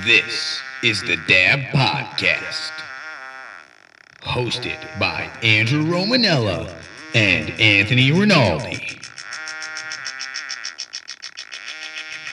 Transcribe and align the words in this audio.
This 0.00 0.58
is 0.82 1.02
the 1.02 1.18
DAAB 1.28 1.68
Podcast, 1.68 2.72
hosted 4.22 4.78
by 4.98 5.30
Andrew 5.42 5.84
Romanella 5.84 6.74
and 7.14 7.50
Anthony 7.60 8.10
Rinaldi. 8.10 8.98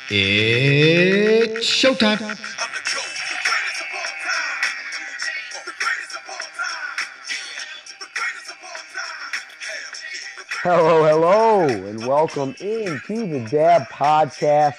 It's 0.10 1.68
showtime. 1.68 2.40
Hello, 10.64 11.04
hello, 11.04 11.68
and 11.68 12.08
welcome 12.08 12.56
into 12.62 13.28
the 13.28 13.46
DAAB 13.50 13.90
Podcast, 13.90 14.78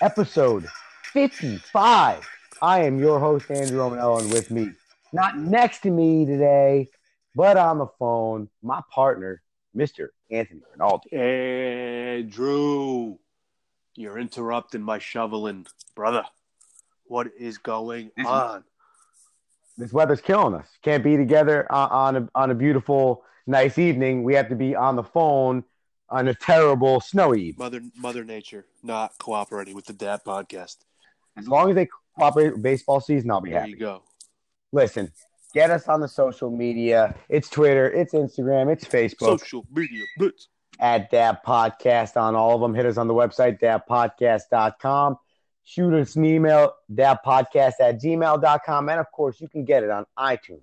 episode 0.00 0.66
55. 1.14 2.28
I 2.60 2.80
am 2.80 2.98
your 2.98 3.20
host, 3.20 3.48
Andrew 3.48 3.78
Romanello, 3.78 4.20
and 4.20 4.32
with 4.32 4.50
me, 4.50 4.72
not 5.12 5.38
next 5.38 5.82
to 5.82 5.90
me 5.90 6.26
today, 6.26 6.88
but 7.36 7.56
on 7.56 7.78
the 7.78 7.86
phone, 8.00 8.48
my 8.64 8.80
partner, 8.90 9.40
Mr. 9.76 10.08
Anthony 10.28 10.62
Rinaldi. 10.72 11.12
Andrew, 11.12 13.16
you're 13.94 14.18
interrupting 14.18 14.82
my 14.82 14.98
shoveling, 14.98 15.66
brother. 15.94 16.24
What 17.04 17.28
is 17.38 17.58
going 17.58 18.10
on? 18.26 18.64
This 19.78 19.92
weather's 19.92 20.20
killing 20.20 20.54
us. 20.54 20.66
Can't 20.82 21.04
be 21.04 21.16
together 21.16 21.70
on, 21.70 21.90
on, 21.90 22.16
a, 22.16 22.28
on 22.34 22.50
a 22.50 22.56
beautiful, 22.56 23.22
nice 23.46 23.78
evening. 23.78 24.24
We 24.24 24.34
have 24.34 24.48
to 24.48 24.56
be 24.56 24.74
on 24.74 24.96
the 24.96 25.04
phone 25.04 25.62
on 26.08 26.26
a 26.26 26.34
terrible, 26.34 27.00
snowy 27.00 27.42
evening. 27.42 27.58
Mother 27.58 27.80
Mother 27.96 28.24
Nature 28.24 28.66
not 28.82 29.16
cooperating 29.18 29.76
with 29.76 29.86
the 29.86 29.94
DAAB 29.94 30.24
podcast. 30.24 30.78
As 31.36 31.48
long 31.48 31.70
as 31.70 31.74
they 31.76 31.88
cooperate 32.16 32.52
with 32.52 32.62
baseball 32.62 33.00
season, 33.00 33.30
I'll 33.30 33.40
be 33.40 33.50
There 33.50 33.60
happy. 33.60 33.72
you 33.72 33.76
go. 33.78 34.02
Listen, 34.72 35.10
get 35.52 35.70
us 35.70 35.88
on 35.88 36.00
the 36.00 36.08
social 36.08 36.50
media. 36.50 37.14
It's 37.28 37.48
Twitter, 37.48 37.90
it's 37.90 38.12
Instagram, 38.14 38.72
it's 38.72 38.84
Facebook 38.84 39.38
Social 39.40 39.64
media 39.72 40.04
blitz. 40.18 40.48
at 40.80 41.10
DAAB 41.12 41.38
Podcast 41.44 42.16
on 42.16 42.34
all 42.34 42.54
of 42.56 42.60
them. 42.60 42.74
Hit 42.74 42.86
us 42.86 42.96
on 42.96 43.06
the 43.08 43.14
website, 43.14 43.60
daabpodcast.com. 43.60 45.16
Shoot 45.66 45.94
us 45.94 46.16
an 46.16 46.24
email, 46.26 46.74
daabpodcast 46.92 47.74
at 47.80 48.00
gmail.com. 48.00 48.88
And 48.88 49.00
of 49.00 49.10
course, 49.12 49.40
you 49.40 49.48
can 49.48 49.64
get 49.64 49.82
it 49.82 49.90
on 49.90 50.04
iTunes, 50.18 50.60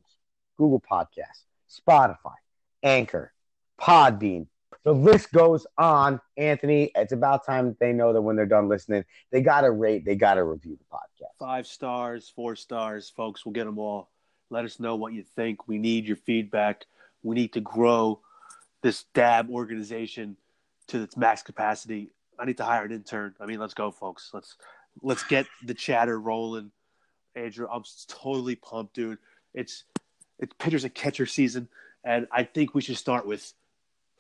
Google 0.58 0.80
Podcasts, 0.82 1.44
Spotify, 1.70 2.36
Anchor, 2.84 3.34
Podbean. 3.80 4.48
The 4.84 4.94
list 4.94 5.32
goes 5.32 5.68
on. 5.78 6.20
Anthony, 6.38 6.92
it's 6.96 7.12
about 7.12 7.46
time 7.46 7.76
they 7.80 7.94
know 7.94 8.14
that 8.14 8.22
when 8.22 8.36
they're 8.36 8.46
done 8.46 8.68
listening, 8.68 9.06
they 9.32 9.42
got 9.42 9.62
to 9.62 9.72
rate, 9.72 10.06
they 10.06 10.16
got 10.16 10.36
to 10.36 10.44
review 10.44 10.78
the 10.78 10.96
podcast. 10.96 11.38
Five 11.40 11.68
stars, 11.68 12.32
four 12.36 12.56
stars, 12.56 13.10
folks. 13.10 13.46
We'll 13.46 13.54
get 13.54 13.66
them 13.66 13.78
all. 13.78 14.10
Let 14.50 14.66
us 14.66 14.80
know 14.80 14.96
what 14.96 15.14
you 15.14 15.24
think. 15.24 15.68
We 15.68 15.78
need 15.78 16.06
your 16.06 16.18
feedback. 16.18 16.86
We 17.24 17.36
need 17.36 17.54
to 17.54 17.62
grow 17.62 18.22
this 18.82 19.06
DAAB 19.14 19.50
organization 19.50 20.36
to 20.88 21.04
its 21.04 21.16
max 21.16 21.44
capacity. 21.44 22.10
I 22.40 22.46
need 22.46 22.58
to 22.58 22.66
hire 22.66 22.84
an 22.84 22.92
intern. 22.92 23.36
I 23.40 23.46
mean, 23.46 23.60
let's 23.60 23.76
go, 23.76 23.92
folks. 23.92 24.32
Let's 24.34 24.56
let's 25.02 25.24
get 25.24 25.46
the 25.64 25.76
chatter 25.76 26.20
rolling. 26.20 26.72
Andrew, 27.36 27.68
I'm 27.72 27.84
totally 28.08 28.56
pumped, 28.56 28.96
dude. 28.96 29.20
It's 29.54 29.84
it's 30.40 30.54
pitchers 30.58 30.84
and 30.84 30.94
catcher 30.94 31.28
season, 31.28 31.70
and 32.04 32.28
I 32.32 32.44
think 32.44 32.74
we 32.74 32.82
should 32.82 32.98
start 32.98 33.28
with 33.28 33.54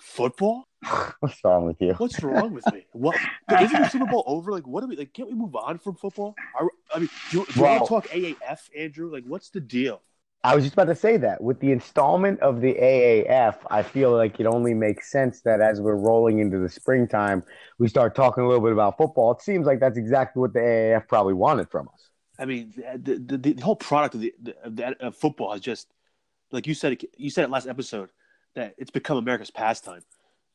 football. 0.02 0.66
What's 1.20 1.38
wrong 1.44 1.66
with 1.68 1.78
you? 1.80 1.94
What's 1.94 2.22
wrong 2.24 2.54
with 2.54 2.66
me? 2.74 2.86
What 2.92 3.16
isn't 3.62 3.82
the 3.82 3.88
Super 3.88 4.08
Bowl 4.08 4.24
over? 4.26 4.52
Like, 4.52 4.68
what 4.68 4.82
do 4.82 4.88
we 4.88 4.96
like? 4.96 5.14
Can't 5.14 5.30
we 5.30 5.36
move 5.36 5.56
on 5.56 5.78
from 5.78 5.96
football? 5.96 6.36
Are, 6.60 6.68
I 6.94 7.00
mean, 7.00 7.10
do, 7.30 7.40
you- 7.40 7.46
do 7.54 7.62
Well- 7.62 7.80
to 7.82 7.88
talk 7.88 8.08
AAF, 8.08 8.60
Andrew? 8.78 9.12
Like, 9.12 9.24
what's 9.26 9.50
the 9.50 9.62
deal? 9.62 10.02
I 10.44 10.56
was 10.56 10.64
just 10.64 10.74
about 10.74 10.86
to 10.86 10.96
say 10.96 11.18
that 11.18 11.40
with 11.40 11.60
the 11.60 11.72
installment 11.72 12.40
of 12.40 12.62
the 12.62 12.74
AAF, 12.74 13.58
I 13.70 13.84
feel 13.84 14.12
like 14.12 14.40
it 14.40 14.48
only 14.48 14.74
makes 14.74 15.12
sense 15.12 15.42
that 15.42 15.62
as 15.62 15.80
we're 15.80 15.96
rolling 15.96 16.40
into 16.40 16.58
the 16.58 16.68
springtime, 16.68 17.44
we 17.78 17.88
start 17.88 18.16
talking 18.16 18.44
a 18.44 18.48
little 18.48 18.64
bit 18.64 18.74
about 18.74 18.98
football. 18.98 19.34
It 19.34 19.42
seems 19.42 19.68
like 19.68 19.80
that's 19.80 20.00
exactly 20.00 20.40
what 20.40 20.54
the 20.54 20.60
AAF 20.60 21.08
probably 21.08 21.36
wanted 21.36 21.70
from 21.70 21.90
us. 21.90 22.10
I 22.40 22.46
mean, 22.46 22.74
the 22.76 23.20
the, 23.20 23.38
the, 23.38 23.54
the 23.54 23.62
whole 23.64 23.76
product 23.76 24.16
of 24.16 24.22
the, 24.22 24.34
of 24.64 24.76
the 24.76 25.06
of 25.06 25.16
football 25.16 25.52
has 25.52 25.62
just, 25.62 25.88
like 26.52 26.66
you 26.66 26.74
said, 26.74 27.00
you 27.18 27.30
said 27.30 27.44
it 27.44 27.52
last 27.52 27.68
episode 27.68 28.10
that 28.56 28.76
it's 28.78 28.92
become 28.92 29.18
America's 29.18 29.52
pastime. 29.52 30.02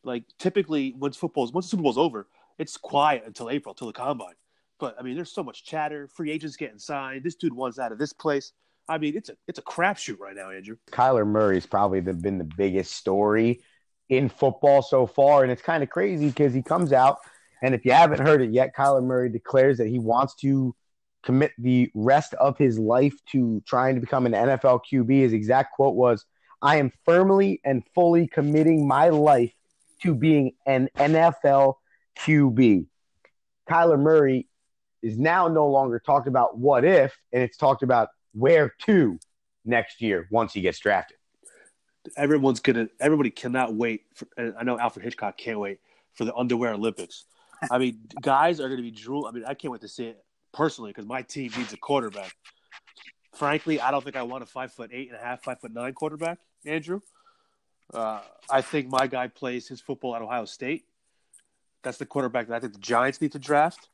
Like 0.05 0.25
typically, 0.39 0.95
once 0.99 1.17
football's 1.17 1.53
once 1.53 1.67
the 1.67 1.71
Super 1.71 1.83
Bowl's 1.83 1.99
over, 1.99 2.29
it's 2.59 2.77
quiet 2.77 3.25
until 3.27 3.51
April, 3.51 3.75
till 3.75 3.87
the 3.89 3.93
combine. 3.93 4.35
But 4.79 4.97
I 4.99 5.03
mean, 5.03 5.17
there's 5.17 5.33
so 5.33 5.43
much 5.43 5.65
chatter. 5.65 6.09
Free 6.09 6.31
agents 6.31 6.57
getting 6.57 6.79
signed. 6.79 7.25
This 7.25 7.35
dude 7.35 7.53
wants 7.53 7.79
out 7.79 7.93
of 7.93 7.99
this 7.99 8.13
place. 8.13 8.53
I 8.89 8.99
mean, 8.99 9.17
it's 9.17 9.29
a 9.29 9.37
it's 9.49 9.59
a 9.59 9.63
crapshoot 9.63 10.19
right 10.19 10.37
now, 10.37 10.51
Andrew. 10.51 10.77
Kyler 10.93 11.27
Murray's 11.27 11.67
probably 11.67 12.01
the, 12.01 12.15
been 12.15 12.39
the 12.39 12.49
biggest 12.57 12.93
story 12.93 13.61
in 14.09 14.29
football 14.29 14.83
so 14.83 15.07
far, 15.07 15.43
and 15.43 15.51
it's 15.51 15.63
kind 15.63 15.83
of 15.83 15.91
crazy 15.91 16.29
because 16.29 16.55
he 16.55 16.63
comes 16.63 16.93
out, 16.93 17.19
and 17.63 17.75
if 17.75 17.85
you 17.85 17.93
haven't 17.93 18.21
heard 18.21 18.43
it 18.43 18.51
yet, 18.51 18.77
Kyler 18.77 19.03
Murray 19.03 19.29
declares 19.29 19.79
that 19.79 19.89
he 19.89 19.99
wants 19.99 20.35
to 20.37 20.75
commit 21.25 21.51
the 21.59 21.91
rest 21.95 22.35
of 22.35 22.57
his 22.57 22.79
life 22.79 23.15
to 23.33 23.61
trying 23.67 23.97
to 23.97 24.01
become 24.01 24.27
an 24.27 24.33
NFL 24.33 24.83
QB. 24.91 25.11
His 25.23 25.33
exact 25.33 25.75
quote 25.75 25.97
was, 25.97 26.25
"I 26.63 26.77
am 26.77 26.93
firmly 27.05 27.61
and 27.65 27.83
fully 27.95 28.27
committing 28.27 28.87
my 28.87 29.09
life 29.09 29.53
to 30.03 30.15
being 30.15 30.53
an 30.67 30.89
NFL 30.97 31.75
QB." 32.19 32.87
Kyler 33.69 33.99
Murray 33.99 34.49
is 35.03 35.19
now 35.19 35.49
no 35.49 35.69
longer 35.69 35.99
talked 35.99 36.29
about 36.29 36.59
what 36.59 36.85
if, 36.85 37.17
and 37.33 37.43
it's 37.43 37.57
talked 37.57 37.83
about 37.83 38.09
where 38.33 38.75
to 38.87 39.19
next 39.65 40.01
year 40.01 40.29
once 40.31 40.53
he 40.53 40.61
gets 40.61 40.79
drafted. 40.79 41.17
everyone's 42.17 42.61
gonna 42.61 42.89
everybody 43.01 43.31
cannot 43.31 43.75
wait 43.75 44.03
for, 44.15 44.29
i 44.59 44.63
know 44.63 44.79
alfred 44.79 45.05
hitchcock 45.05 45.37
can't 45.37 45.59
wait 45.59 45.81
for 46.15 46.25
the 46.25 46.33
underwear 46.37 46.73
olympics 46.75 47.25
i 47.69 47.79
mean 47.79 47.99
guys 48.23 48.61
are 48.61 48.69
gonna 48.69 48.81
be 48.81 48.93
drool 48.93 49.27
i 49.27 49.33
mean 49.33 49.45
i 49.45 49.55
can't 49.55 49.73
wait 49.73 49.81
to 49.81 49.89
see 49.89 50.07
it 50.07 50.25
personally 50.53 50.91
because 50.91 51.05
my 51.05 51.21
team 51.21 51.51
needs 51.59 51.73
a 51.73 51.77
quarterback 51.77 52.33
frankly 53.37 53.81
i 53.81 53.91
don't 53.91 54.05
think 54.05 54.17
i 54.17 54.23
want 54.23 54.43
a 54.43 54.47
five 54.47 54.73
foot 54.73 54.91
eight 54.93 55.09
and 55.09 55.17
a 55.17 55.23
half 55.23 55.43
five 55.43 55.61
foot 55.61 55.73
nine 55.73 55.93
quarterback 55.93 56.39
andrew 56.65 57.01
uh, 57.95 58.21
i 58.51 58.61
think 58.61 58.89
my 58.89 59.07
guy 59.07 59.29
plays 59.29 59.69
his 59.69 59.81
football 59.81 60.15
at 60.17 60.23
ohio 60.23 60.45
state 60.45 60.85
that's 61.83 61.99
the 61.99 62.07
quarterback 62.07 62.49
that 62.49 62.57
i 62.57 62.61
think 62.61 62.73
the 62.73 62.79
giants 62.79 63.21
need 63.21 63.33
to 63.33 63.39
draft 63.39 63.89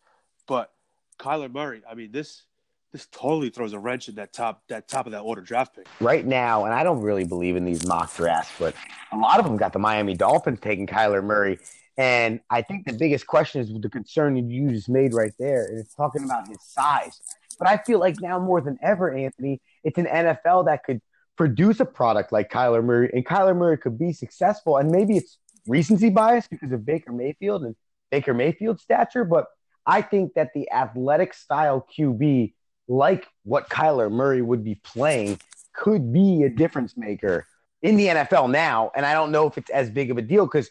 but 0.47 0.73
kyler 1.19 1.53
murray 1.53 1.83
i 1.91 1.95
mean 1.95 2.11
this 2.13 2.45
this 2.93 3.07
totally 3.07 3.49
throws 3.49 3.73
a 3.73 3.79
wrench 3.79 4.09
in 4.09 4.15
that 4.15 4.33
top 4.33 4.63
that 4.69 4.87
top 4.87 5.07
of 5.07 5.13
that 5.13 5.21
order 5.21 5.41
draft 5.41 5.75
pick 5.75 5.87
Right 6.01 6.27
now, 6.27 6.67
and 6.67 6.75
I 6.75 6.85
don't 6.85 7.01
really 7.01 7.25
believe 7.25 7.57
in 7.57 7.65
these 7.65 7.87
mock 7.87 8.15
drafts, 8.15 8.53
but 8.59 8.75
a 9.13 9.17
lot 9.17 9.39
of 9.39 9.47
them 9.47 9.57
got 9.57 9.73
the 9.73 9.79
Miami 9.79 10.15
Dolphins 10.15 10.61
taking 10.61 10.87
Kyler 10.87 11.25
Murray. 11.25 11.59
And 11.99 12.41
I 12.51 12.63
think 12.63 12.87
the 12.87 12.93
biggest 12.93 13.27
question 13.27 13.61
is 13.61 13.73
the 13.73 13.89
concern 13.89 14.37
you 14.51 14.71
just 14.71 14.89
made 14.89 15.13
right 15.13 15.33
there, 15.39 15.67
and 15.67 15.79
it's 15.79 15.95
talking 15.95 16.25
about 16.25 16.49
his 16.49 16.63
size. 16.63 17.21
But 17.59 17.69
I 17.69 17.79
feel 17.79 17.99
like 17.99 18.17
now 18.21 18.39
more 18.39 18.61
than 18.61 18.79
ever, 18.83 19.15
Anthony, 19.15 19.61
it's 19.85 19.99
an 19.99 20.07
NFL 20.07 20.67
that 20.67 20.85
could 20.85 21.01
produce 21.37 21.81
a 21.81 21.85
product 21.85 22.33
like 22.33 22.51
Kyler 22.51 22.85
Murray, 22.85 23.11
and 23.13 23.25
Kyler 23.25 23.57
Murray 23.57 23.79
could 23.79 23.99
be 23.99 24.13
successful. 24.13 24.77
And 24.77 24.91
maybe 24.91 25.17
it's 25.17 25.39
recency 25.67 26.11
bias 26.11 26.47
because 26.49 26.73
of 26.73 26.85
Baker 26.85 27.13
Mayfield 27.13 27.65
and 27.65 27.75
Baker 28.11 28.35
Mayfield's 28.35 28.83
stature, 28.83 29.25
but 29.25 29.47
I 29.87 30.03
think 30.03 30.35
that 30.35 30.51
the 30.55 30.71
athletic 30.71 31.35
style 31.35 31.87
QB, 31.97 32.55
like 32.89 33.27
what 33.45 33.69
Kyler 33.69 34.11
Murray 34.11 34.43
would 34.43 34.63
be 34.63 34.77
playing, 34.77 35.41
could 35.73 36.13
be 36.13 36.43
a 36.43 36.51
difference 36.51 36.97
maker 36.97 37.47
in 37.81 37.97
the 37.97 38.09
NFL 38.09 38.51
now. 38.51 38.93
And 38.95 39.05
I 39.07 39.15
don't 39.15 39.33
know 39.33 39.47
if 39.47 39.59
it's 39.59 39.71
as 39.71 39.91
big 39.91 40.11
of 40.11 40.19
a 40.19 40.23
deal 40.23 40.47
because 40.47 40.71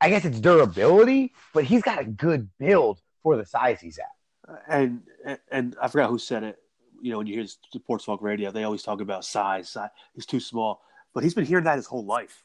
I 0.00 0.08
guess 0.08 0.24
it's 0.24 0.40
durability, 0.40 1.34
but 1.52 1.64
he's 1.64 1.82
got 1.82 2.00
a 2.00 2.04
good 2.04 2.48
build 2.58 3.00
for 3.22 3.36
the 3.36 3.44
size 3.44 3.80
he's 3.80 3.98
at. 3.98 4.06
And 4.68 5.02
and 5.50 5.76
I 5.80 5.88
forgot 5.88 6.10
who 6.10 6.18
said 6.18 6.42
it. 6.42 6.58
You 7.00 7.12
know, 7.12 7.18
when 7.18 7.26
you 7.26 7.34
hear 7.34 7.46
Sports 7.46 8.04
Talk 8.04 8.22
Radio, 8.22 8.50
they 8.50 8.64
always 8.64 8.82
talk 8.82 9.00
about 9.00 9.24
size. 9.24 9.68
size. 9.68 9.90
He's 10.14 10.26
too 10.26 10.40
small, 10.40 10.82
but 11.14 11.22
he's 11.22 11.34
been 11.34 11.44
hearing 11.44 11.64
that 11.64 11.76
his 11.76 11.86
whole 11.86 12.04
life, 12.04 12.44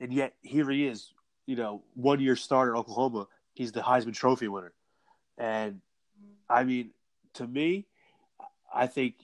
and 0.00 0.12
yet 0.12 0.34
here 0.42 0.68
he 0.70 0.86
is. 0.86 1.12
You 1.46 1.56
know, 1.56 1.82
one 1.94 2.20
year 2.20 2.36
starter 2.36 2.76
Oklahoma. 2.76 3.28
He's 3.52 3.72
the 3.72 3.80
Heisman 3.80 4.14
Trophy 4.14 4.48
winner, 4.48 4.72
and 5.38 5.80
I 6.48 6.64
mean, 6.64 6.90
to 7.34 7.46
me, 7.46 7.86
I 8.74 8.86
think 8.86 9.14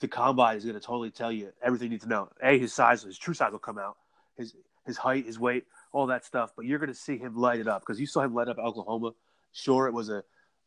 the 0.00 0.08
combine 0.08 0.56
is 0.56 0.64
going 0.64 0.74
to 0.74 0.80
totally 0.80 1.10
tell 1.10 1.32
you 1.32 1.52
everything 1.62 1.86
you 1.86 1.90
need 1.92 2.02
to 2.02 2.08
know. 2.08 2.28
A, 2.42 2.58
his 2.58 2.72
size, 2.72 3.02
his 3.02 3.18
true 3.18 3.34
size 3.34 3.52
will 3.52 3.58
come 3.58 3.78
out. 3.78 3.96
His 4.36 4.54
his 4.86 4.96
height, 4.96 5.26
his 5.26 5.38
weight, 5.38 5.64
all 5.92 6.06
that 6.06 6.24
stuff. 6.24 6.52
But 6.56 6.64
you're 6.64 6.78
going 6.78 6.88
to 6.88 6.94
see 6.94 7.18
him 7.18 7.36
light 7.36 7.60
it 7.60 7.66
up 7.66 7.82
because 7.82 8.00
you 8.00 8.06
saw 8.06 8.22
him 8.22 8.34
light 8.34 8.48
up 8.48 8.58
Oklahoma. 8.58 9.12
Sure, 9.52 9.86
it 9.86 9.92
was 9.92 10.08
a 10.08 10.22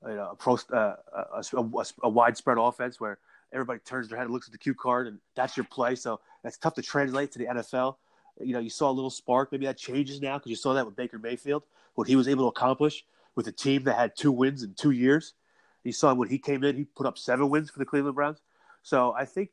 you 0.08 0.16
know, 0.16 0.30
a, 0.32 0.36
pro, 0.36 0.58
uh, 0.72 0.96
a, 1.14 1.44
a, 1.54 1.86
a 2.04 2.10
widespread 2.10 2.58
offense 2.58 3.00
where 3.00 3.20
everybody 3.52 3.80
turns 3.80 4.10
their 4.10 4.18
head 4.18 4.26
and 4.26 4.34
looks 4.34 4.48
at 4.48 4.52
the 4.52 4.58
cue 4.58 4.74
card, 4.74 5.08
and 5.08 5.20
that's 5.36 5.58
your 5.58 5.66
play. 5.66 5.96
So 5.96 6.20
that's 6.44 6.58
tough 6.58 6.76
to 6.76 6.82
translate 6.82 7.32
to 7.34 7.40
the 7.40 7.46
NFL. 7.46 7.96
You 8.40 8.54
know, 8.54 8.60
you 8.60 8.70
saw 8.70 8.90
a 8.90 8.94
little 8.94 9.10
spark. 9.10 9.52
Maybe 9.52 9.66
that 9.66 9.78
changes 9.78 10.22
now 10.22 10.38
because 10.38 10.50
you 10.50 10.56
saw 10.56 10.74
that 10.74 10.86
with 10.86 10.96
Baker 10.96 11.20
Mayfield, 11.20 11.64
what 11.96 12.08
he 12.08 12.16
was 12.16 12.28
able 12.28 12.46
to 12.46 12.58
accomplish 12.58 13.04
with 13.36 13.48
a 13.48 13.52
team 13.52 13.84
that 13.84 13.96
had 13.96 14.16
two 14.16 14.32
wins 14.32 14.64
in 14.64 14.74
two 14.74 14.92
years. 14.92 15.34
You 15.84 15.92
saw 15.92 16.14
when 16.14 16.30
he 16.30 16.38
came 16.38 16.64
in, 16.64 16.76
he 16.76 16.84
put 16.84 17.06
up 17.06 17.18
seven 17.18 17.50
wins 17.50 17.70
for 17.70 17.80
the 17.80 17.86
Cleveland 17.86 18.16
Browns. 18.16 18.42
So 18.84 19.14
I 19.14 19.26
think 19.26 19.50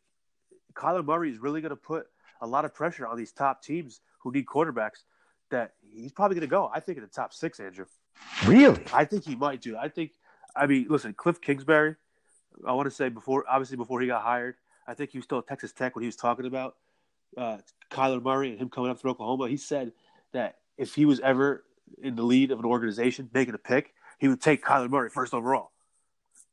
Kyler 0.74 1.04
Murray 1.04 1.30
is 1.30 1.38
really 1.38 1.60
going 1.60 1.70
to 1.70 1.76
put 1.76 2.06
a 2.40 2.46
lot 2.46 2.64
of 2.64 2.74
pressure 2.74 3.06
on 3.06 3.16
these 3.16 3.32
top 3.32 3.62
teams 3.62 4.00
who 4.18 4.30
need 4.32 4.46
quarterbacks. 4.46 5.04
That 5.50 5.74
he's 5.80 6.10
probably 6.10 6.34
going 6.34 6.48
to 6.48 6.50
go. 6.50 6.70
I 6.74 6.80
think 6.80 6.98
in 6.98 7.04
the 7.04 7.10
top 7.10 7.32
six, 7.32 7.60
Andrew. 7.60 7.86
Really? 8.46 8.82
I 8.92 9.04
think 9.04 9.24
he 9.24 9.36
might 9.36 9.60
do. 9.60 9.76
I 9.76 9.88
think. 9.88 10.12
I 10.56 10.66
mean, 10.66 10.86
listen, 10.88 11.14
Cliff 11.14 11.40
Kingsbury. 11.40 11.96
I 12.66 12.72
want 12.72 12.86
to 12.86 12.94
say 12.94 13.08
before, 13.08 13.44
obviously 13.48 13.76
before 13.76 14.00
he 14.00 14.06
got 14.06 14.22
hired, 14.22 14.56
I 14.86 14.94
think 14.94 15.10
he 15.10 15.18
was 15.18 15.24
still 15.24 15.38
at 15.38 15.46
Texas 15.46 15.72
Tech 15.72 15.94
when 15.94 16.02
he 16.02 16.06
was 16.06 16.16
talking 16.16 16.46
about 16.46 16.76
uh, 17.36 17.58
Kyler 17.90 18.22
Murray 18.22 18.50
and 18.50 18.58
him 18.58 18.70
coming 18.70 18.90
up 18.90 18.98
through 18.98 19.10
Oklahoma. 19.12 19.48
He 19.48 19.56
said 19.56 19.92
that 20.32 20.56
if 20.78 20.94
he 20.94 21.04
was 21.04 21.20
ever 21.20 21.64
in 22.02 22.16
the 22.16 22.22
lead 22.22 22.50
of 22.50 22.58
an 22.58 22.64
organization 22.64 23.28
making 23.32 23.54
a 23.54 23.58
pick, 23.58 23.92
he 24.18 24.28
would 24.28 24.40
take 24.40 24.64
Kyler 24.64 24.88
Murray 24.88 25.10
first 25.10 25.34
overall. 25.34 25.72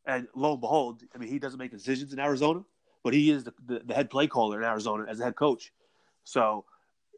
And 0.06 0.28
lo 0.36 0.52
and 0.52 0.62
behold, 0.62 1.02
I 1.16 1.18
mean, 1.18 1.30
he 1.30 1.40
doesn't 1.40 1.60
make 1.60 1.72
decisions 1.72 2.12
in 2.12 2.20
Arizona, 2.20 2.64
but 3.04 3.14
he 3.14 3.32
is 3.32 3.46
the, 3.46 3.54
the, 3.66 3.82
the 3.86 3.94
head 3.94 4.10
play 4.10 4.28
caller 4.28 4.58
in 4.58 4.66
Arizona 4.66 5.06
as 5.10 5.20
a 5.20 5.24
head 5.24 5.36
coach. 5.36 5.72
So, 6.26 6.66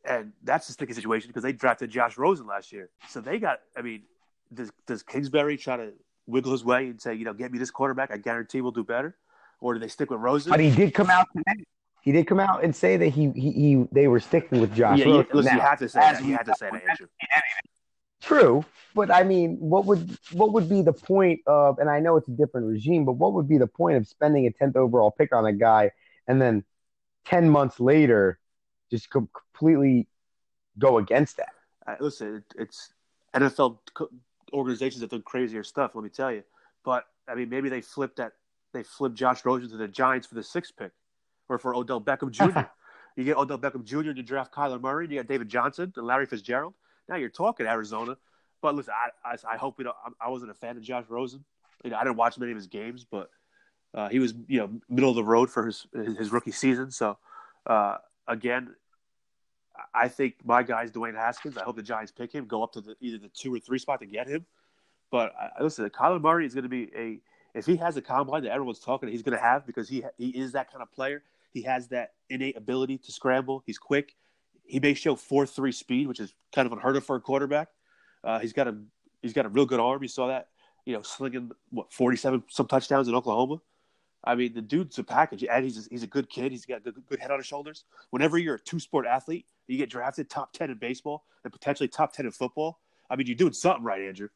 and 0.04 0.34
that's 0.44 0.70
a 0.70 0.74
sticky 0.74 0.94
situation 0.94 1.30
because 1.30 1.44
they 1.44 1.54
drafted 1.54 1.90
Josh 1.90 2.18
Rosen 2.18 2.46
last 2.46 2.72
year. 2.72 2.90
So 3.10 3.22
they 3.22 3.40
got, 3.40 3.62
I 3.76 3.82
mean, 3.82 4.04
does, 4.54 4.72
does 4.86 5.02
Kingsbury 5.02 5.58
try 5.58 5.78
to 5.78 5.94
wiggle 6.28 6.52
his 6.52 6.64
way 6.64 6.88
and 6.88 7.02
say, 7.02 7.14
you 7.14 7.26
know, 7.26 7.34
get 7.34 7.52
me 7.52 7.60
this 7.60 7.72
quarterback, 7.72 8.12
I 8.12 8.18
guarantee 8.18 8.62
we'll 8.62 8.72
do 8.72 8.84
better? 8.84 9.16
Or 9.62 9.74
do 9.74 9.80
they 9.80 9.88
stick 9.88 10.10
with 10.10 10.20
Rosen? 10.20 10.50
But 10.50 10.60
he 10.60 10.70
did 10.70 10.94
come 10.94 11.10
out 11.10 11.28
today. 11.36 11.64
He 12.02 12.12
did 12.12 12.28
come 12.28 12.40
out 12.40 12.64
and 12.64 12.76
say 12.76 12.98
that 12.98 13.08
he 13.08 13.32
he, 13.32 13.52
he 13.52 13.86
they 13.92 14.08
were 14.08 14.20
sticking 14.20 14.62
with 14.62 14.76
Josh. 14.76 15.00
yeah, 15.00 15.06
Rosen. 15.06 15.28
you, 15.30 15.36
listen, 15.36 15.56
you 15.56 15.62
have 15.62 15.80
to 15.80 15.90
say 15.90 16.00
that. 16.00 16.24
You 16.24 16.34
have 16.34 16.46
to 16.46 16.56
say 16.56 16.70
that, 16.72 16.82
Andrew. 16.88 17.08
True, 18.22 18.66
but 18.94 19.12
I 19.12 19.24
mean, 19.24 19.58
what 19.60 19.86
would 19.86 20.18
what 20.32 20.54
would 20.54 20.70
be 20.70 20.82
the 20.82 20.94
point 20.94 21.42
of? 21.48 21.80
And 21.80 21.90
I 21.90 22.00
know 22.00 22.16
it's 22.18 22.28
a 22.28 22.32
different 22.32 22.68
regime, 22.68 23.06
but 23.06 23.14
what 23.14 23.34
would 23.34 23.48
be 23.48 23.58
the 23.58 23.68
point 23.68 23.98
of 23.98 24.08
spending 24.08 24.46
a 24.46 24.52
tenth 24.52 24.76
overall 24.76 25.12
pick 25.12 25.34
on 25.34 25.46
a 25.46 25.54
guy 25.54 25.92
and 26.28 26.42
then 26.42 26.64
ten 27.26 27.50
months 27.50 27.80
later 27.80 28.40
just 28.92 29.10
completely 29.10 30.08
go 30.78 30.98
against 30.98 31.38
that? 31.38 31.50
Uh, 31.88 31.96
listen, 32.00 32.36
it, 32.36 32.44
it's 32.58 32.94
NFL 33.36 33.80
organizations 34.56 35.02
that 35.02 35.10
do 35.10 35.22
crazier 35.22 35.64
stuff. 35.64 35.92
Let 35.96 36.04
me 36.04 36.10
tell 36.10 36.32
you. 36.32 36.44
But 36.84 37.06
I 37.28 37.36
mean, 37.36 37.50
maybe 37.50 37.70
they 37.70 37.82
flipped 37.82 38.18
that. 38.18 38.34
They 38.74 38.84
flipped 38.84 39.16
Josh 39.16 39.46
Rosen 39.46 39.70
to 39.70 39.78
the 39.78 39.88
Giants 39.88 40.28
for 40.28 40.36
the 40.36 40.44
sixth 40.44 40.76
pick, 40.78 40.92
or 41.50 41.58
for 41.58 41.76
Odell 41.76 42.02
Beckham 42.02 42.32
Jr. 42.32 42.62
you 43.16 43.24
get 43.24 43.38
Odell 43.38 43.58
Beckham 43.58 43.84
Jr. 43.84 44.14
to 44.14 44.24
draft 44.24 44.54
Kyler 44.54 44.82
Murray. 44.82 45.08
You 45.10 45.18
got 45.18 45.28
David 45.28 45.50
Johnson 45.50 45.94
and 45.96 46.06
Larry 46.06 46.26
Fitzgerald. 46.26 46.74
Now 47.08 47.16
you're 47.16 47.30
talking 47.30 47.66
Arizona. 47.66 48.18
But 48.62 48.76
listen, 48.76 48.94
I, 48.96 49.34
I, 49.34 49.54
I 49.54 49.58
hope 49.58 49.78
we 49.78 49.84
don't. 49.84 49.96
I, 50.06 50.28
I 50.28 50.30
wasn't 50.30 50.52
a 50.52 50.56
fan 50.56 50.78
of 50.78 50.84
Josh 50.84 51.06
Rosen. 51.08 51.44
You 51.84 51.92
know, 51.92 51.98
I 51.98 52.04
didn't 52.04 52.18
watch 52.18 52.38
many 52.38 52.52
of 52.52 52.58
his 52.58 52.68
games, 52.68 53.06
but 53.10 53.30
uh, 53.94 54.10
he 54.10 54.20
was 54.20 54.34
you 54.48 54.60
know 54.60 54.70
middle 54.90 55.10
of 55.10 55.16
the 55.16 55.24
road 55.24 55.50
for 55.50 55.68
his 55.68 55.86
his, 55.94 56.18
his 56.18 56.32
rookie 56.32 56.52
season. 56.52 56.92
So 56.92 57.18
uh, 57.66 57.98
again, 58.28 58.76
I 59.94 60.08
think 60.08 60.36
my 60.44 60.64
guy's 60.64 60.92
Dwayne 60.92 61.16
Haskins. 61.16 61.58
I 61.58 61.64
hope 61.64 61.76
the 61.76 61.84
Giants 61.84 62.12
pick 62.12 62.32
him, 62.32 62.46
go 62.46 62.64
up 62.64 62.72
to 62.74 62.82
the, 62.82 62.96
either 63.00 63.18
the 63.18 63.30
two 63.30 63.54
or 63.54 63.60
three 63.60 63.80
spot 63.80 64.00
to 64.02 64.06
get 64.06 64.28
him. 64.28 64.46
But 65.12 65.34
uh, 65.40 65.64
listen, 65.64 65.90
Kyler 65.90 66.22
Murray 66.22 66.46
is 66.46 66.54
going 66.54 66.64
to 66.64 66.70
be 66.70 66.92
a 66.96 67.20
if 67.54 67.66
he 67.66 67.78
has 67.78 67.96
a 67.96 68.02
combine 68.02 68.44
that 68.44 68.52
everyone's 68.52 68.80
talking, 68.80 69.08
he's 69.10 69.24
going 69.24 69.38
to 69.38 69.44
have 69.44 69.66
because 69.66 69.88
he 69.88 70.04
he 70.18 70.30
is 70.30 70.52
that 70.54 70.72
kind 70.72 70.82
of 70.82 70.92
player. 70.92 71.24
He 71.52 71.62
has 71.62 71.88
that 71.90 72.14
innate 72.30 72.58
ability 72.58 72.98
to 72.98 73.12
scramble. 73.12 73.64
He's 73.66 73.78
quick. 73.78 74.16
He 74.66 74.80
may 74.80 74.94
show 74.94 75.16
four 75.16 75.46
three 75.46 75.72
speed, 75.72 76.08
which 76.08 76.20
is 76.20 76.34
kind 76.54 76.66
of 76.66 76.74
unheard 76.74 76.98
of 76.98 77.06
for 77.06 77.16
a 77.16 77.22
quarterback. 77.22 77.70
Uh, 78.24 78.40
he's 78.40 78.54
got 78.54 78.68
a 78.68 78.76
he's 79.22 79.34
got 79.34 79.46
a 79.46 79.50
real 79.50 79.66
good 79.66 79.80
arm. 79.80 80.02
You 80.02 80.10
saw 80.10 80.28
that, 80.28 80.50
you 80.86 80.94
know, 80.94 81.02
slinging 81.02 81.52
what 81.70 81.94
forty 81.94 82.18
seven 82.18 82.44
some 82.50 82.68
touchdowns 82.68 83.08
in 83.08 83.16
Oklahoma. 83.16 83.62
I 84.26 84.36
mean, 84.36 84.54
the 84.54 84.62
dude's 84.62 84.98
a 84.98 85.04
package, 85.04 85.44
and 85.44 85.64
he's 85.64 85.86
a, 85.86 85.90
he's 85.90 86.04
a 86.04 86.08
good 86.08 86.30
kid. 86.30 86.52
He's 86.52 86.66
got 86.66 86.78
a 86.78 86.80
good, 86.80 86.96
good 87.08 87.20
head 87.20 87.32
on 87.32 87.38
his 87.38 87.46
shoulders. 87.46 87.84
Whenever 88.10 88.38
you're 88.38 88.56
a 88.56 88.60
two 88.60 88.80
sport 88.80 89.06
athlete, 89.06 89.46
you 89.68 89.78
get 89.78 89.90
drafted 89.90 90.30
top 90.30 90.54
ten 90.54 90.72
in 90.72 90.78
baseball 90.78 91.26
and 91.44 91.54
potentially 91.54 91.88
top 91.88 92.14
ten 92.14 92.26
in 92.26 92.32
football. 92.32 92.80
I 93.10 93.16
mean, 93.16 93.28
you're 93.28 93.36
doing 93.36 93.54
something 93.54 93.84
right, 93.84 94.02
Andrew. 94.02 94.30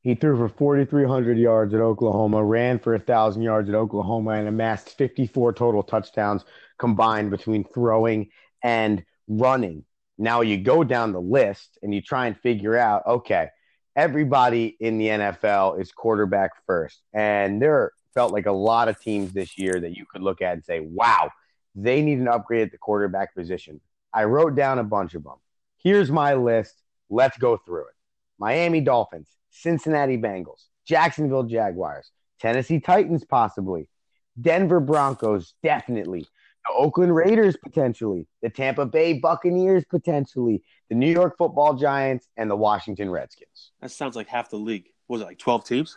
He 0.00 0.14
threw 0.14 0.36
for 0.36 0.50
4,300 0.50 1.38
yards 1.38 1.72
at 1.72 1.80
Oklahoma, 1.80 2.44
ran 2.44 2.78
for 2.78 2.92
1,000 2.92 3.40
yards 3.40 3.70
at 3.70 3.74
Oklahoma, 3.74 4.32
and 4.32 4.46
amassed 4.46 4.98
54 4.98 5.54
total 5.54 5.82
touchdowns 5.82 6.44
combined 6.78 7.30
between 7.30 7.64
throwing 7.64 8.28
and 8.62 9.02
running. 9.28 9.84
Now 10.18 10.42
you 10.42 10.58
go 10.58 10.84
down 10.84 11.12
the 11.12 11.20
list 11.20 11.78
and 11.82 11.94
you 11.94 12.02
try 12.02 12.26
and 12.26 12.38
figure 12.38 12.76
out 12.76 13.06
okay, 13.06 13.48
everybody 13.96 14.76
in 14.78 14.98
the 14.98 15.06
NFL 15.08 15.80
is 15.80 15.90
quarterback 15.90 16.50
first. 16.66 17.00
And 17.12 17.60
there 17.60 17.92
felt 18.14 18.32
like 18.32 18.46
a 18.46 18.52
lot 18.52 18.88
of 18.88 19.00
teams 19.00 19.32
this 19.32 19.58
year 19.58 19.80
that 19.80 19.96
you 19.96 20.06
could 20.06 20.22
look 20.22 20.40
at 20.40 20.54
and 20.54 20.64
say, 20.64 20.80
wow, 20.80 21.30
they 21.74 22.00
need 22.00 22.18
an 22.18 22.28
upgrade 22.28 22.62
at 22.62 22.72
the 22.72 22.78
quarterback 22.78 23.34
position. 23.34 23.80
I 24.12 24.24
wrote 24.24 24.54
down 24.54 24.78
a 24.78 24.84
bunch 24.84 25.14
of 25.14 25.24
them. 25.24 25.36
Here's 25.82 26.10
my 26.10 26.34
list. 26.34 26.74
Let's 27.10 27.36
go 27.36 27.56
through 27.56 27.82
it 27.82 27.94
Miami 28.38 28.80
Dolphins, 28.80 29.28
Cincinnati 29.50 30.16
Bengals, 30.16 30.64
Jacksonville 30.86 31.42
Jaguars, 31.42 32.10
Tennessee 32.40 32.80
Titans, 32.80 33.24
possibly, 33.24 33.88
Denver 34.40 34.80
Broncos, 34.80 35.54
definitely, 35.62 36.20
the 36.20 36.74
Oakland 36.74 37.14
Raiders, 37.14 37.56
potentially, 37.56 38.26
the 38.42 38.50
Tampa 38.50 38.86
Bay 38.86 39.14
Buccaneers, 39.14 39.84
potentially, 39.84 40.62
the 40.88 40.94
New 40.94 41.10
York 41.10 41.36
football 41.36 41.74
Giants, 41.74 42.28
and 42.36 42.50
the 42.50 42.56
Washington 42.56 43.10
Redskins. 43.10 43.72
That 43.80 43.90
sounds 43.90 44.16
like 44.16 44.28
half 44.28 44.50
the 44.50 44.56
league. 44.56 44.86
What 45.06 45.18
was 45.18 45.22
it 45.22 45.26
like 45.26 45.38
twelve 45.38 45.64
teams? 45.64 45.96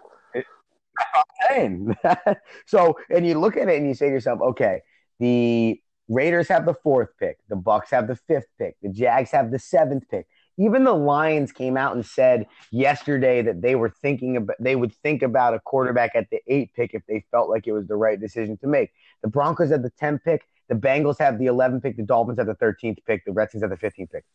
So, 2.66 2.98
and 3.10 3.26
you 3.26 3.40
look 3.40 3.58
at 3.58 3.70
it 3.70 3.78
and 3.78 3.88
you 3.88 3.94
say 3.94 4.08
to 4.08 4.12
yourself, 4.12 4.42
okay, 4.42 4.82
the 5.20 5.80
Raiders 6.10 6.48
have 6.48 6.66
the 6.66 6.74
fourth 6.74 7.10
pick, 7.20 7.38
the 7.50 7.56
Bucks 7.56 7.92
have 7.92 8.08
the 8.08 8.16
fifth 8.16 8.48
pick, 8.58 8.76
the 8.82 8.90
Jags 8.90 9.32
have 9.32 9.52
the 9.52 9.60
seventh 9.60 10.04
pick. 10.10 10.28
Even 10.60 10.84
the 10.84 10.94
Lions 10.94 11.52
came 11.52 11.78
out 11.78 11.96
and 11.96 12.06
said 12.06 12.48
yesterday 12.72 13.42
that 13.44 13.62
they 13.62 13.76
were 13.76 13.90
thinking 13.90 14.38
about 14.38 14.56
they 14.60 14.76
would 14.76 14.94
think 15.04 15.22
about 15.22 15.54
a 15.54 15.60
quarterback 15.60 16.16
at 16.16 16.30
the 16.32 16.40
eight 16.48 16.74
pick 16.74 16.94
if 16.94 17.04
they 17.08 17.24
felt 17.30 17.50
like 17.50 17.68
it 17.68 17.74
was 17.74 17.88
the 17.88 17.96
right 17.96 18.20
decision 18.20 18.58
to 18.58 18.68
make. 18.68 18.90
The 19.22 19.30
Broncos 19.30 19.70
have 19.70 19.84
the 19.84 19.92
10 20.00 20.20
pick, 20.20 20.48
the 20.68 20.76
Bengals 20.76 21.20
have 21.20 21.38
the 21.38 21.46
11 21.46 21.82
pick, 21.82 21.96
the 21.96 22.04
Dolphins 22.04 22.40
have 22.40 22.48
the 22.48 22.56
13th 22.56 22.98
pick, 23.06 23.24
the 23.26 23.34
Redskins 23.34 23.64
have 23.64 23.70
the 23.70 23.78
15th 23.78 24.12
pick. 24.12 24.26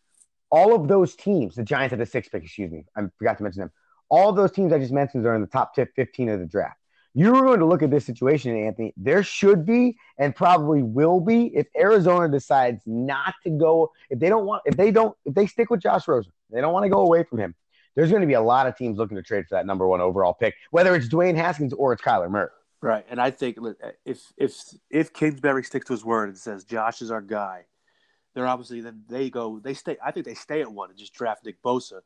All 0.51 0.75
of 0.75 0.87
those 0.87 1.17
teams, 1.17 1.55
the 1.55 1.65
Giants 1.65 1.91
have 1.93 1.99
the 1.99 2.07
sixth 2.07 2.31
pick, 2.31 2.45
excuse 2.45 2.71
me. 2.71 2.85
I 2.95 3.03
forgot 3.19 3.39
to 3.39 3.43
mention 3.43 3.61
them. 3.61 3.73
All 4.13 4.31
those 4.31 4.53
teams 4.53 4.75
I 4.75 4.79
just 4.79 4.93
mentioned 4.93 5.25
are 5.25 5.35
in 5.35 5.41
the 5.41 5.47
top 5.47 5.75
15 5.75 6.29
of 6.29 6.39
the 6.39 6.45
draft. 6.45 6.79
You're 7.15 7.33
going 7.33 7.61
to 7.61 7.65
look 7.65 7.83
at 7.83 7.91
this 7.91 8.05
situation, 8.05 8.55
Anthony. 8.55 8.93
There 8.95 9.23
should 9.23 9.65
be 9.65 9.97
and 10.19 10.37
probably 10.37 10.83
will 10.83 11.19
be 11.19 11.47
if 11.57 11.67
Arizona 11.75 12.29
decides 12.29 12.83
not 12.85 13.35
to 13.45 13.51
go, 13.51 13.91
if 14.11 14.19
they 14.19 14.29
don't 14.29 14.45
want, 14.45 14.63
if 14.67 14.77
they 14.77 14.91
don't, 14.91 15.17
if 15.25 15.33
they 15.33 15.47
stick 15.47 15.71
with 15.71 15.81
Josh 15.81 16.07
Rosen, 16.07 16.31
they 16.51 16.61
don't 16.61 16.75
want 16.75 16.85
to 16.85 16.91
go 16.91 17.01
away 17.01 17.25
from 17.25 17.39
him. 17.39 17.55
There's 17.97 18.11
going 18.11 18.21
to 18.21 18.27
be 18.27 18.35
a 18.35 18.41
lot 18.43 18.67
of 18.67 18.77
teams 18.77 18.99
looking 18.99 19.17
to 19.17 19.23
trade 19.23 19.47
for 19.49 19.55
that 19.57 19.65
number 19.65 19.89
one 19.89 20.03
overall 20.03 20.35
pick, 20.35 20.57
whether 20.73 20.95
it's 20.95 21.09
Dwayne 21.09 21.35
Haskins 21.35 21.73
or 21.73 21.95
it's 21.95 22.03
Kyler 22.03 22.31
Murray. 22.31 22.51
Right, 22.83 23.07
and 23.09 23.19
I 23.19 23.31
think 23.31 23.57
if 24.05 24.33
if 24.37 24.75
if 24.91 25.13
Kingsbury 25.15 25.65
sticks 25.65 25.87
to 25.87 25.95
his 25.95 26.05
word 26.05 26.29
and 26.29 26.37
says 26.37 26.65
Josh 26.65 27.01
is 27.01 27.11
our 27.11 27.23
guy, 27.23 27.65
they're 28.35 28.47
obviously 28.47 28.83
then 28.83 29.05
they 29.09 29.31
go 29.31 29.59
they 29.59 29.73
stay. 29.73 29.97
I 30.05 30.11
think 30.11 30.27
they 30.27 30.35
stay 30.35 30.61
at 30.61 30.71
one 30.71 30.91
and 30.91 30.99
just 30.99 31.15
draft 31.15 31.47
Nick 31.47 31.63
Bosa. 31.63 32.01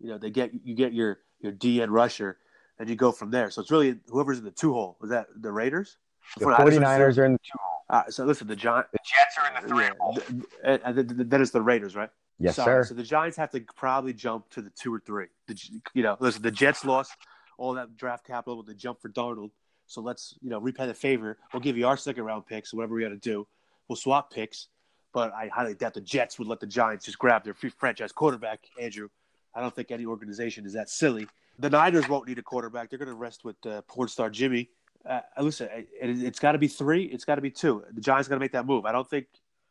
You 0.00 0.08
know, 0.08 0.18
they 0.18 0.30
get 0.30 0.50
you 0.64 0.74
get 0.74 0.92
your 0.92 1.18
your 1.40 1.52
DN 1.52 1.88
rusher 1.90 2.38
and 2.78 2.88
you 2.88 2.96
go 2.96 3.12
from 3.12 3.30
there. 3.30 3.50
So 3.50 3.62
it's 3.62 3.70
really 3.70 3.96
whoever's 4.08 4.38
in 4.38 4.44
the 4.44 4.50
two 4.50 4.72
hole. 4.72 4.96
Is 5.02 5.10
that 5.10 5.26
the 5.36 5.52
Raiders? 5.52 5.96
The 6.38 6.46
49ers 6.46 7.18
are 7.18 7.24
in 7.24 7.32
the 7.32 7.38
two 7.38 7.58
hole. 7.60 7.76
Uh, 7.88 8.02
so 8.08 8.24
listen, 8.24 8.48
the 8.48 8.56
Giants. 8.56 8.90
The 8.92 8.98
Jets 9.04 9.36
are 9.38 9.56
in 9.56 9.62
the 9.62 9.68
three 9.68 9.84
yeah, 9.84 9.90
hole. 10.00 10.14
the- 10.14 10.86
and 10.86 10.98
then 10.98 11.28
then 11.28 11.40
it's 11.40 11.52
the 11.52 11.62
Raiders, 11.62 11.94
right? 11.94 12.10
Yes, 12.38 12.56
so, 12.56 12.64
sir. 12.64 12.84
So 12.84 12.94
the 12.94 13.02
Giants 13.02 13.36
have 13.36 13.50
to 13.52 13.60
probably 13.76 14.12
jump 14.12 14.50
to 14.50 14.60
the 14.60 14.70
two 14.70 14.92
or 14.92 15.00
three. 15.00 15.26
The, 15.46 15.58
you 15.94 16.02
know, 16.02 16.16
listen, 16.20 16.42
the 16.42 16.50
Jets 16.50 16.84
lost 16.84 17.12
all 17.58 17.72
that 17.74 17.96
draft 17.96 18.26
capital 18.26 18.58
with 18.58 18.66
the 18.66 18.74
jump 18.74 19.00
for 19.00 19.08
Darnold. 19.08 19.50
So 19.86 20.00
let's, 20.00 20.34
you 20.42 20.50
know, 20.50 20.58
repay 20.58 20.86
the 20.86 20.94
favor. 20.94 21.38
We'll 21.52 21.60
give 21.60 21.76
you 21.76 21.86
our 21.86 21.96
second 21.96 22.24
round 22.24 22.46
picks, 22.46 22.74
whatever 22.74 22.94
we 22.94 23.02
got 23.02 23.10
to 23.10 23.16
do. 23.16 23.46
We'll 23.88 23.96
swap 23.96 24.32
picks. 24.32 24.68
But 25.12 25.32
I 25.32 25.48
highly 25.48 25.74
doubt 25.74 25.94
the 25.94 26.00
Jets 26.00 26.38
would 26.38 26.48
let 26.48 26.60
the 26.60 26.66
Giants 26.66 27.06
just 27.06 27.18
grab 27.18 27.44
their 27.44 27.54
free 27.54 27.70
franchise 27.70 28.12
quarterback, 28.12 28.60
Andrew. 28.78 29.08
I 29.56 29.60
don't 29.60 29.74
think 29.74 29.90
any 29.90 30.06
organization 30.06 30.66
is 30.66 30.74
that 30.74 30.90
silly. 30.90 31.26
The 31.58 31.70
Niners 31.70 32.08
won't 32.08 32.28
need 32.28 32.38
a 32.38 32.42
quarterback. 32.42 32.90
They're 32.90 32.98
going 32.98 33.08
to 33.08 33.14
rest 33.14 33.44
with 33.44 33.56
uh, 33.66 33.82
porn 33.82 34.08
star 34.08 34.28
Jimmy. 34.30 34.68
Uh, 35.08 35.20
listen, 35.40 35.68
it, 35.72 35.88
it's 36.00 36.38
got 36.38 36.52
to 36.52 36.58
be 36.58 36.68
three. 36.68 37.04
It's 37.04 37.24
got 37.24 37.36
to 37.36 37.40
be 37.40 37.50
two. 37.50 37.82
The 37.92 38.00
Giants 38.00 38.28
got 38.28 38.34
to 38.34 38.40
make 38.40 38.52
that 38.52 38.66
move. 38.66 38.84
I 38.84 38.92
don't 38.92 39.08
think 39.08 39.26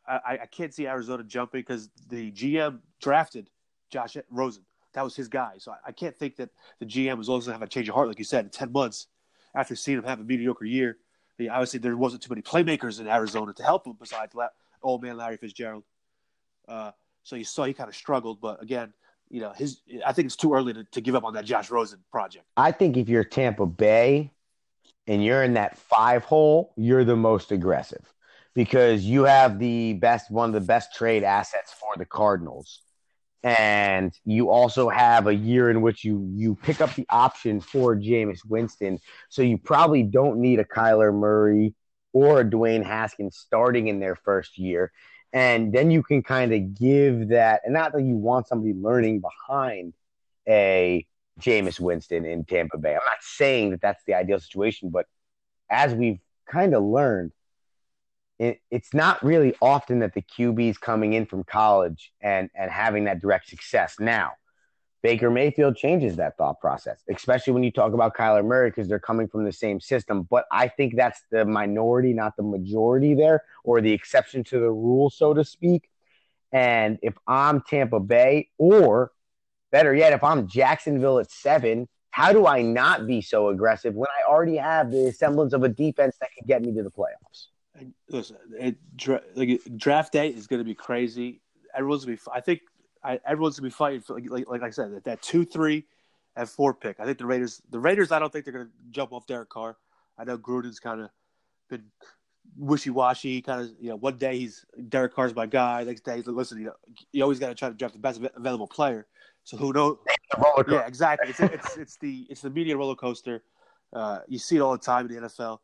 I, 0.08 0.38
I 0.42 0.46
can't 0.46 0.72
see 0.72 0.86
Arizona 0.86 1.22
jumping 1.24 1.60
because 1.60 1.88
the 2.08 2.30
GM 2.32 2.80
drafted 3.00 3.50
Josh 3.90 4.16
Rosen. 4.30 4.64
That 4.92 5.02
was 5.02 5.16
his 5.16 5.28
guy. 5.28 5.54
So 5.58 5.72
I, 5.72 5.76
I 5.86 5.92
can't 5.92 6.16
think 6.16 6.36
that 6.36 6.50
the 6.78 6.86
GM 6.86 7.18
was 7.18 7.28
also 7.28 7.46
going 7.46 7.58
to 7.58 7.60
have 7.60 7.68
a 7.68 7.70
change 7.70 7.88
of 7.88 7.94
heart, 7.94 8.08
like 8.08 8.18
you 8.18 8.24
said, 8.24 8.44
in 8.44 8.50
10 8.50 8.72
months 8.72 9.08
after 9.54 9.74
seeing 9.74 9.98
him 9.98 10.04
have 10.04 10.20
a 10.20 10.24
mediocre 10.24 10.64
year. 10.64 10.98
Obviously, 11.50 11.80
there 11.80 11.96
wasn't 11.96 12.22
too 12.22 12.30
many 12.30 12.42
playmakers 12.42 12.98
in 13.00 13.06
Arizona 13.08 13.52
to 13.52 13.62
help 13.62 13.86
him 13.86 13.94
besides 13.98 14.34
La- 14.34 14.48
old 14.82 15.02
man 15.02 15.16
Larry 15.16 15.36
Fitzgerald. 15.36 15.84
Uh, 16.66 16.92
so 17.24 17.36
you 17.36 17.44
saw 17.44 17.64
he 17.64 17.74
kind 17.74 17.88
of 17.88 17.96
struggled. 17.96 18.40
But 18.40 18.62
again, 18.62 18.94
you 19.28 19.40
know, 19.40 19.52
his 19.52 19.80
I 20.04 20.12
think 20.12 20.26
it's 20.26 20.36
too 20.36 20.54
early 20.54 20.72
to, 20.72 20.84
to 20.84 21.00
give 21.00 21.14
up 21.14 21.24
on 21.24 21.34
that 21.34 21.44
Josh 21.44 21.70
Rosen 21.70 22.00
project. 22.10 22.46
I 22.56 22.72
think 22.72 22.96
if 22.96 23.08
you're 23.08 23.24
Tampa 23.24 23.66
Bay, 23.66 24.32
and 25.06 25.24
you're 25.24 25.42
in 25.42 25.54
that 25.54 25.78
five 25.78 26.24
hole, 26.24 26.72
you're 26.76 27.04
the 27.04 27.16
most 27.16 27.52
aggressive 27.52 28.12
because 28.54 29.04
you 29.04 29.24
have 29.24 29.58
the 29.58 29.94
best 29.94 30.30
one 30.30 30.48
of 30.48 30.54
the 30.54 30.60
best 30.60 30.94
trade 30.94 31.22
assets 31.22 31.72
for 31.72 31.96
the 31.96 32.04
Cardinals. 32.04 32.80
And 33.42 34.12
you 34.24 34.50
also 34.50 34.88
have 34.88 35.28
a 35.28 35.34
year 35.34 35.70
in 35.70 35.80
which 35.80 36.02
you 36.02 36.28
you 36.34 36.56
pick 36.56 36.80
up 36.80 36.94
the 36.94 37.06
option 37.08 37.60
for 37.60 37.94
Jameis 37.94 38.40
Winston. 38.44 38.98
So 39.28 39.42
you 39.42 39.58
probably 39.58 40.02
don't 40.02 40.40
need 40.40 40.58
a 40.58 40.64
Kyler 40.64 41.14
Murray 41.14 41.74
or 42.12 42.40
a 42.40 42.44
Dwayne 42.44 42.84
Haskins 42.84 43.36
starting 43.36 43.86
in 43.86 44.00
their 44.00 44.16
first 44.16 44.58
year. 44.58 44.90
And 45.32 45.72
then 45.72 45.90
you 45.90 46.02
can 46.02 46.22
kind 46.22 46.52
of 46.52 46.74
give 46.74 47.28
that, 47.28 47.62
and 47.64 47.74
not 47.74 47.92
that 47.92 48.02
you 48.02 48.16
want 48.16 48.48
somebody 48.48 48.74
learning 48.74 49.20
behind 49.20 49.94
a 50.48 51.06
Jameis 51.40 51.78
Winston 51.78 52.24
in 52.24 52.44
Tampa 52.44 52.78
Bay. 52.78 52.92
I'm 52.92 53.04
not 53.04 53.18
saying 53.20 53.70
that 53.70 53.80
that's 53.80 54.02
the 54.06 54.14
ideal 54.14 54.40
situation, 54.40 54.90
but 54.90 55.06
as 55.68 55.94
we've 55.94 56.20
kind 56.46 56.74
of 56.74 56.82
learned, 56.82 57.32
it, 58.38 58.60
it's 58.70 58.92
not 58.94 59.22
really 59.24 59.54
often 59.60 60.00
that 60.00 60.14
the 60.14 60.22
QB's 60.22 60.78
coming 60.78 61.14
in 61.14 61.26
from 61.26 61.44
college 61.44 62.12
and 62.20 62.50
and 62.54 62.70
having 62.70 63.04
that 63.04 63.20
direct 63.20 63.48
success. 63.48 63.96
Now, 63.98 64.32
Baker 65.06 65.30
Mayfield 65.30 65.76
changes 65.76 66.16
that 66.16 66.36
thought 66.36 66.58
process, 66.58 67.04
especially 67.08 67.52
when 67.52 67.62
you 67.62 67.70
talk 67.70 67.92
about 67.92 68.16
Kyler 68.16 68.44
Murray 68.44 68.70
because 68.70 68.88
they're 68.88 68.98
coming 68.98 69.28
from 69.28 69.44
the 69.44 69.52
same 69.52 69.78
system. 69.78 70.24
But 70.28 70.46
I 70.50 70.66
think 70.66 70.96
that's 70.96 71.22
the 71.30 71.44
minority, 71.44 72.12
not 72.12 72.36
the 72.36 72.42
majority 72.42 73.14
there, 73.14 73.44
or 73.62 73.80
the 73.80 73.92
exception 73.92 74.42
to 74.42 74.58
the 74.58 74.68
rule, 74.68 75.08
so 75.08 75.32
to 75.32 75.44
speak. 75.44 75.88
And 76.50 76.98
if 77.02 77.14
I'm 77.28 77.60
Tampa 77.60 78.00
Bay, 78.00 78.48
or 78.58 79.12
better 79.70 79.94
yet, 79.94 80.12
if 80.12 80.24
I'm 80.24 80.48
Jacksonville 80.48 81.20
at 81.20 81.30
seven, 81.30 81.86
how 82.10 82.32
do 82.32 82.48
I 82.48 82.62
not 82.62 83.06
be 83.06 83.20
so 83.20 83.50
aggressive 83.50 83.94
when 83.94 84.08
I 84.10 84.28
already 84.28 84.56
have 84.56 84.90
the 84.90 85.12
semblance 85.12 85.52
of 85.52 85.62
a 85.62 85.68
defense 85.68 86.16
that 86.20 86.30
can 86.36 86.48
get 86.48 86.62
me 86.62 86.74
to 86.74 86.82
the 86.82 86.90
playoffs? 86.90 87.46
listen, 88.08 88.38
it, 88.58 88.74
dra- 88.96 89.22
like 89.36 89.60
draft 89.76 90.12
day 90.12 90.30
is 90.30 90.48
going 90.48 90.58
to 90.58 90.64
be 90.64 90.74
crazy. 90.74 91.42
Everyone's 91.76 92.04
going 92.04 92.16
to 92.16 92.24
be. 92.24 92.30
I 92.34 92.40
think 92.40 92.62
I, 93.06 93.20
everyone's 93.24 93.58
going 93.58 93.70
to 93.70 93.74
be 93.74 93.78
fighting 93.78 94.00
for 94.00 94.14
like, 94.20 94.30
like, 94.30 94.48
like 94.48 94.62
I 94.62 94.70
said 94.70 94.92
that, 94.94 95.04
that 95.04 95.22
two, 95.22 95.44
three, 95.44 95.86
and 96.34 96.48
four 96.48 96.74
pick. 96.74 97.00
I 97.00 97.04
think 97.04 97.18
the 97.18 97.26
Raiders. 97.26 97.62
The 97.70 97.78
Raiders. 97.78 98.12
I 98.12 98.18
don't 98.18 98.32
think 98.32 98.44
they're 98.44 98.54
going 98.54 98.66
to 98.66 98.72
jump 98.90 99.12
off 99.12 99.26
Derek 99.26 99.48
Carr. 99.48 99.76
I 100.18 100.24
know 100.24 100.36
Gruden's 100.36 100.80
kind 100.80 101.00
of 101.00 101.10
been 101.70 101.84
wishy 102.56 102.90
washy. 102.90 103.40
Kind 103.42 103.62
of 103.62 103.70
you 103.80 103.90
know 103.90 103.96
one 103.96 104.16
day 104.16 104.38
he's 104.38 104.64
Derek 104.88 105.14
Carr's 105.14 105.34
my 105.34 105.46
guy. 105.46 105.84
Next 105.84 106.04
day 106.04 106.16
he's 106.16 106.26
like, 106.26 106.36
listen, 106.36 106.58
you 106.58 106.66
know, 106.66 106.74
you 107.12 107.22
always 107.22 107.38
got 107.38 107.48
to 107.48 107.54
try 107.54 107.68
to 107.68 107.74
draft 107.74 107.94
the 107.94 108.00
best 108.00 108.20
available 108.34 108.66
player. 108.66 109.06
So 109.44 109.56
who 109.56 109.72
knows? 109.72 109.98
Yeah, 110.68 110.86
exactly. 110.86 111.30
It's, 111.30 111.40
it's 111.40 111.76
it's 111.76 111.96
the 111.98 112.26
it's 112.28 112.40
the 112.40 112.50
media 112.50 112.76
roller 112.76 112.96
coaster. 112.96 113.42
Uh, 113.92 114.18
you 114.26 114.38
see 114.38 114.56
it 114.56 114.60
all 114.60 114.72
the 114.72 114.78
time 114.78 115.06
in 115.06 115.14
the 115.14 115.28
NFL. 115.28 115.58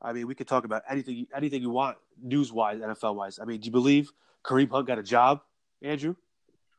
I 0.00 0.12
mean, 0.12 0.26
we 0.26 0.34
could 0.34 0.48
talk 0.48 0.64
about 0.64 0.82
anything 0.88 1.26
anything 1.36 1.60
you 1.60 1.70
want 1.70 1.98
news 2.20 2.50
wise, 2.50 2.80
NFL 2.80 3.14
wise. 3.14 3.38
I 3.40 3.44
mean, 3.44 3.60
do 3.60 3.66
you 3.66 3.72
believe 3.72 4.10
Kareem 4.42 4.70
Hunt 4.70 4.86
got 4.86 4.98
a 4.98 5.02
job, 5.02 5.42
Andrew? 5.82 6.16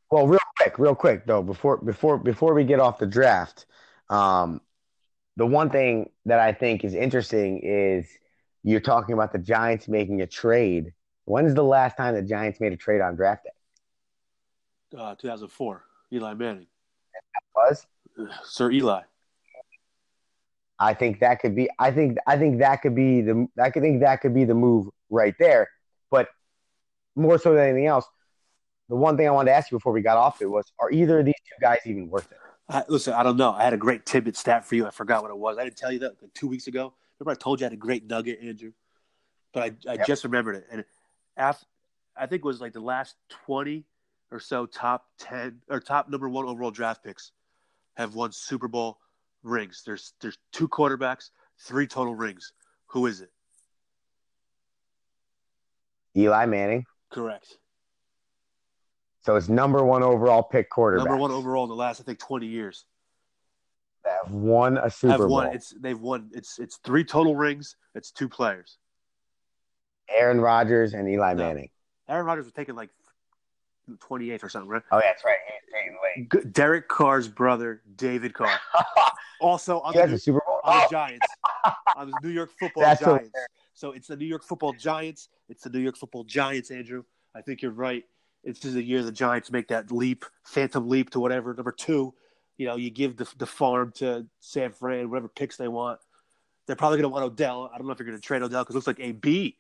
Well, 0.10 0.28
real 0.28 0.40
quick, 0.58 0.80
real 0.80 0.96
quick 0.96 1.26
though, 1.26 1.44
before 1.44 1.78
before 1.78 2.18
before 2.18 2.54
we 2.54 2.64
get 2.64 2.80
off 2.80 2.98
the 2.98 3.08
draft, 3.08 3.66
um, 4.10 4.62
the 5.36 5.46
one 5.46 5.70
thing 5.70 6.10
that 6.26 6.40
I 6.40 6.54
think 6.54 6.84
is 6.84 6.94
interesting 6.94 7.60
is 7.64 8.08
you're 8.64 8.80
talking 8.80 9.14
about 9.14 9.32
the 9.32 9.40
Giants 9.40 9.88
making 9.88 10.22
a 10.22 10.28
trade. 10.28 10.94
When's 11.26 11.54
the 11.54 11.64
last 11.64 11.98
time 11.98 12.16
the 12.16 12.22
Giants 12.22 12.60
made 12.60 12.72
a 12.72 12.78
trade 12.78 13.02
on 13.02 13.16
draft 13.16 13.44
day? 13.44 14.98
Uh, 14.98 15.16
2004, 15.16 15.84
Eli 16.14 16.34
Manning. 16.34 16.68
was 17.54 17.86
Sir 18.44 18.72
Eli. 18.72 19.02
I 20.80 20.94
think 20.94 21.20
that 21.20 21.40
could 21.42 21.56
be. 21.56 21.70
I 21.80 21.92
think. 21.92 22.18
I 22.28 22.38
think 22.38 22.60
that 22.60 22.82
could 22.82 22.96
be 22.96 23.22
the. 23.22 23.48
I 23.62 23.72
could 23.72 23.82
think 23.82 24.02
that 24.02 24.22
could 24.22 24.34
be 24.34 24.46
the 24.46 24.54
move 24.54 24.88
right 25.10 25.34
there. 25.40 25.70
But 26.12 26.30
more 27.16 27.40
so 27.40 27.54
than 27.54 27.64
anything 27.64 27.88
else, 27.88 28.06
the 28.90 28.96
one 28.96 29.18
thing 29.18 29.28
I 29.28 29.32
wanted 29.32 29.52
to 29.52 29.58
ask 29.58 29.72
you 29.72 29.78
before 29.78 29.94
we 29.94 30.02
got 30.02 30.18
off 30.18 30.42
it 30.42 30.48
was: 30.48 30.72
Are 30.80 30.92
either 30.92 31.20
of 31.20 31.26
these 31.26 31.36
two 31.48 31.62
guys 31.62 31.80
even 31.86 32.10
worth 32.10 32.32
it? 32.32 32.38
I, 32.70 32.84
listen, 32.88 33.14
I 33.14 33.24
don't 33.24 33.38
know. 33.38 33.52
I 33.52 33.64
had 33.64 33.74
a 33.74 33.78
great 33.78 34.06
tidbit 34.06 34.36
stat 34.36 34.66
for 34.66 34.76
you. 34.76 34.86
I 34.86 34.92
forgot 34.92 35.22
what 35.22 35.32
it 35.32 35.38
was. 35.38 35.58
I 35.58 35.64
didn't 35.64 35.78
tell 35.78 35.92
you 35.92 36.00
that 36.00 36.22
like 36.22 36.34
two 36.34 36.48
weeks 36.48 36.68
ago. 36.68 36.94
Remember, 37.20 37.32
I 37.32 37.42
told 37.42 37.60
you 37.60 37.66
I 37.66 37.68
had 37.68 37.74
a 37.74 37.78
great 37.78 38.08
nugget, 38.08 38.40
Andrew. 38.42 38.72
But 39.54 39.64
I, 39.64 39.92
I 39.92 39.94
yep. 39.96 40.08
just 40.08 40.24
remembered 40.24 40.58
it. 40.58 40.68
And 40.70 40.84
after, 41.38 41.66
I 42.16 42.26
think 42.26 42.42
it 42.42 42.46
was 42.46 42.60
like 42.62 42.74
the 42.74 42.82
last 42.82 43.16
twenty 43.30 43.86
or 44.32 44.40
so 44.40 44.66
top 44.66 45.06
ten 45.18 45.62
or 45.70 45.80
top 45.80 46.10
number 46.10 46.28
one 46.28 46.46
overall 46.46 46.72
draft 46.72 47.04
picks 47.04 47.32
have 47.96 48.16
won 48.16 48.32
Super 48.32 48.68
Bowl 48.68 49.00
rings. 49.44 49.84
There's 49.86 50.14
there's 50.22 50.38
two 50.52 50.68
quarterbacks, 50.68 51.30
three 51.60 51.88
total 51.88 52.16
rings. 52.16 52.52
Who 52.88 53.06
is 53.06 53.22
it? 53.22 53.32
Eli 56.16 56.46
Manning. 56.46 56.86
Correct. 57.10 57.58
So 59.28 59.36
it's 59.36 59.50
number 59.50 59.84
one 59.84 60.04
overall 60.04 60.42
pick 60.42 60.70
quarterback. 60.70 61.06
Number 61.06 61.20
one 61.22 61.32
overall 61.32 61.66
in 61.66 61.70
the 61.70 61.76
last, 61.76 62.00
I 62.00 62.06
think, 62.06 62.18
twenty 62.18 62.46
years. 62.46 62.86
They 64.06 64.12
have 64.12 64.32
won 64.32 64.78
a 64.78 64.90
Super 64.90 65.12
have 65.12 65.20
Bowl. 65.20 65.28
Won, 65.28 65.48
it's 65.48 65.74
they've 65.78 66.00
won. 66.00 66.30
It's 66.34 66.60
it's 66.60 66.78
three 66.78 67.04
total 67.04 67.36
rings. 67.36 67.76
It's 67.94 68.10
two 68.10 68.30
players. 68.30 68.78
Aaron 70.10 70.40
Rodgers 70.40 70.94
and 70.94 71.10
Eli 71.10 71.34
no. 71.34 71.44
Manning. 71.44 71.70
Aaron 72.08 72.26
Rodgers 72.26 72.46
was 72.46 72.54
taken 72.54 72.78
like 72.78 72.90
28th 73.98 74.44
or 74.46 74.50
something, 74.50 74.70
right? 74.70 74.82
Oh, 74.94 75.00
yeah, 75.00 75.08
that's 75.08 75.26
right. 75.26 76.54
Derek 76.54 76.88
Carr's 76.88 77.28
brother, 77.28 77.82
David 77.98 78.34
Carr. 78.34 78.58
also 79.42 79.82
on, 79.82 79.94
the, 79.94 80.08
New, 80.08 80.18
Super 80.18 80.42
Bowl? 80.48 80.62
on 80.64 80.74
oh. 80.74 80.82
the 80.84 80.88
Giants, 80.90 81.28
on 81.98 82.12
the 82.12 82.18
New 82.24 82.30
York 82.30 82.52
Football 82.58 82.84
That's 82.84 83.02
Giants. 83.02 83.32
So 83.74 83.92
it's 83.92 84.08
the 84.08 84.16
New 84.16 84.26
York 84.26 84.46
Football 84.46 84.72
Giants. 84.72 85.28
It's 85.50 85.64
the 85.64 85.70
New 85.70 85.80
York 85.80 85.98
Football 85.98 86.24
Giants, 86.24 86.72
Andrew. 86.72 87.04
I 87.36 87.42
think 87.42 87.62
you're 87.62 87.72
right. 87.72 88.06
It's 88.48 88.62
just 88.62 88.76
the 88.76 88.84
year 88.84 89.04
the 89.04 89.12
Giants 89.12 89.52
make 89.52 89.68
that 89.68 89.92
leap, 89.92 90.24
phantom 90.44 90.88
leap 90.88 91.10
to 91.12 91.20
whatever. 91.20 91.54
Number 91.54 91.74
two, 91.74 92.14
you 92.58 92.66
know, 92.66 92.78
you 92.78 92.90
give 92.90 93.18
the, 93.18 93.28
the 93.38 93.46
farm 93.46 93.92
to 93.98 94.26
San 94.40 94.72
Fran, 94.72 95.10
whatever 95.10 95.28
picks 95.28 95.58
they 95.58 95.68
want. 95.68 96.00
They're 96.66 96.78
probably 96.78 96.98
going 96.98 97.04
to 97.04 97.14
want 97.14 97.26
Odell. 97.26 97.70
I 97.74 97.78
don't 97.78 97.88
know 97.88 97.94
if 97.94 98.00
you're 98.00 98.08
going 98.08 98.18
to 98.18 98.26
trade 98.26 98.42
Odell 98.42 98.64
because 98.64 98.76
it 98.76 98.78
looks 98.78 98.88
like 98.88 99.02
AB, 99.02 99.58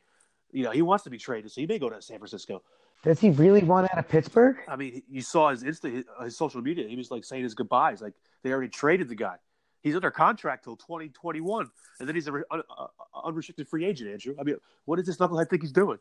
you 0.53 0.63
know, 0.63 0.71
he 0.71 0.81
wants 0.81 1.03
to 1.03 1.09
be 1.09 1.17
traded, 1.17 1.51
so 1.51 1.59
he 1.59 1.67
may 1.67 1.79
go 1.79 1.89
to 1.89 2.01
San 2.01 2.17
Francisco. 2.17 2.63
Does 3.03 3.19
he 3.19 3.29
really 3.29 3.63
want 3.63 3.91
out 3.91 3.99
of 3.99 4.07
Pittsburgh? 4.07 4.57
I 4.67 4.77
mean, 4.77 5.03
you 5.09 5.21
saw 5.21 5.49
his 5.49 5.63
Insta, 5.63 5.93
his, 5.93 6.05
his 6.23 6.37
social 6.37 6.61
media. 6.61 6.87
He 6.87 6.95
was 6.95 7.11
like 7.11 7.25
saying 7.25 7.43
his 7.43 7.53
goodbyes. 7.53 8.01
Like 8.01 8.13
they 8.43 8.51
already 8.51 8.69
traded 8.69 9.09
the 9.09 9.15
guy. 9.15 9.35
He's 9.81 9.95
under 9.95 10.11
contract 10.11 10.63
till 10.63 10.75
2021, 10.77 11.69
and 11.99 12.07
then 12.07 12.15
he's 12.15 12.27
an 12.27 12.43
uh, 12.49 12.57
uh, 12.57 12.87
unrestricted 13.23 13.67
free 13.67 13.85
agent. 13.85 14.09
Andrew, 14.09 14.35
I 14.39 14.43
mean, 14.43 14.55
what 14.85 14.95
does 14.95 15.05
this 15.05 15.17
knucklehead 15.17 15.49
think 15.49 15.61
he's 15.61 15.71
doing? 15.71 15.99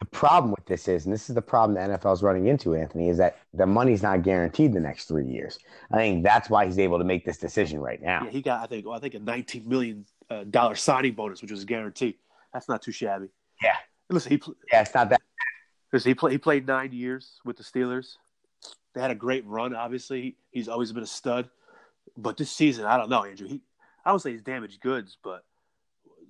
The 0.00 0.06
problem 0.06 0.50
with 0.50 0.64
this 0.64 0.88
is, 0.88 1.04
and 1.04 1.12
this 1.12 1.28
is 1.28 1.34
the 1.34 1.42
problem 1.42 1.74
the 1.74 1.96
NFL 1.96 2.14
is 2.14 2.22
running 2.22 2.46
into, 2.46 2.74
Anthony, 2.74 3.10
is 3.10 3.18
that 3.18 3.38
the 3.52 3.66
money's 3.66 4.02
not 4.02 4.22
guaranteed 4.22 4.72
the 4.72 4.80
next 4.80 5.04
three 5.06 5.26
years. 5.26 5.58
I 5.92 5.98
think 5.98 6.24
that's 6.24 6.48
why 6.48 6.64
he's 6.64 6.78
able 6.78 6.98
to 6.98 7.04
make 7.04 7.24
this 7.24 7.36
decision 7.36 7.80
right 7.80 8.00
now. 8.00 8.24
Yeah, 8.24 8.30
he 8.30 8.40
got, 8.40 8.62
I 8.62 8.66
think, 8.66 8.86
well, 8.86 8.96
I 8.96 8.98
think 8.98 9.14
a 9.14 9.18
19 9.18 9.68
million 9.68 10.06
uh, 10.30 10.44
dollar 10.44 10.74
signing 10.74 11.12
bonus, 11.12 11.42
which 11.42 11.50
was 11.50 11.64
guaranteed. 11.64 12.14
That's 12.52 12.68
not 12.68 12.82
too 12.82 12.92
shabby. 12.92 13.28
Yeah. 13.62 13.76
Listen, 14.08 14.32
he, 14.32 14.42
yeah, 14.72 14.80
it's 14.80 14.94
not 14.94 15.10
that 15.10 15.20
because 15.90 16.04
he 16.04 16.14
played 16.14 16.32
he 16.32 16.38
played 16.38 16.66
nine 16.66 16.92
years 16.92 17.40
with 17.44 17.56
the 17.56 17.62
Steelers. 17.62 18.16
They 18.94 19.00
had 19.00 19.10
a 19.10 19.16
great 19.16 19.46
run. 19.46 19.74
Obviously, 19.74 20.36
he's 20.50 20.68
always 20.68 20.92
been 20.92 21.02
a 21.02 21.06
stud. 21.06 21.48
But 22.16 22.36
this 22.36 22.50
season, 22.50 22.86
I 22.86 22.96
don't 22.96 23.08
know, 23.08 23.24
Andrew. 23.24 23.46
He, 23.46 23.60
I 24.04 24.12
would 24.12 24.20
say 24.20 24.32
he's 24.32 24.42
damaged 24.42 24.80
goods, 24.80 25.16
but 25.22 25.44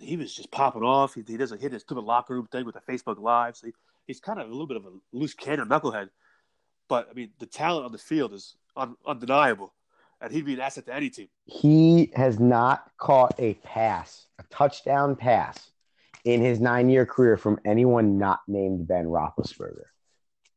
he 0.00 0.16
was 0.16 0.34
just 0.34 0.50
popping 0.50 0.82
off. 0.82 1.14
He, 1.14 1.22
he 1.26 1.36
doesn't 1.36 1.60
hit 1.60 1.72
his 1.72 1.82
stupid 1.82 2.04
locker 2.04 2.34
room 2.34 2.48
thing 2.50 2.64
with 2.64 2.74
the 2.74 2.92
Facebook 2.92 3.20
Live. 3.20 3.56
So 3.56 3.68
he, 3.68 3.72
he's 4.06 4.20
kind 4.20 4.40
of 4.40 4.48
a 4.48 4.50
little 4.50 4.66
bit 4.66 4.76
of 4.76 4.86
a 4.86 4.90
loose 5.12 5.34
cannon 5.34 5.68
knucklehead. 5.68 6.08
But 6.88 7.08
I 7.10 7.14
mean, 7.14 7.30
the 7.38 7.46
talent 7.46 7.86
on 7.86 7.92
the 7.92 7.98
field 7.98 8.32
is 8.32 8.56
un, 8.76 8.96
undeniable, 9.06 9.72
and 10.20 10.32
he'd 10.32 10.46
be 10.46 10.54
an 10.54 10.60
asset 10.60 10.86
to 10.86 10.94
any 10.94 11.10
team. 11.10 11.28
He 11.44 12.10
has 12.16 12.40
not 12.40 12.90
caught 12.98 13.34
a 13.38 13.54
pass, 13.54 14.26
a 14.38 14.44
touchdown 14.50 15.14
pass, 15.14 15.70
in 16.24 16.40
his 16.40 16.60
nine 16.60 16.88
year 16.88 17.06
career 17.06 17.36
from 17.36 17.58
anyone 17.64 18.18
not 18.18 18.40
named 18.46 18.86
Ben 18.86 19.06
Roethlisberger. 19.06 19.84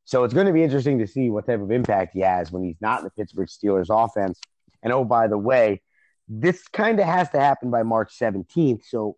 So 0.06 0.24
it's 0.24 0.34
going 0.34 0.48
to 0.48 0.54
be 0.54 0.64
interesting 0.64 1.00
to 1.00 1.08
see 1.08 1.30
what 1.30 1.46
type 1.46 1.62
of 1.62 1.72
impact 1.72 2.14
he 2.14 2.20
has 2.22 2.52
when 2.52 2.64
he's 2.64 2.82
not 2.82 3.00
in 3.00 3.06
the 3.06 3.12
Pittsburgh 3.12 3.48
Steelers 3.48 3.88
offense. 3.90 4.40
And 4.82 4.92
oh, 4.92 5.06
by 5.06 5.28
the 5.28 5.38
way, 5.38 5.82
this 6.28 6.68
kind 6.68 7.00
of 7.00 7.06
has 7.06 7.30
to 7.32 7.40
happen 7.40 7.70
by 7.70 7.84
March 7.84 8.18
17th. 8.18 8.84
So 8.86 9.18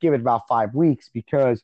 give 0.00 0.14
it 0.14 0.20
about 0.20 0.48
five 0.48 0.74
weeks 0.74 1.10
because 1.12 1.62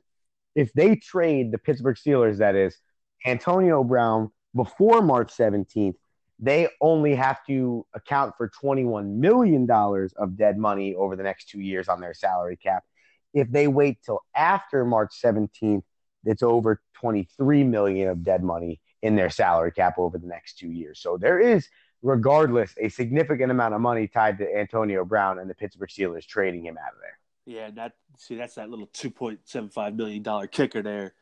if 0.55 0.73
they 0.73 0.97
trade 0.97 1.53
the 1.53 1.59
Pittsburgh 1.59 1.97
Steelers, 1.97 2.39
that 2.39 2.55
is 2.55 2.79
Antonio 3.27 3.83
Brown 3.83 4.31
before 4.55 5.03
March 5.03 5.33
17th, 5.35 5.95
they 6.39 6.69
only 6.81 7.15
have 7.15 7.45
to 7.47 7.87
account 7.95 8.35
for 8.37 8.51
$21 8.63 9.17
million 9.17 9.69
of 9.71 10.37
dead 10.37 10.59
money 10.59 10.95
over 10.95 11.17
the 11.17 11.23
next 11.23 11.49
two 11.49 11.61
years 11.61 11.89
on 11.89 12.01
their 12.01 12.15
salary 12.15 12.57
cap. 12.57 12.85
If 13.33 13.51
they 13.51 13.67
wait 13.67 13.99
till 14.05 14.21
after 14.35 14.85
March 14.85 15.15
17th, 15.25 15.83
it's 16.25 16.43
over 16.43 16.81
23 16.95 17.65
million 17.65 18.09
of 18.09 18.23
dead 18.23 18.43
money 18.43 18.81
in 19.03 19.17
their 19.17 19.31
salary 19.31 19.73
cap 19.73 19.99
over 19.99 20.19
the 20.19 20.27
next 20.27 20.59
two 20.59 20.71
years. 20.71 21.01
So 21.01 21.19
there 21.19 21.39
is, 21.39 21.69
regardless, 22.05 22.75
a 22.79 22.89
significant 22.91 23.51
amount 23.51 23.75
of 23.75 23.81
money 23.81 24.07
tied 24.07 24.39
to 24.39 24.57
Antonio 24.57 25.05
Brown 25.05 25.39
and 25.39 25.49
the 25.49 25.55
Pittsburgh 25.55 25.89
Steelers 25.89 26.27
trading 26.27 26.65
him 26.65 26.77
out 26.79 26.93
of 26.93 27.01
there. 27.01 27.19
Yeah, 27.47 27.71
that 27.73 27.93
see 28.17 28.37
that's 28.37 28.55
that 28.55 28.71
little 28.71 28.87
two 28.93 29.11
point 29.11 29.41
seven 29.45 29.71
five 29.71 29.97
million 29.97 30.23
dollar 30.23 30.47
kicker 30.47 30.83
there 30.83 31.15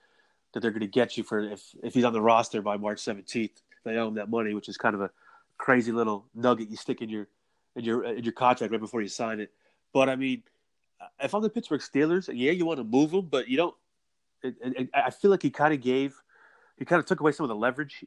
that 0.52 0.60
they're 0.60 0.70
going 0.70 0.80
to 0.80 0.86
get 0.86 1.16
you 1.16 1.22
for 1.22 1.40
if 1.40 1.74
if 1.82 1.94
he's 1.94 2.04
on 2.04 2.12
the 2.12 2.20
roster 2.20 2.60
by 2.60 2.76
March 2.76 2.98
seventeenth. 2.98 3.62
They 3.84 3.96
owe 3.96 4.08
him 4.08 4.14
that 4.14 4.28
money, 4.28 4.54
which 4.54 4.68
is 4.68 4.76
kind 4.76 4.94
of 4.94 5.00
a 5.00 5.10
crazy 5.56 5.92
little 5.92 6.26
nugget 6.34 6.68
you 6.68 6.76
stick 6.76 7.00
in 7.00 7.08
your 7.08 7.28
in 7.76 7.84
your 7.84 8.04
in 8.04 8.24
your 8.24 8.32
contract 8.32 8.72
right 8.72 8.80
before 8.80 9.02
you 9.02 9.08
sign 9.08 9.40
it. 9.40 9.50
But 9.92 10.08
I 10.08 10.16
mean, 10.16 10.42
uh, 11.00 11.06
if 11.20 11.34
I'm 11.34 11.42
the 11.42 11.50
Pittsburgh 11.50 11.80
Steelers, 11.80 12.28
yeah, 12.28 12.52
you 12.52 12.66
want 12.66 12.78
to 12.78 12.84
move 12.84 13.12
him, 13.12 13.26
but 13.30 13.48
you 13.48 13.56
don't. 13.56 13.74
It, 14.42 14.56
it, 14.60 14.90
I 14.92 15.10
feel 15.10 15.30
like 15.30 15.42
he 15.42 15.50
kind 15.50 15.72
of 15.72 15.80
gave, 15.80 16.20
he 16.76 16.84
kind 16.84 16.98
of 16.98 17.06
took 17.06 17.20
away 17.20 17.30
some 17.30 17.44
of 17.44 17.48
the 17.48 17.56
leverage 17.56 18.04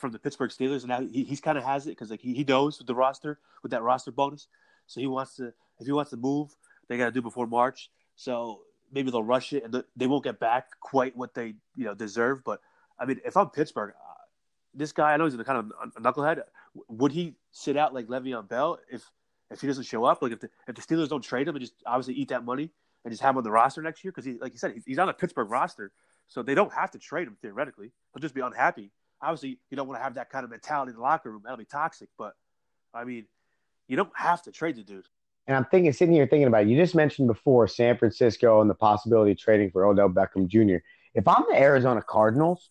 from 0.00 0.12
the 0.12 0.18
Pittsburgh 0.18 0.50
Steelers, 0.50 0.80
and 0.80 0.88
now 0.88 1.00
he 1.00 1.24
he's 1.24 1.40
kind 1.40 1.58
of 1.58 1.64
has 1.64 1.86
it 1.86 1.90
because 1.90 2.10
like 2.10 2.20
he, 2.20 2.34
he 2.34 2.44
knows 2.44 2.78
with 2.78 2.86
the 2.86 2.94
roster 2.94 3.38
with 3.62 3.70
that 3.72 3.82
roster 3.82 4.10
bonus, 4.10 4.48
so 4.86 5.00
he 5.00 5.06
wants 5.06 5.36
to 5.36 5.52
if 5.78 5.86
he 5.86 5.92
wants 5.92 6.10
to 6.10 6.16
move, 6.16 6.56
they 6.88 6.96
got 6.96 7.06
to 7.06 7.12
do 7.12 7.22
before 7.22 7.46
March. 7.46 7.90
So 8.16 8.60
maybe 8.92 9.10
they'll 9.10 9.22
rush 9.22 9.52
it, 9.52 9.64
and 9.64 9.84
they 9.96 10.06
won't 10.06 10.24
get 10.24 10.40
back 10.40 10.80
quite 10.80 11.16
what 11.16 11.34
they 11.34 11.54
you 11.76 11.84
know 11.84 11.94
deserve. 11.94 12.42
But 12.44 12.60
I 12.98 13.04
mean, 13.04 13.20
if 13.24 13.36
I'm 13.36 13.50
Pittsburgh, 13.50 13.92
uh, 13.94 14.14
this 14.74 14.92
guy 14.92 15.12
I 15.12 15.16
know 15.16 15.26
he's 15.26 15.36
kind 15.36 15.58
of 15.58 15.92
a 15.96 16.00
knucklehead. 16.00 16.42
Would 16.88 17.12
he 17.12 17.34
sit 17.50 17.76
out 17.76 17.94
like 17.94 18.06
Le'Veon 18.06 18.48
Bell 18.48 18.78
if 18.90 19.10
if 19.50 19.60
he 19.60 19.66
doesn't 19.66 19.84
show 19.84 20.04
up? 20.04 20.22
Like 20.22 20.32
if 20.32 20.40
the 20.40 20.50
if 20.66 20.74
the 20.74 20.82
Steelers 20.82 21.08
don't 21.08 21.22
trade 21.22 21.46
him 21.46 21.56
and 21.56 21.62
just 21.62 21.74
obviously 21.86 22.14
eat 22.14 22.28
that 22.28 22.44
money 22.44 22.70
and 23.04 23.12
just 23.12 23.22
have 23.22 23.34
him 23.34 23.38
on 23.38 23.44
the 23.44 23.50
roster 23.50 23.82
next 23.82 24.02
year 24.04 24.12
because 24.12 24.24
he 24.24 24.38
like 24.38 24.52
you 24.52 24.58
said 24.58 24.74
he's 24.86 24.98
on 24.98 25.06
the 25.06 25.12
Pittsburgh 25.12 25.50
roster, 25.50 25.92
so 26.28 26.42
they 26.42 26.54
don't 26.54 26.72
have 26.72 26.90
to 26.92 26.98
trade 26.98 27.26
him 27.26 27.36
theoretically. 27.42 27.92
He'll 28.14 28.20
just 28.20 28.34
be 28.34 28.40
unhappy. 28.40 28.90
Obviously, 29.22 29.58
you 29.70 29.76
don't 29.76 29.86
want 29.86 29.98
to 29.98 30.04
have 30.04 30.14
that 30.14 30.30
kind 30.30 30.44
of 30.44 30.50
mentality 30.50 30.90
in 30.90 30.96
the 30.96 31.02
locker 31.02 31.30
room. 31.30 31.42
That'll 31.44 31.58
be 31.58 31.64
toxic. 31.64 32.08
But 32.16 32.34
I 32.94 33.04
mean, 33.04 33.26
you 33.88 33.96
don't 33.96 34.10
have 34.14 34.42
to 34.42 34.52
trade 34.52 34.76
the 34.76 34.82
dude. 34.82 35.06
And 35.46 35.56
I'm 35.56 35.64
thinking, 35.64 35.92
sitting 35.92 36.14
here 36.14 36.26
thinking 36.26 36.46
about 36.46 36.62
it, 36.62 36.68
you 36.68 36.76
just 36.76 36.94
mentioned 36.94 37.26
before 37.28 37.66
San 37.66 37.96
Francisco 37.96 38.60
and 38.60 38.70
the 38.70 38.74
possibility 38.74 39.32
of 39.32 39.38
trading 39.38 39.70
for 39.70 39.84
Odell 39.84 40.08
Beckham 40.08 40.46
Jr. 40.46 40.82
If 41.14 41.26
I'm 41.26 41.44
the 41.48 41.56
Arizona 41.56 42.02
Cardinals, 42.02 42.70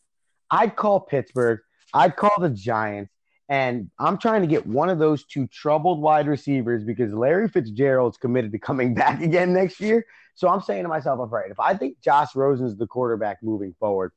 I'd 0.49 0.75
call 0.75 1.01
Pittsburgh, 1.01 1.59
I'd 1.93 2.15
call 2.15 2.31
the 2.39 2.49
Giants, 2.49 3.11
and 3.49 3.89
I'm 3.99 4.17
trying 4.17 4.41
to 4.41 4.47
get 4.47 4.65
one 4.65 4.89
of 4.89 4.99
those 4.99 5.25
two 5.25 5.47
troubled 5.47 5.99
wide 5.99 6.27
receivers 6.27 6.83
because 6.83 7.11
Larry 7.13 7.49
Fitzgerald's 7.49 8.17
committed 8.17 8.51
to 8.51 8.59
coming 8.59 8.93
back 8.95 9.21
again 9.21 9.53
next 9.53 9.79
year. 9.79 10.05
So 10.35 10.47
I'm 10.47 10.61
saying 10.61 10.83
to 10.83 10.89
myself, 10.89 11.19
I'm 11.19 11.29
right, 11.29 11.51
if 11.51 11.59
I 11.59 11.75
think 11.75 11.99
Josh 12.01 12.33
Rosen's 12.35 12.77
the 12.77 12.87
quarterback 12.87 13.39
moving 13.43 13.75
forward, 13.79 14.13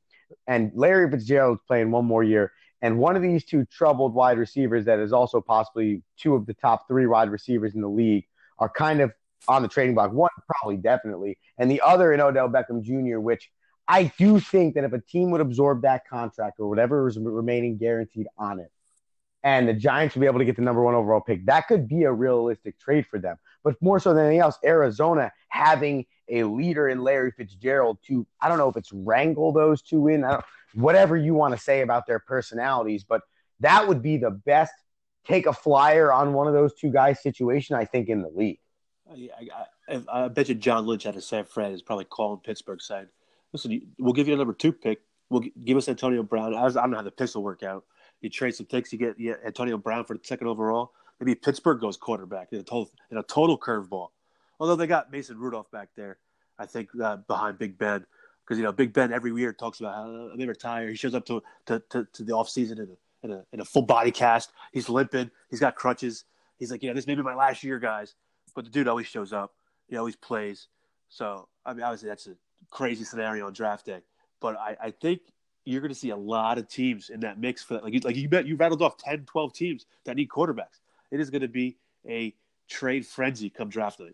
and 0.46 0.70
Larry 0.74 1.10
Fitzgerald's 1.10 1.60
playing 1.66 1.90
one 1.90 2.04
more 2.04 2.22
year, 2.22 2.52
and 2.80 2.98
one 2.98 3.16
of 3.16 3.22
these 3.22 3.44
two 3.44 3.64
troubled 3.66 4.14
wide 4.14 4.38
receivers 4.38 4.84
that 4.86 4.98
is 4.98 5.12
also 5.12 5.40
possibly 5.40 6.02
two 6.18 6.34
of 6.34 6.46
the 6.46 6.54
top 6.54 6.88
three 6.88 7.06
wide 7.06 7.30
receivers 7.30 7.74
in 7.74 7.80
the 7.80 7.88
league 7.88 8.24
are 8.58 8.68
kind 8.68 9.00
of 9.00 9.12
on 9.48 9.62
the 9.62 9.68
trading 9.68 9.94
block. 9.94 10.12
One 10.12 10.30
probably 10.48 10.76
definitely, 10.76 11.38
and 11.58 11.70
the 11.70 11.80
other 11.80 12.12
in 12.12 12.20
Odell 12.20 12.48
Beckham 12.48 12.82
Jr., 12.82 13.18
which 13.18 13.50
I 13.88 14.12
do 14.18 14.38
think 14.40 14.74
that 14.74 14.84
if 14.84 14.92
a 14.92 15.00
team 15.00 15.30
would 15.30 15.40
absorb 15.40 15.82
that 15.82 16.06
contract 16.08 16.60
or 16.60 16.68
whatever 16.68 17.08
is 17.08 17.18
remaining 17.18 17.76
guaranteed 17.78 18.26
on 18.38 18.60
it, 18.60 18.70
and 19.44 19.68
the 19.68 19.74
Giants 19.74 20.14
would 20.14 20.20
be 20.20 20.26
able 20.26 20.38
to 20.38 20.44
get 20.44 20.56
the 20.56 20.62
number 20.62 20.82
one 20.82 20.94
overall 20.94 21.20
pick, 21.20 21.44
that 21.46 21.66
could 21.66 21.88
be 21.88 22.04
a 22.04 22.12
realistic 22.12 22.78
trade 22.78 23.06
for 23.06 23.18
them. 23.18 23.36
But 23.64 23.80
more 23.80 23.98
so 23.98 24.14
than 24.14 24.26
anything 24.26 24.40
else, 24.40 24.58
Arizona 24.64 25.32
having 25.48 26.06
a 26.28 26.44
leader 26.44 26.88
in 26.88 27.02
Larry 27.02 27.32
Fitzgerald 27.32 27.98
to, 28.06 28.26
I 28.40 28.48
don't 28.48 28.58
know 28.58 28.68
if 28.68 28.76
it's 28.76 28.92
wrangle 28.92 29.52
those 29.52 29.82
two 29.82 30.08
in, 30.08 30.24
whatever 30.74 31.16
you 31.16 31.34
want 31.34 31.54
to 31.54 31.60
say 31.60 31.82
about 31.82 32.06
their 32.06 32.18
personalities, 32.18 33.04
but 33.04 33.22
that 33.60 33.86
would 33.86 34.02
be 34.02 34.16
the 34.16 34.30
best 34.30 34.72
take 35.24 35.46
a 35.46 35.52
flyer 35.52 36.12
on 36.12 36.32
one 36.32 36.46
of 36.46 36.54
those 36.54 36.74
two 36.74 36.90
guys 36.90 37.22
situation, 37.22 37.76
I 37.76 37.84
think, 37.84 38.08
in 38.08 38.22
the 38.22 38.28
league. 38.28 38.58
Uh, 39.08 39.14
I, 39.88 39.94
I, 39.94 40.24
I 40.24 40.28
bet 40.28 40.48
you 40.48 40.54
John 40.54 40.86
Lynch 40.86 41.06
out 41.06 41.16
of 41.16 41.24
San 41.24 41.44
Fran 41.44 41.72
is 41.72 41.82
probably 41.82 42.04
calling 42.06 42.40
Pittsburgh 42.40 42.80
saying, 42.80 43.06
listen, 43.52 43.82
we'll 43.98 44.12
give 44.12 44.28
you 44.28 44.34
a 44.34 44.36
number 44.36 44.54
two 44.54 44.72
pick. 44.72 45.00
We'll 45.30 45.44
give 45.64 45.76
us 45.76 45.88
Antonio 45.88 46.22
Brown. 46.22 46.54
I, 46.54 46.68
don't 46.68 46.90
know 46.90 46.96
how 46.96 47.02
the 47.02 47.10
picks 47.10 47.34
will 47.34 47.42
work 47.42 47.62
out. 47.62 47.84
You 48.22 48.30
trade 48.30 48.54
some 48.54 48.66
picks, 48.66 48.92
you 48.92 48.98
get 48.98 49.16
Antonio 49.44 49.76
Brown 49.76 50.04
for 50.04 50.14
the 50.14 50.20
second 50.24 50.46
overall. 50.46 50.92
Maybe 51.20 51.34
Pittsburgh 51.34 51.80
goes 51.80 51.96
quarterback 51.96 52.52
in 52.52 52.58
a 52.58 52.62
total 52.62 52.90
total 53.28 53.58
curveball. 53.58 54.08
Although 54.58 54.76
they 54.76 54.86
got 54.86 55.10
Mason 55.12 55.38
Rudolph 55.38 55.70
back 55.70 55.90
there, 55.96 56.18
I 56.58 56.66
think 56.66 56.88
uh, 57.02 57.16
behind 57.16 57.58
Big 57.58 57.78
Ben 57.78 58.06
because 58.44 58.58
you 58.58 58.64
know 58.64 58.72
Big 58.72 58.92
Ben 58.92 59.12
every 59.12 59.32
year 59.32 59.52
talks 59.52 59.80
about 59.80 59.94
how 59.94 60.02
I'm 60.04 60.40
uh, 60.40 60.46
retire. 60.46 60.88
He 60.88 60.96
shows 60.96 61.14
up 61.14 61.26
to 61.26 61.42
to, 61.66 61.82
to, 61.90 62.06
to 62.12 62.24
the 62.24 62.32
offseason 62.32 62.78
in 62.78 62.88
a, 62.88 63.26
in 63.26 63.32
a 63.32 63.44
in 63.52 63.60
a 63.60 63.64
full 63.64 63.82
body 63.82 64.10
cast. 64.10 64.52
He's 64.72 64.88
limping. 64.88 65.30
He's 65.50 65.60
got 65.60 65.74
crutches. 65.74 66.24
He's 66.58 66.70
like, 66.70 66.82
you 66.82 66.88
know, 66.88 66.94
this 66.94 67.06
may 67.06 67.14
be 67.14 67.22
my 67.22 67.34
last 67.34 67.64
year, 67.64 67.78
guys. 67.78 68.14
But 68.54 68.64
the 68.64 68.70
dude 68.70 68.88
always 68.88 69.06
shows 69.06 69.32
up. 69.32 69.54
He 69.88 69.96
always 69.96 70.16
plays. 70.16 70.68
So 71.08 71.48
I 71.64 71.72
mean, 71.72 71.82
obviously 71.82 72.08
that's 72.08 72.26
a 72.26 72.36
crazy 72.70 73.04
scenario 73.04 73.46
on 73.46 73.52
draft 73.52 73.86
day. 73.86 74.00
But 74.40 74.56
I, 74.56 74.76
I 74.80 74.90
think 74.90 75.20
you're 75.64 75.80
going 75.80 75.92
to 75.92 75.98
see 75.98 76.10
a 76.10 76.16
lot 76.16 76.58
of 76.58 76.68
teams 76.68 77.10
in 77.10 77.20
that 77.20 77.38
mix 77.38 77.62
for 77.62 77.74
that. 77.74 77.84
Like 77.84 77.94
you, 77.94 78.00
like 78.00 78.16
you 78.16 78.28
bet 78.28 78.46
you 78.46 78.56
rattled 78.56 78.82
off 78.82 78.96
10, 78.96 79.24
12 79.26 79.52
teams 79.52 79.86
that 80.04 80.16
need 80.16 80.28
quarterbacks. 80.28 80.80
It 81.10 81.20
is 81.20 81.30
going 81.30 81.42
to 81.42 81.48
be 81.48 81.76
a 82.08 82.34
trade 82.68 83.06
frenzy 83.06 83.50
come 83.50 83.68
draft 83.68 83.98
day. 83.98 84.12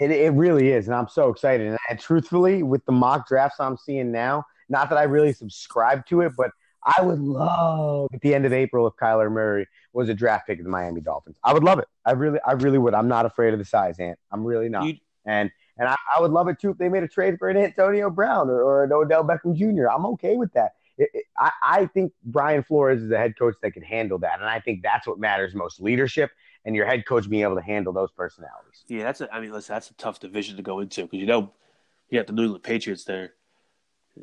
It, 0.00 0.12
it 0.12 0.32
really 0.34 0.70
is, 0.70 0.86
and 0.86 0.94
I'm 0.94 1.08
so 1.08 1.28
excited. 1.28 1.66
And, 1.66 1.78
and 1.90 1.98
truthfully, 1.98 2.62
with 2.62 2.84
the 2.84 2.92
mock 2.92 3.26
drafts 3.26 3.58
I'm 3.58 3.76
seeing 3.76 4.12
now, 4.12 4.44
not 4.68 4.88
that 4.90 4.98
I 4.98 5.04
really 5.04 5.32
subscribe 5.32 6.06
to 6.06 6.20
it, 6.20 6.32
but 6.36 6.52
I 6.84 7.02
would 7.02 7.18
love 7.18 8.08
at 8.14 8.20
the 8.20 8.34
end 8.34 8.46
of 8.46 8.52
April 8.52 8.86
if 8.86 8.94
Kyler 8.94 9.30
Murray 9.30 9.66
was 9.92 10.08
a 10.08 10.14
draft 10.14 10.46
pick 10.46 10.58
of 10.58 10.64
the 10.64 10.70
Miami 10.70 11.00
Dolphins. 11.00 11.36
I 11.42 11.52
would 11.52 11.64
love 11.64 11.80
it. 11.80 11.88
I 12.04 12.12
really, 12.12 12.38
I 12.46 12.52
really 12.52 12.78
would. 12.78 12.94
I'm 12.94 13.08
not 13.08 13.26
afraid 13.26 13.52
of 13.52 13.58
the 13.58 13.64
size, 13.64 13.98
Ant. 13.98 14.18
I'm 14.30 14.44
really 14.44 14.68
not. 14.68 14.84
You, 14.84 14.94
and 15.26 15.50
and 15.78 15.88
I, 15.88 15.96
I, 16.16 16.20
would 16.20 16.32
love 16.32 16.48
it 16.48 16.60
too 16.60 16.70
if 16.70 16.78
they 16.78 16.88
made 16.88 17.02
a 17.02 17.08
trade 17.08 17.38
for 17.38 17.48
an 17.48 17.56
Antonio 17.56 18.10
Brown 18.10 18.50
or, 18.50 18.62
or 18.62 18.84
an 18.84 18.92
Odell 18.92 19.24
Beckham 19.24 19.56
Jr. 19.56 19.88
I'm 19.88 20.06
okay 20.06 20.36
with 20.36 20.52
that. 20.54 20.74
It, 20.96 21.10
it, 21.14 21.24
I, 21.36 21.50
I 21.62 21.86
think 21.86 22.12
Brian 22.24 22.62
Flores 22.62 23.02
is 23.02 23.10
a 23.10 23.16
head 23.16 23.38
coach 23.38 23.54
that 23.62 23.70
can 23.72 23.82
handle 23.82 24.18
that, 24.18 24.40
and 24.40 24.48
I 24.48 24.60
think 24.60 24.82
that's 24.82 25.06
what 25.06 25.18
matters 25.18 25.54
most: 25.54 25.80
leadership 25.80 26.30
and 26.64 26.74
your 26.74 26.86
head 26.86 27.06
coach 27.06 27.28
being 27.28 27.42
able 27.42 27.54
to 27.54 27.62
handle 27.62 27.92
those 27.92 28.10
personalities. 28.10 28.84
Yeah, 28.88 29.04
that's. 29.04 29.20
A, 29.20 29.32
I 29.32 29.40
mean, 29.40 29.52
listen, 29.52 29.74
that's 29.74 29.90
a 29.90 29.94
tough 29.94 30.20
division 30.20 30.56
to 30.56 30.62
go 30.62 30.80
into 30.80 31.02
because 31.02 31.20
you 31.20 31.26
know 31.26 31.52
you 32.10 32.18
got 32.18 32.26
the 32.26 32.32
New 32.32 32.42
England 32.42 32.64
Patriots 32.64 33.04
there. 33.04 33.34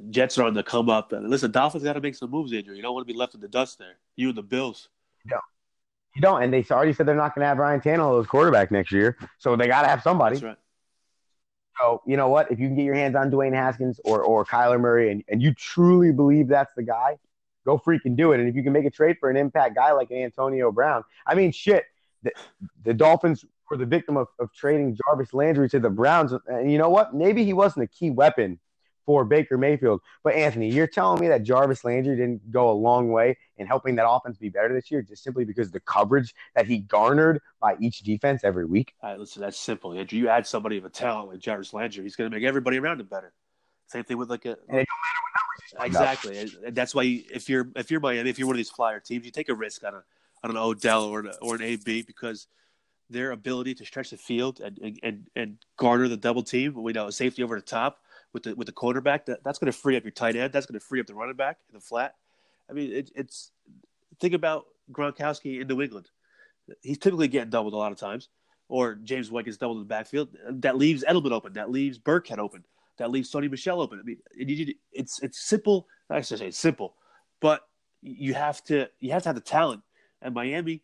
Jets 0.10 0.38
are 0.38 0.44
on 0.44 0.54
the 0.54 0.63
come 0.63 0.89
up. 0.89 1.13
Listen, 1.13 1.52
Dolphins 1.52 1.84
got 1.84 1.94
to 1.94 2.02
make 2.02 2.15
some 2.15 2.30
moves, 2.30 2.52
Andrew. 2.52 2.76
You 2.76 2.82
don't 2.82 2.94
want 2.94 3.08
to 3.08 3.13
be 3.13 3.18
left 3.18 3.34
in 3.34 3.39
the 3.39 3.48
dust 3.48 3.80
there. 3.80 3.98
You 4.18 4.30
and 4.30 4.38
the 4.38 4.44
Bills. 4.44 4.89
No, 5.26 5.39
you 6.15 6.22
don't. 6.22 6.44
And 6.44 6.54
they 6.54 6.65
already 6.70 6.91
said 6.94 7.06
they're 7.06 7.15
not 7.15 7.34
going 7.34 7.44
to 7.44 7.48
have 7.48 7.58
Ryan 7.58 7.80
Tannehill 7.80 8.20
as 8.20 8.28
quarterback 8.28 8.72
next 8.72 8.91
year, 8.91 9.18
so 9.38 9.56
they 9.56 9.68
got 9.68 9.84
to 9.84 9.88
have 9.88 10.02
somebody. 10.02 10.36
That's 10.36 10.44
right. 10.44 10.58
So 11.79 12.01
you 12.05 12.17
know 12.17 12.29
what? 12.29 12.51
If 12.51 12.59
you 12.59 12.67
can 12.67 12.75
get 12.75 12.83
your 12.83 12.95
hands 12.95 13.15
on 13.15 13.29
Dwayne 13.29 13.53
Haskins 13.53 13.99
or 14.05 14.21
or 14.23 14.45
Kyler 14.45 14.79
Murray, 14.79 15.11
and, 15.11 15.23
and 15.27 15.41
you 15.41 15.53
truly 15.53 16.11
believe 16.11 16.47
that's 16.47 16.73
the 16.75 16.83
guy, 16.83 17.17
go 17.65 17.77
freaking 17.77 18.15
do 18.15 18.31
it. 18.31 18.39
And 18.39 18.47
if 18.47 18.55
you 18.55 18.63
can 18.63 18.73
make 18.73 18.85
a 18.85 18.89
trade 18.89 19.17
for 19.19 19.29
an 19.29 19.38
impact 19.38 19.75
guy 19.75 19.91
like 19.91 20.11
an 20.11 20.17
Antonio 20.17 20.71
Brown, 20.71 21.03
I 21.25 21.35
mean, 21.35 21.51
shit, 21.51 21.85
the, 22.23 22.31
the 22.83 22.93
Dolphins 22.93 23.43
were 23.69 23.77
the 23.77 23.85
victim 23.85 24.15
of, 24.15 24.27
of 24.39 24.53
trading 24.53 24.97
Jarvis 25.05 25.33
Landry 25.33 25.67
to 25.69 25.79
the 25.79 25.89
Browns. 25.89 26.33
And 26.47 26.71
you 26.71 26.77
know 26.77 26.89
what? 26.89 27.13
Maybe 27.13 27.43
he 27.43 27.53
wasn't 27.53 27.83
a 27.83 27.88
key 27.88 28.11
weapon 28.11 28.59
for 29.06 29.24
Baker 29.24 29.58
Mayfield. 29.58 30.02
But 30.24 30.36
Anthony, 30.36 30.70
you're 30.70 30.88
telling 30.88 31.22
me 31.22 31.28
that 31.28 31.44
Jarvis 31.44 31.84
Landry 31.84 32.15
didn't 32.15 32.52
go 32.52 32.70
a 32.70 32.74
long 32.74 33.12
way 33.12 33.38
in 33.58 33.68
helping 33.68 33.96
that 33.96 34.10
offense 34.10 34.38
be 34.38 34.50
better 34.50 34.74
this 34.74 34.89
year 34.89 35.02
just 35.02 35.24
simply 35.24 35.46
because 35.46 35.72
the 35.72 35.80
coverage 35.80 36.34
that 36.56 36.65
he 36.65 36.80
garnered 36.80 37.41
by 37.62 37.76
each 37.80 38.00
defense 38.00 38.44
every 38.44 38.65
week? 38.65 38.94
All 39.02 39.12
right, 39.12 39.20
listen, 39.20 39.41
that's 39.41 39.60
simple. 39.60 39.94
Andrew, 39.94 40.18
you 40.18 40.30
add 40.30 40.48
somebody 40.48 40.78
of 40.78 40.86
a 40.86 40.89
talent 40.89 41.30
like 41.30 41.39
Jarvis 41.39 41.74
Landry, 41.74 42.04
he's 42.04 42.15
going 42.15 42.30
to 42.30 42.36
make 42.36 42.46
everybody 42.46 42.78
around 42.78 43.00
him 43.00 43.08
better. 43.08 43.34
Same 43.88 44.04
thing 44.04 44.18
with 44.18 44.30
like 44.30 44.46
a 44.46 44.58
exactly. 45.80 46.39
And 46.39 46.76
that's 46.76 46.96
why 46.96 47.04
you, 47.04 47.24
if 47.32 47.48
you're 47.50 47.70
if 47.76 47.91
you're 47.91 48.00
Miami, 48.00 48.30
if 48.30 48.39
you're 48.39 48.48
one 48.48 48.56
of 48.56 48.58
these 48.58 48.72
flyer 48.72 49.00
teams, 49.00 49.26
you 49.26 49.32
take 49.32 49.50
a 49.50 49.54
risk 49.54 49.84
on 49.84 49.94
a 49.94 50.04
on 50.44 50.52
an 50.52 50.58
Odell 50.58 51.04
or 51.04 51.20
an, 51.20 51.32
or 51.41 51.56
an 51.56 51.62
AB 51.62 52.02
because 52.04 52.48
their 53.10 53.32
ability 53.32 53.76
to 53.76 53.86
stretch 53.86 54.10
the 54.10 54.18
field 54.18 54.60
and 54.60 55.00
and 55.04 55.28
and 55.36 55.58
garner 55.78 56.08
the 56.08 56.18
double 56.18 56.41
team, 56.41 56.74
we 56.74 56.94
know 56.94 57.12
safety 57.12 57.44
over 57.44 57.56
the 57.56 57.65
top 57.65 58.00
with 58.36 58.43
the 58.43 58.54
with 58.54 58.67
the 58.67 58.74
quarterback, 58.74 59.26
that, 59.26 59.43
that's 59.43 59.58
going 59.58 59.71
to 59.71 59.78
free 59.78 59.95
up 59.95 60.04
your 60.04 60.12
tight 60.12 60.36
end. 60.36 60.52
That's 60.52 60.65
going 60.65 60.78
to 60.78 60.86
free 60.86 61.00
up 61.00 61.08
the 61.08 61.15
running 61.15 61.38
back 61.38 61.58
in 61.69 61.74
the 61.74 61.80
flat. 61.80 62.15
I 62.69 62.74
mean, 62.74 62.91
it, 62.91 63.10
it's 63.15 63.52
think 64.19 64.34
about 64.34 64.65
Gronkowski 64.91 65.62
in 65.62 65.67
New 65.67 65.82
England. 65.82 66.10
He's 66.82 66.98
typically 66.98 67.30
getting 67.30 67.50
doubled 67.50 67.74
a 67.74 67.78
lot 67.78 67.93
of 67.93 67.98
times, 67.98 68.28
or 68.67 68.95
James 68.95 69.32
White 69.32 69.45
gets 69.45 69.58
doubled 69.58 69.78
in 69.78 69.84
the 69.84 69.88
backfield. 69.88 70.30
That 70.50 70.78
leaves 70.78 71.06
Edelman 71.08 71.32
open. 71.32 71.54
That 71.54 71.71
leaves 71.71 71.98
Burkhead 71.98 72.38
open. 72.38 72.65
That 72.98 73.10
leaves 73.10 73.32
Sony 73.32 73.50
Michel 73.50 73.82
open. 73.82 74.00
I 74.00 74.04
mean, 74.04 74.17
it, 74.36 74.76
it's 74.91 75.24
it's 75.24 75.39
simple. 75.39 75.88
I 76.10 76.19
should 76.21 76.39
say 76.39 76.48
it's 76.48 76.58
simple, 76.58 76.93
but 77.39 77.62
you 78.02 78.34
have 78.34 78.62
to 78.65 78.89
you 79.00 79.12
have 79.13 79.24
to 79.24 79.30
have 79.30 79.36
the 79.36 79.41
talent. 79.41 79.82
And 80.21 80.34
Miami 80.34 80.82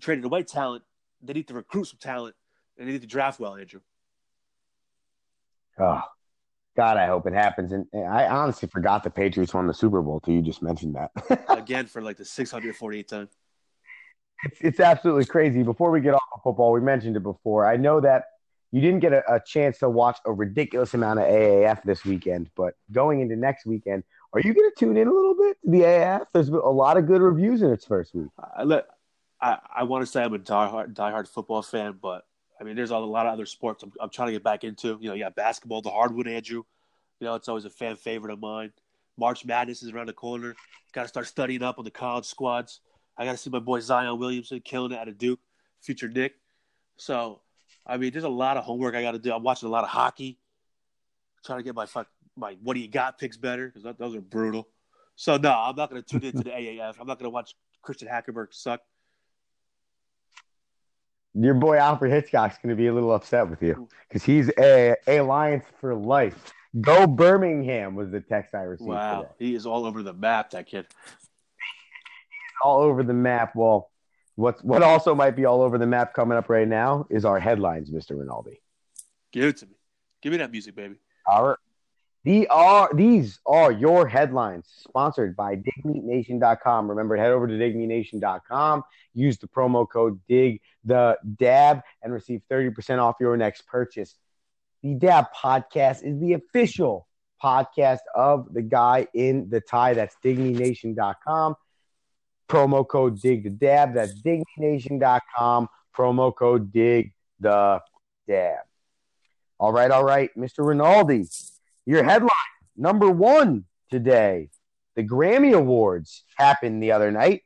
traded 0.00 0.24
away 0.24 0.42
talent. 0.42 0.82
They 1.22 1.32
need 1.32 1.48
to 1.48 1.54
recruit 1.54 1.84
some 1.84 1.98
talent, 2.00 2.34
and 2.76 2.88
they 2.88 2.92
need 2.92 3.02
to 3.02 3.06
draft 3.06 3.38
well, 3.38 3.54
Andrew. 3.54 3.80
Oh, 5.78 6.02
God, 6.76 6.96
I 6.96 7.06
hope 7.06 7.26
it 7.26 7.34
happens. 7.34 7.72
And 7.72 7.86
I 7.94 8.26
honestly 8.26 8.68
forgot 8.68 9.04
the 9.04 9.10
Patriots 9.10 9.52
won 9.52 9.66
the 9.66 9.74
Super 9.74 10.00
Bowl 10.00 10.20
till 10.20 10.34
you 10.34 10.42
just 10.42 10.62
mentioned 10.62 10.96
that. 10.96 11.44
Again, 11.48 11.86
for 11.86 12.00
like 12.00 12.16
the 12.16 12.24
648th 12.24 13.08
time. 13.08 13.28
It's, 14.44 14.60
it's 14.60 14.80
absolutely 14.80 15.26
crazy. 15.26 15.62
Before 15.62 15.90
we 15.90 16.00
get 16.00 16.14
off 16.14 16.22
of 16.34 16.42
football, 16.42 16.72
we 16.72 16.80
mentioned 16.80 17.16
it 17.16 17.22
before. 17.22 17.66
I 17.66 17.76
know 17.76 18.00
that 18.00 18.24
you 18.72 18.80
didn't 18.80 19.00
get 19.00 19.12
a, 19.12 19.34
a, 19.34 19.40
chance 19.40 19.78
to 19.80 19.88
watch 19.88 20.18
a 20.24 20.32
ridiculous 20.32 20.94
amount 20.94 21.20
of 21.20 21.26
AAF 21.26 21.82
this 21.84 22.04
weekend, 22.04 22.50
but 22.56 22.74
going 22.90 23.20
into 23.20 23.36
next 23.36 23.66
weekend, 23.66 24.02
are 24.32 24.40
you 24.40 24.54
going 24.54 24.70
to 24.70 24.74
tune 24.76 24.96
in 24.96 25.06
a 25.06 25.12
little 25.12 25.36
bit 25.36 25.58
to 25.62 25.70
the 25.70 25.80
AAF? 25.80 26.26
There's 26.32 26.48
a 26.48 26.54
lot 26.54 26.96
of 26.96 27.06
good 27.06 27.20
reviews 27.20 27.60
in 27.60 27.70
its 27.70 27.84
first 27.84 28.14
week. 28.14 28.28
I 28.38 28.82
I, 29.40 29.58
I 29.76 29.82
want 29.82 30.06
to 30.06 30.10
say 30.10 30.22
I'm 30.22 30.32
a 30.32 30.38
diehard 30.38 30.94
diehard 30.94 31.28
football 31.28 31.62
fan, 31.62 31.98
but 32.00 32.24
I 32.62 32.64
mean, 32.64 32.76
there's 32.76 32.92
a 32.92 32.96
lot 32.96 33.26
of 33.26 33.32
other 33.32 33.44
sports 33.44 33.82
I'm, 33.82 33.92
I'm 34.00 34.08
trying 34.08 34.28
to 34.28 34.32
get 34.32 34.44
back 34.44 34.62
into. 34.62 34.96
You 35.00 35.08
know, 35.08 35.14
you 35.14 35.24
got 35.24 35.34
basketball, 35.34 35.82
the 35.82 35.90
hardwood, 35.90 36.28
Andrew. 36.28 36.62
You 37.18 37.26
know, 37.26 37.34
it's 37.34 37.48
always 37.48 37.64
a 37.64 37.70
fan 37.70 37.96
favorite 37.96 38.32
of 38.32 38.38
mine. 38.38 38.72
March 39.18 39.44
Madness 39.44 39.82
is 39.82 39.90
around 39.90 40.06
the 40.06 40.12
corner. 40.12 40.54
Got 40.92 41.02
to 41.02 41.08
start 41.08 41.26
studying 41.26 41.64
up 41.64 41.78
on 41.78 41.84
the 41.84 41.90
college 41.90 42.24
squads. 42.24 42.78
I 43.18 43.24
got 43.24 43.32
to 43.32 43.36
see 43.36 43.50
my 43.50 43.58
boy 43.58 43.80
Zion 43.80 44.16
Williamson 44.16 44.60
killing 44.60 44.92
it 44.92 44.98
out 44.98 45.08
of 45.08 45.18
Duke, 45.18 45.40
future 45.80 46.08
Nick. 46.08 46.34
So, 46.98 47.40
I 47.84 47.96
mean, 47.96 48.12
there's 48.12 48.22
a 48.22 48.28
lot 48.28 48.56
of 48.56 48.62
homework 48.62 48.94
I 48.94 49.02
got 49.02 49.12
to 49.12 49.18
do. 49.18 49.32
I'm 49.32 49.42
watching 49.42 49.68
a 49.68 49.72
lot 49.72 49.82
of 49.82 49.90
hockey, 49.90 50.38
trying 51.44 51.58
to 51.58 51.64
get 51.64 51.74
my 51.74 51.86
fuck 51.86 52.06
my 52.36 52.56
what 52.62 52.74
do 52.74 52.80
you 52.80 52.88
got 52.88 53.18
picks 53.18 53.36
better 53.36 53.66
because 53.74 53.96
those 53.98 54.14
are 54.14 54.20
brutal. 54.20 54.68
So 55.16 55.36
no, 55.36 55.50
I'm 55.50 55.74
not 55.74 55.90
going 55.90 56.00
to 56.00 56.08
tune 56.08 56.22
into 56.24 56.44
the 56.44 56.50
AAF. 56.50 56.94
I'm 57.00 57.08
not 57.08 57.18
going 57.18 57.24
to 57.24 57.30
watch 57.30 57.54
Christian 57.82 58.06
Hackenberg 58.06 58.52
suck. 58.52 58.80
Your 61.34 61.54
boy 61.54 61.78
Alfred 61.78 62.12
Hitchcock's 62.12 62.58
going 62.58 62.70
to 62.70 62.76
be 62.76 62.88
a 62.88 62.94
little 62.94 63.12
upset 63.12 63.48
with 63.48 63.62
you 63.62 63.88
because 64.08 64.22
he's 64.22 64.50
a 64.58 64.96
alliance 65.06 65.64
for 65.80 65.94
life. 65.94 66.52
Go 66.80 67.06
Birmingham 67.06 67.94
was 67.94 68.10
the 68.10 68.20
text 68.20 68.54
I 68.54 68.62
received. 68.62 68.88
Wow, 68.88 69.22
today. 69.22 69.34
he 69.38 69.54
is 69.54 69.66
all 69.66 69.84
over 69.84 70.02
the 70.02 70.12
map. 70.12 70.50
That 70.50 70.66
kid, 70.66 70.86
all 72.62 72.80
over 72.80 73.02
the 73.02 73.14
map. 73.14 73.54
Well, 73.54 73.90
what's 74.36 74.62
what 74.62 74.82
also 74.82 75.14
might 75.14 75.36
be 75.36 75.44
all 75.44 75.62
over 75.62 75.78
the 75.78 75.86
map 75.86 76.14
coming 76.14 76.36
up 76.36 76.48
right 76.48 76.68
now 76.68 77.06
is 77.10 77.24
our 77.24 77.38
headlines, 77.38 77.90
Mister 77.90 78.16
Rinaldi. 78.16 78.60
Give 79.32 79.44
it 79.44 79.56
to 79.58 79.66
me. 79.66 79.76
Give 80.22 80.32
me 80.32 80.38
that 80.38 80.50
music, 80.50 80.74
baby. 80.74 80.96
All 81.26 81.48
right. 81.48 81.58
The 82.24 82.46
are 82.48 82.88
these 82.94 83.40
are 83.46 83.72
your 83.72 84.06
headlines 84.06 84.68
sponsored 84.88 85.34
by 85.34 85.56
digmeatnation.com. 85.56 86.88
Remember, 86.88 87.16
head 87.16 87.32
over 87.32 87.48
to 87.48 87.54
digmeatnation.com, 87.54 88.84
use 89.12 89.38
the 89.38 89.48
promo 89.48 89.88
code 89.88 90.20
dig 90.28 90.60
the 90.84 91.18
dab 91.36 91.82
and 92.02 92.12
receive 92.12 92.42
30% 92.50 93.00
off 93.00 93.16
your 93.18 93.36
next 93.36 93.66
purchase. 93.66 94.14
The 94.82 94.94
DAAB 94.94 95.26
podcast 95.36 96.04
is 96.04 96.20
the 96.20 96.34
official 96.34 97.08
podcast 97.42 98.00
of 98.14 98.52
the 98.52 98.62
guy 98.62 99.08
in 99.14 99.48
the 99.50 99.60
tie. 99.60 99.94
That's 99.94 100.16
digmeatnation.com. 100.22 101.56
Promo 102.48 102.86
code 102.86 103.20
dig 103.20 103.44
the 103.44 103.50
dab. 103.50 103.94
That's 103.94 104.14
digmeatnation.com. 104.22 105.68
Promo 105.96 106.34
code 106.34 106.72
dig 106.72 107.12
the 107.40 107.80
dab. 108.28 108.58
All 109.58 109.72
right, 109.72 109.90
all 109.90 110.04
right, 110.04 110.30
Mr. 110.36 110.64
Rinaldi. 110.64 111.24
Your 111.84 112.04
headline 112.04 112.30
number 112.76 113.10
one 113.10 113.64
today. 113.90 114.50
The 114.94 115.02
Grammy 115.02 115.52
Awards 115.52 116.22
happened 116.36 116.80
the 116.80 116.92
other 116.92 117.10
night. 117.10 117.42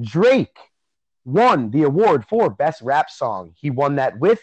Drake 0.00 0.56
won 1.24 1.70
the 1.70 1.82
award 1.82 2.24
for 2.24 2.50
Best 2.50 2.82
Rap 2.82 3.10
Song. 3.10 3.52
He 3.56 3.68
won 3.70 3.96
that 3.96 4.20
with 4.20 4.40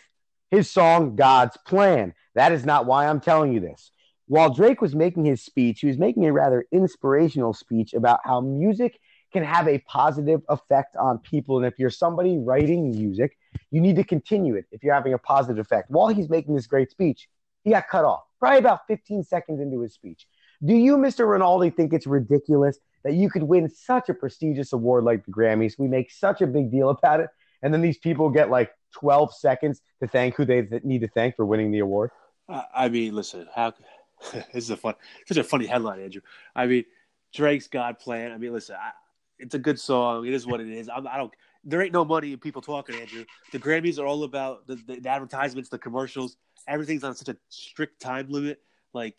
his 0.51 0.69
song 0.69 1.15
God's 1.15 1.55
Plan. 1.65 2.13
That 2.35 2.51
is 2.51 2.65
not 2.65 2.85
why 2.85 3.07
I'm 3.07 3.21
telling 3.21 3.53
you 3.53 3.61
this. 3.61 3.91
While 4.27 4.53
Drake 4.53 4.81
was 4.81 4.93
making 4.93 5.23
his 5.23 5.41
speech, 5.41 5.79
he 5.79 5.87
was 5.87 5.97
making 5.97 6.25
a 6.25 6.33
rather 6.33 6.65
inspirational 6.73 7.53
speech 7.53 7.93
about 7.93 8.19
how 8.25 8.41
music 8.41 8.99
can 9.31 9.45
have 9.45 9.69
a 9.69 9.79
positive 9.79 10.41
effect 10.49 10.97
on 10.97 11.19
people. 11.19 11.57
And 11.57 11.65
if 11.65 11.79
you're 11.79 11.89
somebody 11.89 12.37
writing 12.37 12.91
music, 12.91 13.37
you 13.71 13.79
need 13.79 13.95
to 13.95 14.03
continue 14.03 14.55
it 14.55 14.65
if 14.71 14.83
you're 14.83 14.93
having 14.93 15.13
a 15.13 15.17
positive 15.17 15.59
effect. 15.59 15.89
While 15.89 16.09
he's 16.09 16.29
making 16.29 16.55
this 16.55 16.67
great 16.67 16.91
speech, 16.91 17.29
he 17.63 17.71
got 17.71 17.87
cut 17.87 18.03
off 18.03 18.26
probably 18.39 18.59
about 18.59 18.81
15 18.87 19.23
seconds 19.23 19.59
into 19.61 19.81
his 19.81 19.93
speech. 19.93 20.27
Do 20.63 20.73
you, 20.73 20.97
Mr. 20.97 21.29
Rinaldi, 21.29 21.69
think 21.69 21.93
it's 21.93 22.07
ridiculous 22.07 22.79
that 23.03 23.13
you 23.13 23.29
could 23.29 23.43
win 23.43 23.69
such 23.69 24.09
a 24.09 24.13
prestigious 24.13 24.73
award 24.73 25.03
like 25.03 25.25
the 25.25 25.31
Grammys? 25.31 25.77
We 25.77 25.87
make 25.87 26.11
such 26.11 26.41
a 26.41 26.47
big 26.47 26.71
deal 26.71 26.89
about 26.89 27.19
it, 27.19 27.29
and 27.61 27.73
then 27.73 27.81
these 27.81 27.97
people 27.97 28.29
get 28.29 28.49
like 28.49 28.71
12 28.93 29.33
seconds 29.35 29.81
to 30.01 30.07
thank 30.07 30.35
who 30.35 30.45
they 30.45 30.67
need 30.83 31.01
to 31.01 31.07
thank 31.07 31.35
for 31.35 31.45
winning 31.45 31.71
the 31.71 31.79
award. 31.79 32.11
I 32.49 32.89
mean, 32.89 33.13
listen, 33.13 33.47
how 33.53 33.73
this 34.33 34.45
is 34.53 34.69
a 34.69 34.77
fun, 34.77 34.95
such 35.27 35.37
a 35.37 35.43
funny 35.43 35.65
headline, 35.65 35.99
Andrew. 35.99 36.21
I 36.55 36.65
mean, 36.65 36.85
Drake's 37.33 37.67
God 37.67 37.99
Plan. 37.99 38.31
I 38.31 38.37
mean, 38.37 38.53
listen, 38.53 38.75
I, 38.75 38.91
it's 39.37 39.53
a 39.53 39.59
good 39.59 39.79
song. 39.79 40.25
It 40.25 40.33
is 40.33 40.47
what 40.47 40.61
it 40.61 40.69
is. 40.69 40.89
I'm, 40.89 41.07
I 41.07 41.17
do 41.17 41.23
not 41.23 41.35
There 41.67 41.81
ain't 41.81 41.93
no 41.93 42.05
money 42.05 42.33
in 42.33 42.39
people 42.39 42.61
talking, 42.61 42.95
Andrew. 42.95 43.25
The 43.51 43.59
Grammys 43.59 43.99
are 43.99 44.05
all 44.05 44.23
about 44.23 44.65
the, 44.65 44.75
the, 44.87 44.99
the 45.01 45.09
advertisements, 45.09 45.69
the 45.69 45.77
commercials 45.77 46.37
everything's 46.67 47.03
on 47.03 47.15
such 47.15 47.29
a 47.29 47.37
strict 47.49 47.99
time 48.01 48.27
limit. 48.29 48.61
Like 48.93 49.15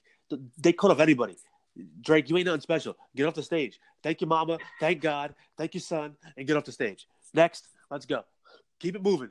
they 0.58 0.72
cut 0.72 0.90
off 0.90 1.00
anybody. 1.00 1.36
Drake, 2.00 2.28
you 2.28 2.36
ain't 2.36 2.46
nothing 2.46 2.60
special. 2.60 2.96
Get 3.16 3.26
off 3.26 3.34
the 3.34 3.42
stage. 3.42 3.78
Thank 4.02 4.20
you, 4.20 4.26
mama. 4.26 4.58
Thank 4.80 5.00
God. 5.00 5.34
Thank 5.56 5.74
you, 5.74 5.80
son. 5.80 6.16
And 6.36 6.46
get 6.46 6.56
off 6.56 6.64
the 6.64 6.72
stage. 6.72 7.06
Next, 7.34 7.68
let's 7.90 8.06
go. 8.06 8.22
Keep 8.80 8.96
it 8.96 9.02
moving. 9.02 9.30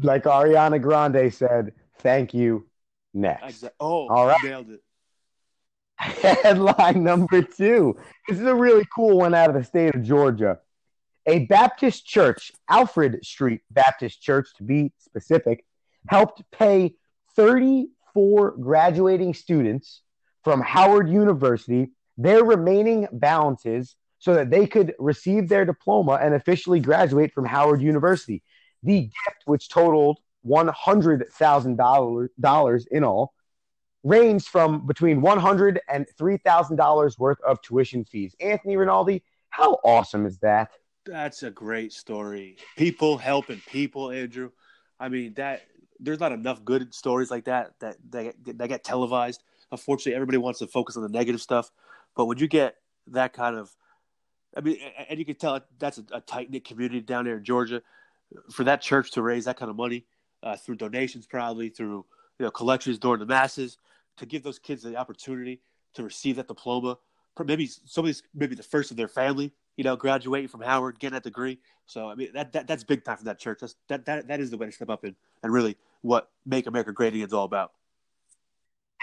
Like 0.00 0.24
Ariana 0.24 0.80
Grande 0.80 1.32
said, 1.32 1.72
thank 2.00 2.34
you. 2.34 2.66
Next. 3.14 3.64
Oh, 3.80 4.08
all 4.08 4.26
right. 4.26 4.36
Nailed 4.42 4.70
it. 4.70 4.82
Headline 5.98 7.02
number 7.02 7.40
two. 7.40 7.96
This 8.28 8.38
is 8.38 8.44
a 8.46 8.54
really 8.54 8.84
cool 8.94 9.16
one 9.18 9.34
out 9.34 9.48
of 9.48 9.54
the 9.54 9.64
state 9.64 9.94
of 9.94 10.02
Georgia. 10.02 10.58
A 11.26 11.40
Baptist 11.46 12.06
church, 12.06 12.52
Alfred 12.68 13.24
Street 13.24 13.62
Baptist 13.70 14.22
Church 14.22 14.48
to 14.58 14.62
be 14.62 14.92
specific, 14.98 15.64
helped 16.08 16.42
pay 16.52 16.94
34 17.34 18.52
graduating 18.52 19.34
students 19.34 20.02
from 20.44 20.60
Howard 20.60 21.08
University 21.08 21.90
their 22.16 22.44
remaining 22.44 23.08
balances 23.12 23.96
so 24.18 24.34
that 24.34 24.50
they 24.50 24.66
could 24.66 24.94
receive 24.98 25.48
their 25.48 25.64
diploma 25.64 26.18
and 26.22 26.34
officially 26.34 26.80
graduate 26.80 27.32
from 27.32 27.44
Howard 27.44 27.80
University. 27.82 28.42
The 28.82 29.02
gift, 29.02 29.42
which 29.44 29.68
totaled 29.68 30.18
$100,000 30.46 32.86
in 32.90 33.04
all, 33.04 33.32
ranged 34.02 34.48
from 34.48 34.86
between 34.86 35.20
$100 35.20 35.76
and 35.88 36.06
$3,000 36.18 37.18
worth 37.18 37.40
of 37.40 37.62
tuition 37.62 38.04
fees. 38.04 38.34
Anthony 38.40 38.76
Rinaldi, 38.76 39.22
how 39.50 39.78
awesome 39.84 40.26
is 40.26 40.38
that? 40.38 40.70
That's 41.06 41.42
a 41.44 41.50
great 41.50 41.92
story. 41.92 42.56
People 42.76 43.16
helping 43.16 43.62
people, 43.66 44.10
Andrew. 44.10 44.50
I 44.98 45.08
mean, 45.08 45.34
that 45.34 45.62
there's 46.00 46.20
not 46.20 46.32
enough 46.32 46.64
good 46.64 46.92
stories 46.94 47.30
like 47.30 47.44
that 47.44 47.78
that 47.80 47.96
that, 48.10 48.34
that 48.44 48.68
get 48.68 48.84
televised. 48.84 49.42
Unfortunately, 49.70 50.14
everybody 50.14 50.38
wants 50.38 50.58
to 50.58 50.66
focus 50.66 50.96
on 50.96 51.02
the 51.02 51.08
negative 51.08 51.40
stuff. 51.40 51.70
But 52.16 52.26
when 52.26 52.38
you 52.38 52.48
get 52.48 52.76
that 53.08 53.32
kind 53.32 53.56
of, 53.56 53.74
I 54.56 54.60
mean, 54.60 54.78
and 55.08 55.18
you 55.18 55.24
can 55.24 55.36
tell 55.36 55.60
that's 55.78 55.98
a, 55.98 56.04
a 56.12 56.20
tight 56.20 56.50
knit 56.50 56.64
community 56.64 57.00
down 57.00 57.24
there 57.24 57.36
in 57.36 57.44
Georgia. 57.44 57.82
For 58.50 58.64
that 58.64 58.82
church 58.82 59.12
to 59.12 59.22
raise 59.22 59.44
that 59.44 59.56
kind 59.56 59.70
of 59.70 59.76
money 59.76 60.04
uh, 60.42 60.56
through 60.56 60.76
donations, 60.76 61.26
probably 61.26 61.68
through 61.68 62.04
you 62.38 62.44
know 62.44 62.50
collections 62.50 62.98
during 62.98 63.20
the 63.20 63.26
masses, 63.26 63.78
to 64.16 64.26
give 64.26 64.42
those 64.42 64.58
kids 64.58 64.82
the 64.82 64.96
opportunity 64.96 65.60
to 65.94 66.02
receive 66.02 66.36
that 66.36 66.48
diploma, 66.48 66.98
maybe 67.44 67.70
somebody's 67.84 68.22
maybe 68.34 68.56
the 68.56 68.62
first 68.62 68.90
of 68.90 68.96
their 68.96 69.08
family, 69.08 69.52
you 69.76 69.84
know, 69.84 69.96
graduating 69.96 70.48
from 70.48 70.60
Howard, 70.62 70.98
getting 70.98 71.14
that 71.14 71.22
degree. 71.22 71.58
So 71.86 72.08
I 72.08 72.14
mean, 72.14 72.30
that, 72.34 72.52
that 72.52 72.66
that's 72.66 72.84
big 72.84 73.04
time 73.04 73.16
for 73.18 73.24
that 73.24 73.38
church. 73.38 73.58
That's 73.60 73.76
that 73.88 74.04
that 74.06 74.28
that 74.28 74.40
is 74.40 74.50
the 74.50 74.56
way 74.56 74.66
to 74.66 74.72
step 74.72 74.90
up 74.90 75.04
and 75.04 75.14
and 75.42 75.52
really 75.52 75.76
what 76.02 76.30
Make 76.44 76.66
America 76.66 76.92
Great 76.92 77.14
Again 77.14 77.26
is 77.26 77.32
all 77.32 77.44
about. 77.44 77.72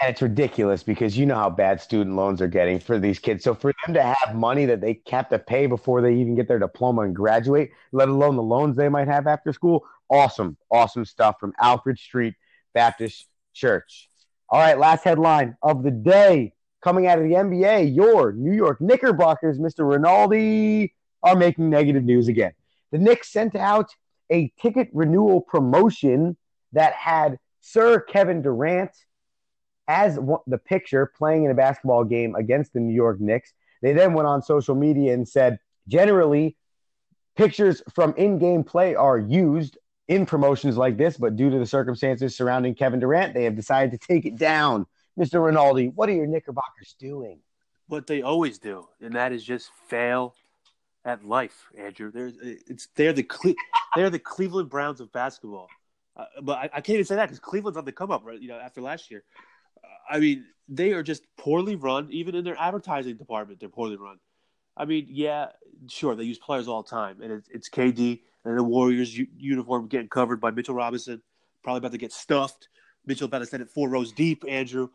And 0.00 0.10
it's 0.10 0.20
ridiculous 0.20 0.82
because 0.82 1.16
you 1.16 1.24
know 1.24 1.36
how 1.36 1.50
bad 1.50 1.80
student 1.80 2.16
loans 2.16 2.42
are 2.42 2.48
getting 2.48 2.80
for 2.80 2.98
these 2.98 3.20
kids. 3.20 3.44
So 3.44 3.54
for 3.54 3.72
them 3.86 3.94
to 3.94 4.02
have 4.02 4.34
money 4.34 4.66
that 4.66 4.80
they 4.80 5.00
have 5.08 5.28
to 5.28 5.38
pay 5.38 5.66
before 5.66 6.02
they 6.02 6.14
even 6.14 6.34
get 6.34 6.48
their 6.48 6.58
diploma 6.58 7.02
and 7.02 7.14
graduate, 7.14 7.70
let 7.92 8.08
alone 8.08 8.34
the 8.34 8.42
loans 8.42 8.76
they 8.76 8.88
might 8.88 9.06
have 9.06 9.28
after 9.28 9.52
school, 9.52 9.86
awesome, 10.10 10.56
awesome 10.68 11.04
stuff 11.04 11.36
from 11.38 11.52
Alfred 11.60 11.98
Street 11.98 12.34
Baptist 12.74 13.26
Church. 13.52 14.08
All 14.48 14.58
right, 14.58 14.78
last 14.78 15.04
headline 15.04 15.56
of 15.62 15.84
the 15.84 15.92
day 15.92 16.54
coming 16.84 17.06
out 17.06 17.18
of 17.18 17.24
the 17.24 17.30
NBA. 17.30 17.96
Your 17.96 18.32
New 18.32 18.52
York 18.52 18.78
Knickerbockers, 18.78 19.58
Mr. 19.58 19.90
Rinaldi, 19.90 20.94
are 21.22 21.34
making 21.34 21.70
negative 21.70 22.04
news 22.04 22.28
again. 22.28 22.52
The 22.92 22.98
Knicks 22.98 23.32
sent 23.32 23.56
out 23.56 23.90
a 24.30 24.52
ticket 24.60 24.90
renewal 24.92 25.40
promotion 25.40 26.36
that 26.72 26.92
had 26.92 27.38
Sir 27.62 28.00
Kevin 28.00 28.42
Durant 28.42 28.90
as 29.88 30.16
the 30.46 30.58
picture 30.58 31.10
playing 31.16 31.44
in 31.44 31.50
a 31.50 31.54
basketball 31.54 32.04
game 32.04 32.34
against 32.34 32.74
the 32.74 32.80
New 32.80 32.94
York 32.94 33.18
Knicks. 33.18 33.54
They 33.80 33.94
then 33.94 34.12
went 34.12 34.28
on 34.28 34.42
social 34.42 34.74
media 34.74 35.14
and 35.14 35.26
said, 35.26 35.58
generally, 35.88 36.56
pictures 37.34 37.82
from 37.94 38.14
in 38.16 38.38
game 38.38 38.62
play 38.62 38.94
are 38.94 39.18
used 39.18 39.78
in 40.08 40.26
promotions 40.26 40.76
like 40.76 40.98
this, 40.98 41.16
but 41.16 41.34
due 41.34 41.48
to 41.48 41.58
the 41.58 41.66
circumstances 41.66 42.36
surrounding 42.36 42.74
Kevin 42.74 43.00
Durant, 43.00 43.32
they 43.32 43.44
have 43.44 43.56
decided 43.56 43.98
to 43.98 44.06
take 44.06 44.26
it 44.26 44.36
down. 44.36 44.86
Mr. 45.18 45.44
Rinaldi, 45.44 45.88
what 45.88 46.08
are 46.08 46.12
your 46.12 46.26
Knickerbockers 46.26 46.96
doing? 46.98 47.38
What 47.86 48.06
they 48.06 48.22
always 48.22 48.58
do, 48.58 48.88
and 49.00 49.14
that 49.14 49.32
is 49.32 49.44
just 49.44 49.70
fail 49.88 50.34
at 51.04 51.24
life, 51.24 51.66
Andrew. 51.76 52.10
They're 52.10 52.32
it's 52.66 52.88
they're 52.96 53.12
the 53.12 53.22
Cle- 53.22 53.54
they're 53.94 54.10
the 54.10 54.18
Cleveland 54.18 54.70
Browns 54.70 55.00
of 55.00 55.12
basketball. 55.12 55.68
Uh, 56.16 56.24
but 56.42 56.58
I, 56.58 56.62
I, 56.64 56.80
can't 56.80 56.90
even 56.90 57.04
say 57.04 57.16
that 57.16 57.26
because 57.26 57.40
Cleveland's 57.40 57.76
on 57.76 57.84
the 57.84 57.92
come 57.92 58.10
up, 58.10 58.24
right? 58.24 58.40
You 58.40 58.48
know, 58.48 58.58
after 58.58 58.80
last 58.80 59.10
year. 59.10 59.24
Uh, 59.82 60.14
I 60.14 60.20
mean, 60.20 60.44
they 60.68 60.92
are 60.92 61.02
just 61.02 61.24
poorly 61.36 61.74
run. 61.74 62.08
Even 62.10 62.34
in 62.34 62.44
their 62.44 62.56
advertising 62.58 63.16
department, 63.16 63.58
they're 63.58 63.68
poorly 63.68 63.96
run. 63.96 64.18
I 64.76 64.84
mean, 64.84 65.06
yeah, 65.10 65.48
sure, 65.88 66.14
they 66.14 66.24
use 66.24 66.38
players 66.38 66.68
all 66.68 66.82
the 66.82 66.90
time, 66.90 67.20
and 67.20 67.32
it's, 67.32 67.48
it's 67.48 67.68
KD 67.68 68.20
and 68.44 68.58
the 68.58 68.62
Warriors 68.62 69.16
u- 69.16 69.26
uniform 69.36 69.88
getting 69.88 70.08
covered 70.08 70.40
by 70.40 70.50
Mitchell 70.50 70.74
Robinson, 70.74 71.22
probably 71.62 71.78
about 71.78 71.92
to 71.92 71.98
get 71.98 72.12
stuffed. 72.12 72.68
Mitchell 73.06 73.26
about 73.26 73.40
to 73.40 73.46
send 73.46 73.62
it 73.62 73.70
four 73.70 73.88
rows 73.88 74.12
deep, 74.12 74.44
Andrew. 74.48 74.88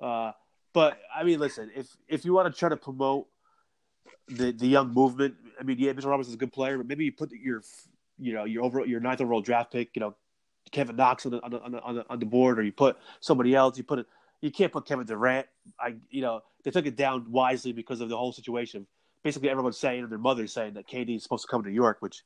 Uh, 0.00 0.32
but 0.72 0.98
I 1.14 1.24
mean, 1.24 1.38
listen, 1.38 1.70
if 1.74 1.96
if 2.08 2.24
you 2.24 2.32
want 2.32 2.52
to 2.52 2.58
try 2.58 2.68
to 2.68 2.76
promote 2.76 3.26
the 4.28 4.52
the 4.52 4.66
young 4.66 4.92
movement, 4.92 5.34
I 5.60 5.64
mean, 5.64 5.78
yeah, 5.78 5.92
Mitchell 5.92 6.10
Robinson's 6.10 6.34
a 6.34 6.38
good 6.38 6.52
player, 6.52 6.78
but 6.78 6.86
maybe 6.86 7.04
you 7.04 7.12
put 7.12 7.30
your 7.32 7.62
you 8.18 8.32
know 8.32 8.44
your 8.44 8.64
over 8.64 8.84
your 8.86 9.00
ninth 9.00 9.20
overall 9.20 9.42
draft 9.42 9.72
pick, 9.72 9.90
you 9.94 10.00
know, 10.00 10.14
Kevin 10.70 10.96
Knox 10.96 11.26
on 11.26 11.32
the 11.32 11.42
on 11.42 11.50
the, 11.50 11.60
on 11.60 11.94
the, 11.96 12.04
on 12.08 12.18
the 12.18 12.26
board, 12.26 12.58
or 12.58 12.62
you 12.62 12.72
put 12.72 12.96
somebody 13.20 13.54
else. 13.54 13.76
You 13.76 13.84
put 13.84 14.00
it. 14.00 14.06
You 14.40 14.50
can't 14.50 14.72
put 14.72 14.86
Kevin 14.86 15.06
Durant. 15.06 15.46
I 15.78 15.96
you 16.10 16.22
know 16.22 16.42
they 16.64 16.70
took 16.70 16.86
it 16.86 16.96
down 16.96 17.30
wisely 17.30 17.72
because 17.72 18.00
of 18.00 18.08
the 18.08 18.16
whole 18.16 18.32
situation. 18.32 18.86
Basically, 19.22 19.50
everyone's 19.50 19.78
saying 19.78 20.02
and 20.02 20.10
their 20.10 20.18
mother's 20.18 20.52
saying 20.52 20.74
that 20.74 20.88
KD 20.88 21.16
is 21.16 21.22
supposed 21.22 21.44
to 21.44 21.48
come 21.48 21.62
to 21.62 21.68
New 21.68 21.74
York, 21.74 21.98
which 22.00 22.22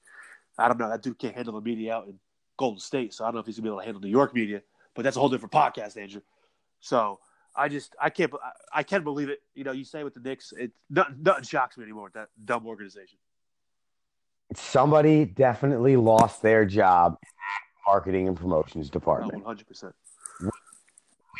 I 0.59 0.68
don't 0.68 0.79
know. 0.79 0.88
That 0.88 1.02
dude 1.02 1.18
can't 1.18 1.35
handle 1.35 1.55
the 1.55 1.61
media 1.61 1.94
out 1.94 2.07
in 2.07 2.18
Golden 2.57 2.81
State, 2.81 3.12
so 3.12 3.24
I 3.24 3.29
don't 3.29 3.35
know 3.35 3.40
if 3.40 3.46
he's 3.46 3.57
gonna 3.57 3.64
be 3.64 3.68
able 3.70 3.81
to 3.81 3.85
handle 3.85 4.00
New 4.00 4.09
York 4.09 4.35
media. 4.35 4.62
But 4.94 5.02
that's 5.02 5.16
a 5.16 5.20
whole 5.20 5.29
different 5.29 5.52
podcast, 5.52 6.00
Andrew. 6.00 6.22
So 6.81 7.20
I 7.57 7.69
just 7.69 7.97
I 8.01 8.11
can't 8.11 8.33
I 8.73 8.83
can't 8.83 9.05
believe 9.05 9.29
it. 9.29 9.40
You 9.55 9.64
know, 9.64 9.73
you 9.73 9.85
say 9.85 10.05
with 10.05 10.14
the 10.14 10.21
Knicks, 10.21 10.53
it 10.53 10.73
nothing, 10.90 11.16
nothing 11.23 11.45
shocks 11.45 11.77
me 11.79 11.85
anymore 11.85 12.05
with 12.05 12.12
that 12.14 12.29
dumb 12.45 12.66
organization. 12.66 13.19
Somebody 14.55 15.25
definitely 15.25 15.97
lost 15.97 16.42
their 16.42 16.64
job 16.64 17.16
in 17.23 17.29
marketing 17.92 18.29
and 18.29 18.37
promotions 18.37 18.90
department. 18.90 19.35
One 19.35 19.42
hundred 19.42 19.66
percent. 19.66 19.95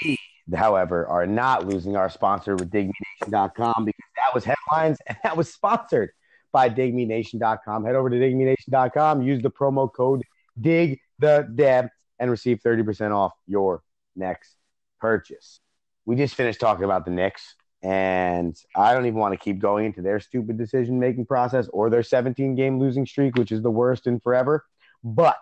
We, 0.03 0.19
however, 0.55 1.07
are 1.07 1.27
not 1.27 1.67
losing 1.67 1.97
our 1.97 2.11
sponsor 2.11 2.57
with 2.57 2.71
DigMeNation.com 2.71 3.85
because 3.85 4.11
that 4.17 4.35
was 4.35 4.45
headlines 4.45 4.99
and 5.07 5.17
that 5.23 5.37
was 5.37 5.53
sponsored 5.53 6.11
by 6.53 6.69
DigMeNation.com. 6.69 7.85
Head 7.85 7.95
over 7.95 8.11
to 8.11 8.17
DigMeNation.com, 8.17 9.23
use 9.23 9.43
the 9.43 9.51
promo 9.51 9.93
code 9.93 10.23
Dig 10.59 11.01
the 11.19 11.49
Deb, 11.55 11.89
and 12.19 12.31
receive 12.31 12.61
thirty 12.63 12.83
percent 12.83 13.13
off 13.13 13.33
your 13.47 13.83
next 14.15 14.57
purchase 14.99 15.61
we 16.07 16.17
just 16.17 16.35
finished 16.35 16.61
talking 16.61 16.85
about 16.85 17.05
the 17.05 17.11
Knicks, 17.11 17.55
and 17.83 18.57
I 18.75 18.95
don't 18.95 19.07
even 19.07 19.19
want 19.19 19.35
to 19.35 19.39
keep 19.39 19.59
going 19.59 19.87
into 19.87 20.01
their 20.01 20.21
stupid 20.21 20.57
decision 20.57 20.99
making 20.99 21.27
process 21.27 21.69
or 21.73 21.91
their 21.91 22.03
17 22.03 22.55
game 22.55 22.81
losing 22.81 23.05
streak, 23.05 23.37
which 23.37 23.53
is 23.53 23.61
the 23.61 23.71
worst 23.71 24.07
in 24.07 24.21
forever. 24.21 24.65
But 25.05 25.37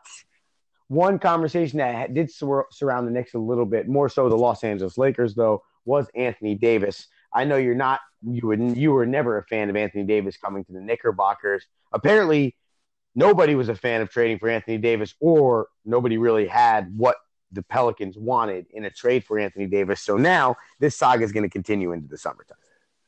one 0.88 1.18
conversation 1.18 1.78
that 1.78 2.12
did 2.12 2.30
sur- 2.30 2.66
surround 2.72 3.06
the 3.06 3.12
Knicks 3.12 3.34
a 3.34 3.38
little 3.38 3.66
bit, 3.66 3.88
more 3.88 4.08
so 4.08 4.28
the 4.28 4.36
Los 4.36 4.64
Angeles 4.64 4.98
Lakers, 4.98 5.34
though, 5.34 5.62
was 5.84 6.08
Anthony 6.14 6.54
Davis. 6.54 7.06
I 7.32 7.44
know 7.44 7.56
you're 7.56 7.74
not 7.74 8.00
you 8.26 8.46
would 8.46 8.76
you 8.76 8.92
were 8.92 9.06
never 9.06 9.38
a 9.38 9.44
fan 9.44 9.68
of 9.68 9.76
Anthony 9.76 10.04
Davis 10.04 10.36
coming 10.36 10.64
to 10.64 10.72
the 10.72 10.80
Knickerbockers. 10.80 11.66
Apparently, 11.92 12.56
nobody 13.14 13.54
was 13.54 13.68
a 13.68 13.74
fan 13.74 14.00
of 14.00 14.10
trading 14.10 14.38
for 14.38 14.48
Anthony 14.48 14.78
Davis, 14.78 15.14
or 15.20 15.68
nobody 15.84 16.16
really 16.16 16.46
had 16.46 16.96
what 16.96 17.16
the 17.54 17.62
Pelicans 17.62 18.16
wanted 18.16 18.66
in 18.72 18.84
a 18.84 18.90
trade 18.90 19.24
for 19.24 19.38
Anthony 19.38 19.66
Davis. 19.66 20.00
So 20.00 20.16
now 20.16 20.56
this 20.80 20.96
saga 20.96 21.24
is 21.24 21.32
going 21.32 21.44
to 21.44 21.50
continue 21.50 21.92
into 21.92 22.08
the 22.08 22.18
summertime. 22.18 22.58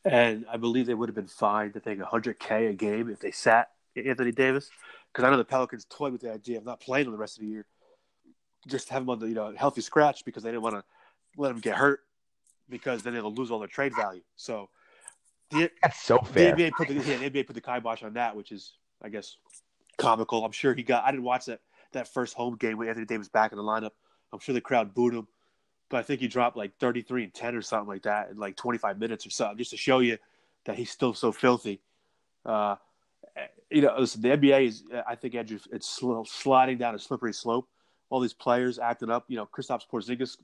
And 0.05 0.47
I 0.51 0.57
believe 0.57 0.87
they 0.87 0.95
would 0.95 1.09
have 1.09 1.17
been 1.17 1.27
fine 1.27 1.73
to 1.73 1.81
take 1.81 1.99
100K 1.99 2.71
a 2.71 2.73
game 2.75 3.11
if 3.11 3.19
they 3.19 3.33
sat 3.33 3.71
Anthony 3.97 4.33
Davis. 4.33 4.71
Because 5.13 5.25
I 5.25 5.31
know 5.31 5.37
the 5.37 5.45
Pelicans 5.45 5.87
toyed 5.89 6.13
with 6.13 6.21
the 6.21 6.33
idea 6.33 6.59
of 6.59 6.65
not 6.65 6.81
playing 6.81 7.07
him 7.07 7.13
the 7.13 7.19
rest 7.19 7.39
of 7.39 7.43
the 7.43 7.49
year, 7.49 7.67
just 8.67 8.89
have 8.91 9.03
him 9.03 9.11
on 9.11 9.19
the 9.19 9.27
you 9.27 9.35
know 9.35 9.53
healthy 9.57 9.81
scratch 9.81 10.25
because 10.25 10.43
they 10.43 10.51
didn't 10.51 10.63
want 10.63 10.75
to 10.75 10.85
let 11.37 11.51
him 11.51 11.61
get 11.61 11.77
hurt 11.77 12.01
because 12.69 13.03
then 13.03 13.15
they'll 13.15 13.33
lose 13.33 13.51
all 13.51 13.59
their 13.59 13.69
trade 13.69 13.95
value. 13.97 14.23
So 14.37 14.69
the, 15.51 15.71
that's 15.83 16.03
so 16.03 16.19
fair. 16.19 16.55
The 16.55 16.65
NBA 16.65 16.73
put 16.73 16.89
the, 16.89 16.95
yeah, 16.95 17.17
the 17.17 17.31
NBA 17.31 17.47
put 17.47 17.55
the 17.55 17.61
kibosh 17.61 18.03
on 18.03 18.15
that, 18.15 18.37
which 18.37 18.53
is 18.53 18.75
I 19.03 19.09
guess 19.09 19.37
comical. 19.99 20.45
I'm 20.45 20.53
sure 20.53 20.75
he 20.75 20.83
got. 20.83 21.05
I 21.05 21.11
didn't 21.11 21.25
watch 21.25 21.47
that 21.47 21.61
that 21.93 22.13
first 22.13 22.35
home 22.35 22.57
game 22.57 22.79
with 22.79 22.89
Anthony 22.89 23.07
Davis 23.07 23.29
back 23.29 23.53
in 23.53 23.59
the 23.59 23.65
lineup. 23.65 23.93
I'm 24.37 24.40
sure 24.40 24.55
the 24.55 24.61
crowd 24.61 24.94
booed 24.94 25.14
him, 25.14 25.27
but 25.88 25.99
I 25.99 26.03
think 26.03 26.20
he 26.20 26.29
dropped 26.29 26.57
like 26.57 26.77
33 26.79 27.25
and 27.25 27.35
10 27.35 27.57
or 27.57 27.62
something 27.62 27.88
like 27.88 28.03
that 28.03 28.31
in 28.31 28.37
like 28.37 28.57
25 28.57 28.99
minutes 28.99 29.27
or 29.27 29.31
something, 29.31 29.59
just 29.59 29.70
to 29.70 29.77
show 29.77 30.01
you 30.01 30.18
that 30.66 30.77
he's 30.77 30.90
still 30.90 31.14
so 31.14 31.33
filthy. 31.33 31.81
Uh, 32.44 32.77
you 33.70 33.83
know, 33.83 33.94
listen, 33.99 34.20
the 34.20 34.29
NBA 34.29 34.66
is, 34.66 34.85
I 35.07 35.14
think, 35.14 35.35
Andrew, 35.35 35.59
it's 35.72 36.03
sliding 36.27 36.79
down 36.79 36.94
a 36.94 36.99
slippery 36.99 37.33
slope. 37.33 37.68
All 38.11 38.20
these 38.20 38.35
players 38.35 38.79
acting 38.79 39.11
up. 39.11 39.25
You 39.29 39.37
know, 39.37 39.46
Kristaps 39.46 39.87
Porzingis 39.90 40.37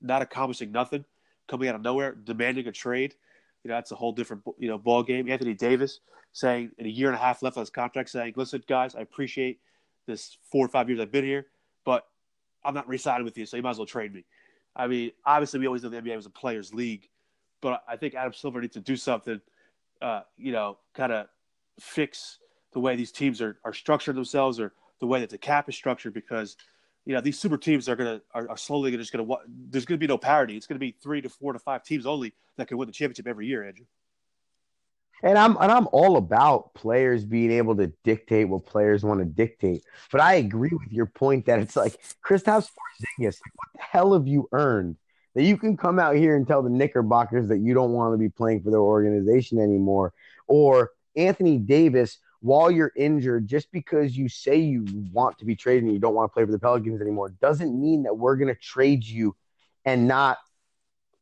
not 0.00 0.22
accomplishing 0.22 0.72
nothing, 0.72 1.04
coming 1.48 1.68
out 1.68 1.74
of 1.74 1.82
nowhere, 1.82 2.12
demanding 2.12 2.66
a 2.66 2.72
trade. 2.72 3.14
You 3.62 3.70
know, 3.70 3.74
that's 3.74 3.92
a 3.92 3.96
whole 3.96 4.12
different 4.12 4.42
you 4.58 4.68
know 4.68 4.78
ball 4.78 5.02
game. 5.02 5.28
Anthony 5.28 5.54
Davis 5.54 6.00
saying 6.32 6.70
in 6.78 6.86
a 6.86 6.88
year 6.88 7.08
and 7.08 7.16
a 7.16 7.18
half 7.18 7.42
left 7.42 7.56
on 7.56 7.62
his 7.62 7.70
contract, 7.70 8.10
saying, 8.10 8.34
"Listen, 8.36 8.62
guys, 8.66 8.94
I 8.94 9.00
appreciate 9.00 9.60
this 10.06 10.36
four 10.50 10.64
or 10.64 10.68
five 10.68 10.88
years 10.88 11.00
I've 11.00 11.12
been 11.12 11.24
here, 11.24 11.46
but 11.84 12.06
I'm 12.64 12.74
not 12.74 12.88
re-signing 12.88 13.24
with 13.24 13.36
you, 13.36 13.46
so 13.46 13.56
you 13.56 13.62
might 13.62 13.70
as 13.70 13.78
well 13.78 13.86
trade 13.86 14.12
me. 14.12 14.24
I 14.76 14.86
mean, 14.86 15.12
obviously, 15.24 15.60
we 15.60 15.66
always 15.66 15.82
know 15.82 15.88
the 15.88 16.00
NBA 16.00 16.16
was 16.16 16.26
a 16.26 16.30
players' 16.30 16.74
league, 16.74 17.08
but 17.60 17.82
I 17.88 17.96
think 17.96 18.14
Adam 18.14 18.32
Silver 18.32 18.60
needs 18.60 18.74
to 18.74 18.80
do 18.80 18.96
something, 18.96 19.40
uh, 20.02 20.22
you 20.36 20.52
know, 20.52 20.78
kind 20.94 21.12
of 21.12 21.26
fix 21.78 22.38
the 22.72 22.80
way 22.80 22.96
these 22.96 23.12
teams 23.12 23.40
are, 23.40 23.58
are 23.64 23.72
structured 23.72 24.16
themselves 24.16 24.58
or 24.58 24.72
the 25.00 25.06
way 25.06 25.20
that 25.20 25.30
the 25.30 25.38
cap 25.38 25.68
is 25.68 25.76
structured 25.76 26.12
because, 26.12 26.56
you 27.04 27.14
know, 27.14 27.20
these 27.20 27.38
super 27.38 27.56
teams 27.56 27.88
are 27.88 27.96
gonna 27.96 28.20
are, 28.32 28.48
are 28.50 28.56
slowly 28.56 28.90
just 28.96 29.12
gonna 29.12 29.26
there's 29.70 29.84
gonna 29.84 29.98
be 29.98 30.06
no 30.06 30.18
parity. 30.18 30.56
It's 30.56 30.66
gonna 30.66 30.78
be 30.78 30.96
three 31.02 31.20
to 31.22 31.28
four 31.28 31.52
to 31.52 31.58
five 31.58 31.84
teams 31.84 32.06
only 32.06 32.34
that 32.56 32.68
can 32.68 32.78
win 32.78 32.86
the 32.86 32.92
championship 32.92 33.26
every 33.26 33.46
year, 33.46 33.66
Andrew. 33.66 33.86
And 35.24 35.38
I'm 35.38 35.56
and 35.56 35.72
I'm 35.72 35.88
all 35.90 36.18
about 36.18 36.74
players 36.74 37.24
being 37.24 37.50
able 37.50 37.74
to 37.76 37.86
dictate 38.04 38.46
what 38.46 38.66
players 38.66 39.02
want 39.02 39.20
to 39.20 39.24
dictate. 39.24 39.82
But 40.12 40.20
I 40.20 40.34
agree 40.34 40.70
with 40.70 40.92
your 40.92 41.06
point 41.06 41.46
that 41.46 41.60
it's 41.60 41.76
like 41.76 41.98
Kristaps 42.22 42.68
Porzingis, 42.68 43.40
like, 43.40 43.54
what 43.54 43.68
the 43.74 43.82
hell 43.82 44.12
have 44.12 44.28
you 44.28 44.48
earned 44.52 44.96
that 45.34 45.44
you 45.44 45.56
can 45.56 45.78
come 45.78 45.98
out 45.98 46.14
here 46.14 46.36
and 46.36 46.46
tell 46.46 46.62
the 46.62 46.70
Knickerbockers 46.70 47.48
that 47.48 47.58
you 47.58 47.72
don't 47.72 47.92
want 47.92 48.12
to 48.12 48.18
be 48.18 48.28
playing 48.28 48.62
for 48.62 48.70
their 48.70 48.80
organization 48.80 49.58
anymore, 49.58 50.12
or 50.46 50.90
Anthony 51.16 51.58
Davis 51.58 52.18
while 52.40 52.70
you're 52.70 52.92
injured, 52.94 53.48
just 53.48 53.72
because 53.72 54.14
you 54.14 54.28
say 54.28 54.56
you 54.56 54.84
want 55.10 55.38
to 55.38 55.46
be 55.46 55.56
traded 55.56 55.84
and 55.84 55.94
you 55.94 55.98
don't 55.98 56.14
want 56.14 56.30
to 56.30 56.34
play 56.34 56.44
for 56.44 56.52
the 56.52 56.58
Pelicans 56.58 57.00
anymore, 57.00 57.30
doesn't 57.40 57.80
mean 57.80 58.02
that 58.02 58.14
we're 58.14 58.36
going 58.36 58.54
to 58.54 58.60
trade 58.60 59.02
you 59.02 59.34
and 59.86 60.06
not 60.06 60.36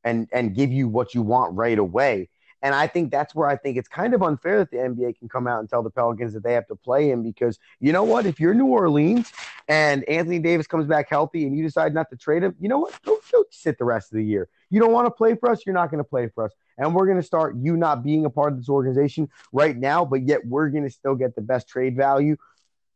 and 0.03 0.29
and 0.33 0.57
give 0.57 0.73
you 0.73 0.89
what 0.89 1.15
you 1.15 1.23
want 1.23 1.55
right 1.55 1.79
away. 1.79 2.29
And 2.63 2.77
I 2.77 2.87
think 2.87 3.11
that's 3.11 3.35
where 3.35 3.49
I 3.49 3.57
think 3.57 3.77
it's 3.77 3.89
kind 3.89 4.15
of 4.15 4.23
unfair 4.23 4.59
that 4.59 4.71
the 4.71 4.77
NBA 4.77 5.19
can 5.19 5.29
come 5.29 5.49
out 5.49 5.59
and 5.59 5.69
tell 5.69 5.83
the 5.83 5.91
Pelicans 5.91 6.33
that 6.35 6.45
they 6.45 6.53
have 6.53 6.67
to 6.69 6.77
play 6.77 7.11
him 7.11 7.23
because 7.23 7.59
you 7.81 7.93
know 7.93 8.05
what? 8.05 8.25
If 8.25 8.39
you're 8.39 8.55
New 8.55 8.67
Orleans 8.67 9.33
and 9.67 10.05
Anthony 10.09 10.39
Davis 10.39 10.69
comes 10.69 10.87
back 10.87 11.09
healthy 11.11 11.45
and 11.45 11.57
you 11.57 11.65
decide 11.65 11.93
not 11.93 12.09
to 12.11 12.17
trade 12.17 12.45
him, 12.45 12.55
you 12.61 12.69
know 12.69 12.79
what? 12.79 13.03
Go, 13.03 13.19
go 13.33 13.45
sit 13.51 13.79
the 13.79 13.85
rest 13.85 14.13
of 14.13 14.17
the 14.17 14.25
year. 14.25 14.49
You 14.71 14.81
don't 14.81 14.93
want 14.93 15.07
to 15.07 15.11
play 15.11 15.35
for 15.35 15.51
us, 15.51 15.67
you're 15.67 15.75
not 15.75 15.91
going 15.91 16.03
to 16.03 16.09
play 16.09 16.29
for 16.29 16.45
us. 16.45 16.53
And 16.79 16.95
we're 16.95 17.07
going 17.07 17.19
to 17.19 17.23
start 17.23 17.57
you 17.57 17.77
not 17.77 18.05
being 18.05 18.25
a 18.25 18.31
part 18.31 18.53
of 18.53 18.59
this 18.59 18.69
organization 18.69 19.29
right 19.53 19.77
now, 19.77 20.05
but 20.05 20.23
yet 20.23 20.47
we're 20.47 20.69
going 20.69 20.85
to 20.85 20.91
still 20.91 21.17
get 21.17 21.35
the 21.35 21.43
best 21.43 21.69
trade 21.69 21.97
value 21.97 22.37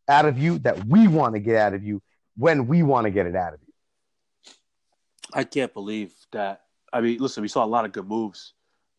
out 0.08 0.26
of 0.26 0.38
you 0.38 0.58
that 0.60 0.86
we 0.86 1.08
want 1.08 1.34
to 1.34 1.40
get 1.40 1.56
out 1.56 1.74
of 1.74 1.82
you 1.82 2.00
when 2.36 2.68
we 2.68 2.84
want 2.84 3.04
to 3.06 3.10
get 3.10 3.26
it 3.26 3.34
out 3.34 3.54
of 3.54 3.60
you. 3.66 3.66
I 5.34 5.42
can't 5.42 5.74
believe 5.74 6.14
that. 6.30 6.62
I 6.92 7.00
mean, 7.00 7.18
listen, 7.18 7.42
we 7.42 7.48
saw 7.48 7.64
a 7.64 7.66
lot 7.66 7.84
of 7.84 7.92
good 7.92 8.06
moves 8.06 8.54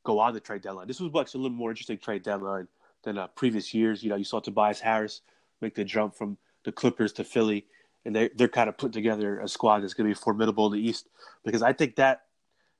go 0.07 0.19
on 0.19 0.33
the 0.33 0.39
trade 0.39 0.61
deadline. 0.61 0.87
This 0.87 1.01
was 1.01 1.11
actually 1.19 1.39
a 1.39 1.43
little 1.43 1.57
more 1.57 1.69
interesting 1.69 1.97
trade 1.97 2.23
deadline 2.23 2.69
than 3.03 3.17
uh, 3.17 3.27
previous 3.27 3.73
years. 3.73 4.01
You 4.01 4.09
know, 4.09 4.15
you 4.15 4.23
saw 4.23 4.39
Tobias 4.39 4.79
Harris 4.79 5.19
make 5.59 5.75
the 5.75 5.83
jump 5.83 6.15
from 6.15 6.37
the 6.63 6.71
Clippers 6.71 7.11
to 7.13 7.25
Philly, 7.25 7.65
and 8.05 8.15
they 8.15 8.29
they're 8.29 8.47
kind 8.47 8.69
of 8.69 8.77
putting 8.77 8.93
together 8.93 9.41
a 9.41 9.49
squad 9.49 9.81
that's 9.81 9.93
going 9.93 10.09
to 10.09 10.15
be 10.15 10.19
formidable 10.19 10.65
in 10.67 10.79
the 10.79 10.87
East 10.87 11.09
because 11.43 11.61
I 11.61 11.73
think 11.73 11.97
that 11.97 12.21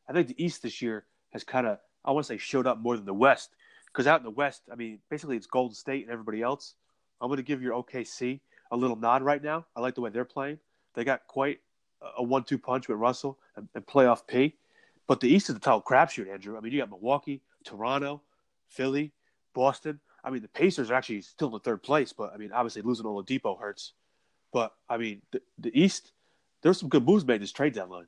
I 0.08 0.14
think 0.14 0.30
the 0.30 0.42
East 0.44 0.64
this 0.64 0.82
year 0.82 1.04
has 1.34 1.44
kind 1.44 1.68
of 1.68 1.80
I 2.06 2.12
want 2.12 2.26
to 2.26 2.34
say 2.34 2.38
showed 2.38 2.66
up 2.66 2.80
more 2.80 2.96
than 2.96 3.06
the 3.06 3.14
West 3.14 3.52
because 3.88 4.08
out 4.08 4.22
in 4.22 4.24
the 4.24 4.32
West, 4.32 4.62
I 4.72 4.76
mean, 4.76 5.00
basically 5.10 5.36
it's 5.36 5.48
Golden 5.48 5.76
State 5.76 6.04
and 6.04 6.12
everybody 6.14 6.42
else. 6.42 6.76
I'm 7.20 7.28
going 7.28 7.38
to 7.38 7.44
give 7.44 7.62
your 7.62 7.74
OKC 7.84 8.40
a 8.72 8.78
little 8.78 8.96
nod 8.96 9.22
right 9.22 9.44
now. 9.44 9.66
I 9.76 9.82
like 9.82 9.96
the 9.96 10.02
way 10.02 10.12
they're 10.12 10.24
playing. 10.24 10.60
They 10.94 11.04
got 11.04 11.28
quite 11.28 11.60
a 12.18 12.24
one-two 12.24 12.60
punch 12.60 12.88
with 12.88 13.00
Russell 13.00 13.40
and, 13.56 13.68
and 13.74 13.86
playoff 13.86 14.28
P. 14.28 14.56
But 15.08 15.22
the 15.22 15.30
East 15.30 15.50
is 15.50 15.56
the 15.56 15.62
total 15.62 15.82
crapshoot, 15.82 16.32
Andrew. 16.32 16.58
I 16.58 16.60
mean, 16.60 16.74
you 16.74 16.80
got 16.80 16.90
Milwaukee, 16.90 17.42
Toronto, 17.64 18.22
Philly, 18.68 19.14
Boston. 19.54 20.00
I 20.24 20.30
mean, 20.30 20.42
the 20.42 20.50
Pacers 20.50 20.92
are 20.92 20.96
actually 20.96 21.22
still 21.22 21.56
in 21.56 21.62
third 21.62 21.82
place, 21.82 22.12
but 22.12 22.34
I 22.34 22.38
mean, 22.38 22.52
obviously 22.52 22.82
losing 22.82 23.06
Oladipo 23.06 23.60
hurts. 23.60 23.94
But 24.52 24.74
I 24.90 24.98
mean, 24.98 25.22
the, 25.32 25.42
the 25.58 25.80
East, 25.80 26.12
there's 26.62 26.80
some 26.80 26.90
good 26.90 27.06
moves 27.06 27.26
made 27.26 27.42
this 27.42 27.52
trade 27.52 27.74
deadline. 27.74 28.08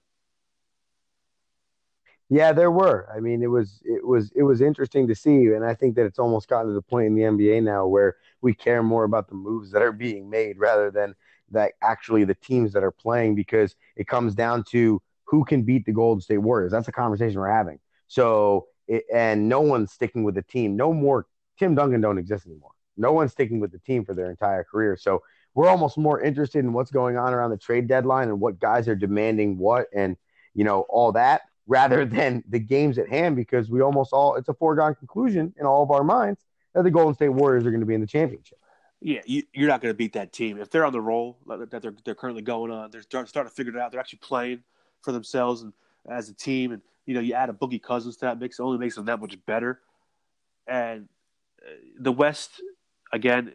Yeah, 2.32 2.52
there 2.52 2.70
were. 2.70 3.10
I 3.16 3.20
mean, 3.20 3.42
it 3.42 3.48
was 3.48 3.82
it 3.84 4.06
was 4.06 4.32
it 4.36 4.44
was 4.44 4.62
interesting 4.62 5.08
to 5.08 5.16
see, 5.16 5.48
and 5.48 5.66
I 5.66 5.74
think 5.74 5.96
that 5.96 6.06
it's 6.06 6.20
almost 6.20 6.48
gotten 6.48 6.68
to 6.68 6.74
the 6.74 6.82
point 6.82 7.08
in 7.08 7.16
the 7.16 7.24
NBA 7.24 7.64
now 7.64 7.88
where 7.88 8.18
we 8.42 8.54
care 8.54 8.84
more 8.84 9.04
about 9.04 9.28
the 9.30 9.36
moves 9.36 9.72
that 9.72 9.82
are 9.82 9.92
being 9.92 10.30
made 10.30 10.60
rather 10.60 10.92
than 10.92 11.16
that 11.52 11.74
actually 11.82 12.26
the 12.26 12.36
teams 12.36 12.72
that 12.74 12.84
are 12.84 12.92
playing 12.92 13.34
because 13.34 13.76
it 13.96 14.08
comes 14.08 14.36
down 14.36 14.64
to 14.64 15.02
who 15.30 15.46
can 15.46 15.62
beat 15.62 15.86
the 15.86 15.92
Golden 15.92 16.22
State 16.22 16.40
Warriors. 16.40 16.72
That's 16.72 16.88
a 16.88 16.92
conversation 16.92 17.40
we're 17.40 17.52
having. 17.52 17.80
So, 18.08 18.68
it, 18.88 19.06
and 19.14 19.48
no 19.48 19.62
one's 19.62 19.92
sticking 19.92 20.24
with 20.24 20.36
the 20.36 20.42
team. 20.42 20.76
No 20.76 20.92
more 20.92 21.28
Tim 21.60 21.76
Duncan 21.76 22.02
don't 22.02 22.18
exist 22.18 22.48
anymore. 22.48 22.72
No 22.98 23.14
one's 23.14 23.32
sticking 23.32 23.60
with 23.60 23.72
the 23.72 23.80
team 23.80 24.06
for 24.06 24.16
their 24.16 24.30
entire 24.30 24.64
career. 24.64 24.98
So 24.98 25.22
we're 25.54 25.68
almost 25.68 25.98
more 25.98 26.22
interested 26.22 26.60
in 26.60 26.74
what's 26.74 26.92
going 26.92 27.18
on 27.18 27.34
around 27.34 27.52
the 27.52 27.58
trade 27.58 27.88
deadline 27.88 28.30
and 28.30 28.40
what 28.40 28.60
guys 28.60 28.88
are 28.88 28.96
demanding 28.96 29.58
what 29.58 29.88
and 29.94 30.18
you 30.54 30.64
know 30.64 30.82
all 30.90 31.12
that 31.12 31.42
rather 31.68 32.06
than 32.18 32.44
the 32.50 32.60
games 32.60 32.98
at 32.98 33.10
hand 33.10 33.36
because 33.36 33.70
we 33.70 33.82
almost 33.82 34.14
all 34.14 34.36
it's 34.36 34.50
a 34.50 34.54
foregone 34.54 34.96
conclusion 34.96 35.54
in 35.60 35.66
all 35.66 35.84
of 35.84 35.92
our 35.92 36.04
minds 36.04 36.42
that 36.74 36.84
the 36.84 36.92
Golden 36.92 37.14
State 37.14 37.30
Warriors 37.30 37.66
are 37.66 37.72
going 37.72 37.82
to 37.82 37.86
be 37.86 37.96
in 37.96 38.02
the 38.02 38.08
championship. 38.08 38.58
Yeah, 39.02 39.22
you, 39.26 39.44
are 39.58 39.68
not 39.68 39.82
going 39.82 39.94
to 39.94 39.98
beat 39.98 40.14
that 40.14 40.34
team 40.34 40.60
if 40.60 40.70
they're 40.70 40.86
on 40.86 40.92
the 40.92 41.02
roll 41.02 41.38
that 41.48 41.82
they're 41.82 41.94
they're 42.04 42.16
currently 42.16 42.42
going 42.42 42.72
on. 42.72 42.92
They're 42.92 43.02
starting 43.02 43.50
to 43.50 43.50
figure 43.50 43.76
it 43.76 43.80
out. 43.80 43.92
They're 43.92 44.00
actually 44.00 44.20
playing 44.20 44.64
for 45.02 45.12
themselves 45.12 45.62
and 45.62 45.74
as 46.10 46.30
a 46.30 46.34
team. 46.34 46.72
And 46.72 46.82
you 47.06 47.14
know, 47.14 47.22
you 47.22 47.34
add 47.34 47.50
a 47.50 47.54
Boogie 47.54 47.82
Cousins 47.82 48.18
to 48.18 48.26
that 48.26 48.40
mix, 48.40 48.60
it 48.60 48.64
only 48.64 48.78
makes 48.78 48.96
them 48.96 49.06
that 49.06 49.20
much 49.20 49.38
better. 49.46 49.80
And 50.68 51.08
uh, 51.66 51.72
the 52.00 52.12
West, 52.12 52.62
again, 53.12 53.54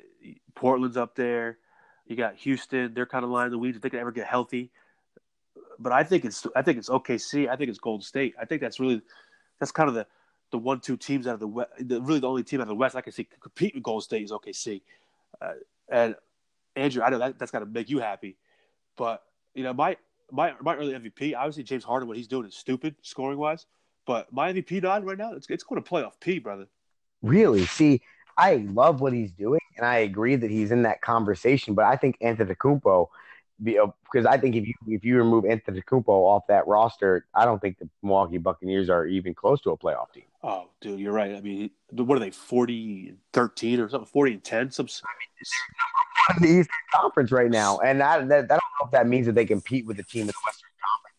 Portland's 0.54 0.96
up 0.96 1.14
there. 1.14 1.58
You 2.06 2.16
got 2.16 2.36
Houston; 2.36 2.92
they're 2.92 3.06
kind 3.06 3.24
of 3.24 3.30
lying 3.30 3.46
in 3.46 3.52
the 3.52 3.58
weeds 3.58 3.76
if 3.76 3.82
they 3.82 3.90
can 3.90 4.00
ever 4.00 4.12
get 4.12 4.26
healthy. 4.26 4.70
But 5.78 5.92
I 5.92 6.04
think 6.04 6.24
it's 6.24 6.46
I 6.54 6.62
think 6.62 6.78
it's 6.78 6.88
OKC. 6.88 7.48
I 7.48 7.56
think 7.56 7.70
it's 7.70 7.78
Golden 7.78 8.02
State. 8.02 8.34
I 8.40 8.44
think 8.44 8.60
that's 8.60 8.78
really 8.78 9.00
that's 9.58 9.72
kind 9.72 9.88
of 9.88 9.94
the 9.94 10.06
the 10.50 10.58
one 10.58 10.80
two 10.80 10.96
teams 10.96 11.26
out 11.26 11.34
of 11.34 11.40
the 11.40 11.48
West. 11.48 11.70
The, 11.80 12.00
really, 12.02 12.20
the 12.20 12.28
only 12.28 12.42
team 12.42 12.60
out 12.60 12.64
of 12.64 12.68
the 12.68 12.74
West 12.74 12.94
I 12.94 13.00
can 13.00 13.12
see 13.12 13.26
compete 13.40 13.74
with 13.74 13.82
Golden 13.82 14.02
State 14.02 14.22
is 14.22 14.32
OKC. 14.32 14.82
Uh, 15.40 15.52
and 15.88 16.14
Andrew, 16.76 17.02
I 17.02 17.10
know 17.10 17.18
that 17.18 17.38
that's 17.38 17.50
got 17.50 17.60
to 17.60 17.66
make 17.66 17.88
you 17.88 18.00
happy, 18.00 18.36
but 18.96 19.22
you 19.54 19.62
know 19.62 19.72
my 19.72 19.96
my 20.30 20.54
my 20.60 20.76
early 20.76 20.94
MVP, 20.94 21.34
obviously 21.36 21.62
James 21.62 21.84
Harden, 21.84 22.08
what 22.08 22.16
he's 22.16 22.28
doing 22.28 22.46
is 22.46 22.54
stupid 22.54 22.94
scoring 23.02 23.38
wise. 23.38 23.66
But 24.06 24.32
my 24.32 24.52
MVP 24.52 24.82
nod 24.82 25.04
right 25.04 25.18
now, 25.18 25.32
it's 25.32 25.48
it's 25.48 25.64
going 25.64 25.82
to 25.82 25.88
playoff 25.88 26.12
P, 26.20 26.38
brother. 26.38 26.66
Really? 27.22 27.64
See, 27.66 28.02
I 28.36 28.56
love 28.56 29.00
what 29.00 29.12
he's 29.12 29.32
doing, 29.32 29.60
and 29.76 29.86
I 29.86 29.98
agree 29.98 30.36
that 30.36 30.50
he's 30.50 30.70
in 30.70 30.82
that 30.82 31.00
conversation. 31.00 31.74
But 31.74 31.86
I 31.86 31.96
think 31.96 32.16
Anthony 32.20 32.54
Antetokounmpo, 32.54 33.08
because 33.62 34.26
uh, 34.26 34.28
I 34.28 34.38
think 34.38 34.56
if 34.56 34.66
you 34.66 34.74
if 34.88 35.04
you 35.04 35.16
remove 35.16 35.44
Antetokounmpo 35.44 36.08
off 36.08 36.46
that 36.48 36.66
roster, 36.66 37.26
I 37.34 37.44
don't 37.44 37.60
think 37.60 37.78
the 37.78 37.88
Milwaukee 38.02 38.38
Buccaneers 38.38 38.90
are 38.90 39.06
even 39.06 39.34
close 39.34 39.60
to 39.62 39.70
a 39.70 39.78
playoff 39.78 40.12
team. 40.12 40.24
Oh, 40.42 40.68
dude, 40.80 41.00
you're 41.00 41.12
right. 41.12 41.34
I 41.34 41.40
mean, 41.40 41.70
what 41.90 42.16
are 42.16 42.18
they, 42.18 42.30
40 42.30 43.14
13 43.32 43.80
or 43.80 43.88
something, 43.88 44.06
40 44.06 44.32
and 44.34 44.44
10? 44.44 44.70
Some... 44.72 44.86
in 46.36 46.42
the 46.42 46.48
Eastern 46.48 46.74
Conference 46.92 47.32
right 47.32 47.50
now. 47.50 47.78
And 47.78 48.00
that, 48.00 48.28
that, 48.28 48.44
I 48.44 48.46
don't 48.46 48.48
know 48.48 48.86
if 48.86 48.90
that 48.90 49.06
means 49.06 49.26
that 49.26 49.34
they 49.34 49.46
compete 49.46 49.86
with 49.86 49.96
the 49.96 50.02
team 50.02 50.22
in 50.22 50.26
the 50.26 50.34
Western 50.44 50.70
Conference 50.84 51.16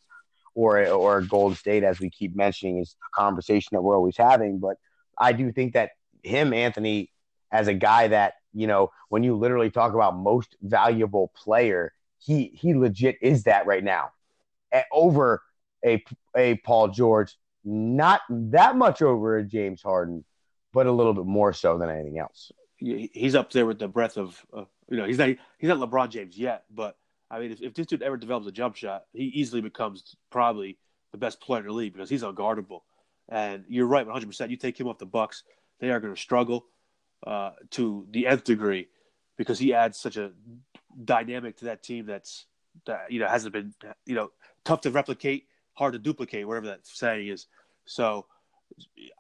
or, 0.54 0.88
or 0.88 1.21
Golden 1.21 1.56
State, 1.58 1.84
as 1.84 2.00
we 2.00 2.10
keep 2.10 2.36
mentioning, 2.36 2.80
is 2.80 2.91
the 2.91 3.21
conversation 3.21 3.69
that 3.71 3.82
we're 3.82 3.95
always 3.95 4.17
having. 4.17 4.60
But 4.60 4.78
I 5.17 5.32
do 5.34 5.52
think 5.52 5.74
that 5.74 5.91
him, 6.21 6.54
Anthony, 6.54 7.12
as 7.52 7.67
a 7.67 7.74
guy 7.74 8.10
that, 8.10 8.36
you 8.54 8.67
know, 8.67 8.91
when 9.10 9.24
you 9.24 9.36
literally 9.36 9.69
talk 9.69 9.93
about 9.93 10.15
most 10.15 10.56
valuable 10.62 11.32
player, 11.36 11.93
he 12.25 12.51
he 12.53 12.73
legit 12.73 13.17
is 13.21 13.43
that 13.43 13.67
right 13.67 13.83
now. 13.83 14.11
Over 14.91 15.41
a 15.85 16.03
a 16.35 16.55
Paul 16.55 16.89
George, 16.89 17.38
not 17.63 18.21
that 18.29 18.75
much 18.75 19.01
over 19.01 19.38
a 19.38 19.43
James 19.43 19.81
Harden, 19.81 20.25
but 20.73 20.88
a 20.88 20.91
little 20.91 21.13
bit 21.13 21.25
more 21.25 21.53
so 21.53 21.77
than 21.77 21.89
anything 21.89 22.19
else. 22.19 22.51
He's 22.77 23.35
up 23.35 23.51
there 23.51 23.65
with 23.65 23.79
the 23.79 23.88
breadth 23.88 24.17
of, 24.17 24.45
uh, 24.53 24.65
you 24.89 24.97
know, 24.97 25.05
he's 25.05 25.17
not 25.17 25.29
he's 25.29 25.69
not 25.69 25.77
LeBron 25.77 26.09
James 26.09 26.38
yet, 26.38 26.65
but 26.73 26.97
I 27.31 27.39
mean, 27.39 27.51
if, 27.51 27.61
if 27.61 27.73
this 27.73 27.88
dude 27.88 28.03
ever 28.03 28.17
develops 28.17 28.47
a 28.47 28.51
jump 28.51 28.75
shot, 28.75 29.03
he 29.13 29.25
easily 29.25 29.61
becomes 29.61 30.15
probably 30.29 30.77
the 31.11 31.17
best 31.17 31.39
player 31.39 31.61
in 31.61 31.67
the 31.67 31.73
league 31.73 31.93
because 31.93 32.09
he's 32.09 32.23
unguardable. 32.23 32.81
And 33.29 33.63
you're 33.69 33.88
right, 33.88 34.05
100. 34.05 34.27
percent 34.27 34.51
You 34.51 34.57
take 34.57 34.79
him 34.79 34.88
off 34.88 34.97
the 34.97 35.05
Bucks, 35.05 35.43
they 35.79 35.89
are 35.89 35.99
going 35.99 36.13
to 36.13 36.19
struggle 36.19 36.65
uh, 37.25 37.51
to 37.71 38.05
the 38.11 38.27
nth 38.27 38.43
degree 38.43 38.88
because 39.38 39.57
he 39.57 39.73
adds 39.73 39.97
such 39.97 40.17
a 40.17 40.31
dynamic 41.03 41.58
to 41.58 41.65
that 41.65 41.84
team 41.84 42.05
that's 42.05 42.45
that 42.86 43.12
you 43.12 43.19
know 43.19 43.27
hasn't 43.27 43.53
been 43.53 43.73
you 44.05 44.15
know 44.15 44.31
tough 44.63 44.81
to 44.81 44.91
replicate 44.91 45.47
hard 45.75 45.93
to 45.93 45.99
duplicate, 45.99 46.47
whatever 46.47 46.67
that 46.67 46.79
saying 46.84 47.27
is. 47.27 47.45
So, 47.86 48.25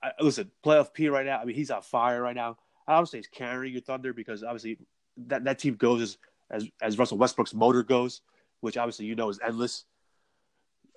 I, 0.03 0.11
listen, 0.19 0.49
playoff 0.65 0.93
P 0.93 1.07
right 1.09 1.25
now. 1.25 1.39
I 1.39 1.45
mean, 1.45 1.55
he's 1.55 1.69
on 1.69 1.81
fire 1.81 2.21
right 2.21 2.35
now. 2.35 2.57
I 2.87 2.95
don't 2.95 3.05
say 3.05 3.19
he's 3.19 3.27
carrying 3.27 3.73
your 3.73 3.81
thunder 3.81 4.13
because 4.13 4.43
obviously 4.43 4.79
that, 5.27 5.43
that 5.43 5.59
team 5.59 5.75
goes 5.75 6.01
as, 6.01 6.17
as 6.49 6.67
as 6.81 6.97
Russell 6.97 7.17
Westbrook's 7.17 7.53
motor 7.53 7.83
goes, 7.83 8.21
which 8.61 8.77
obviously 8.77 9.05
you 9.05 9.15
know 9.15 9.29
is 9.29 9.39
endless. 9.45 9.85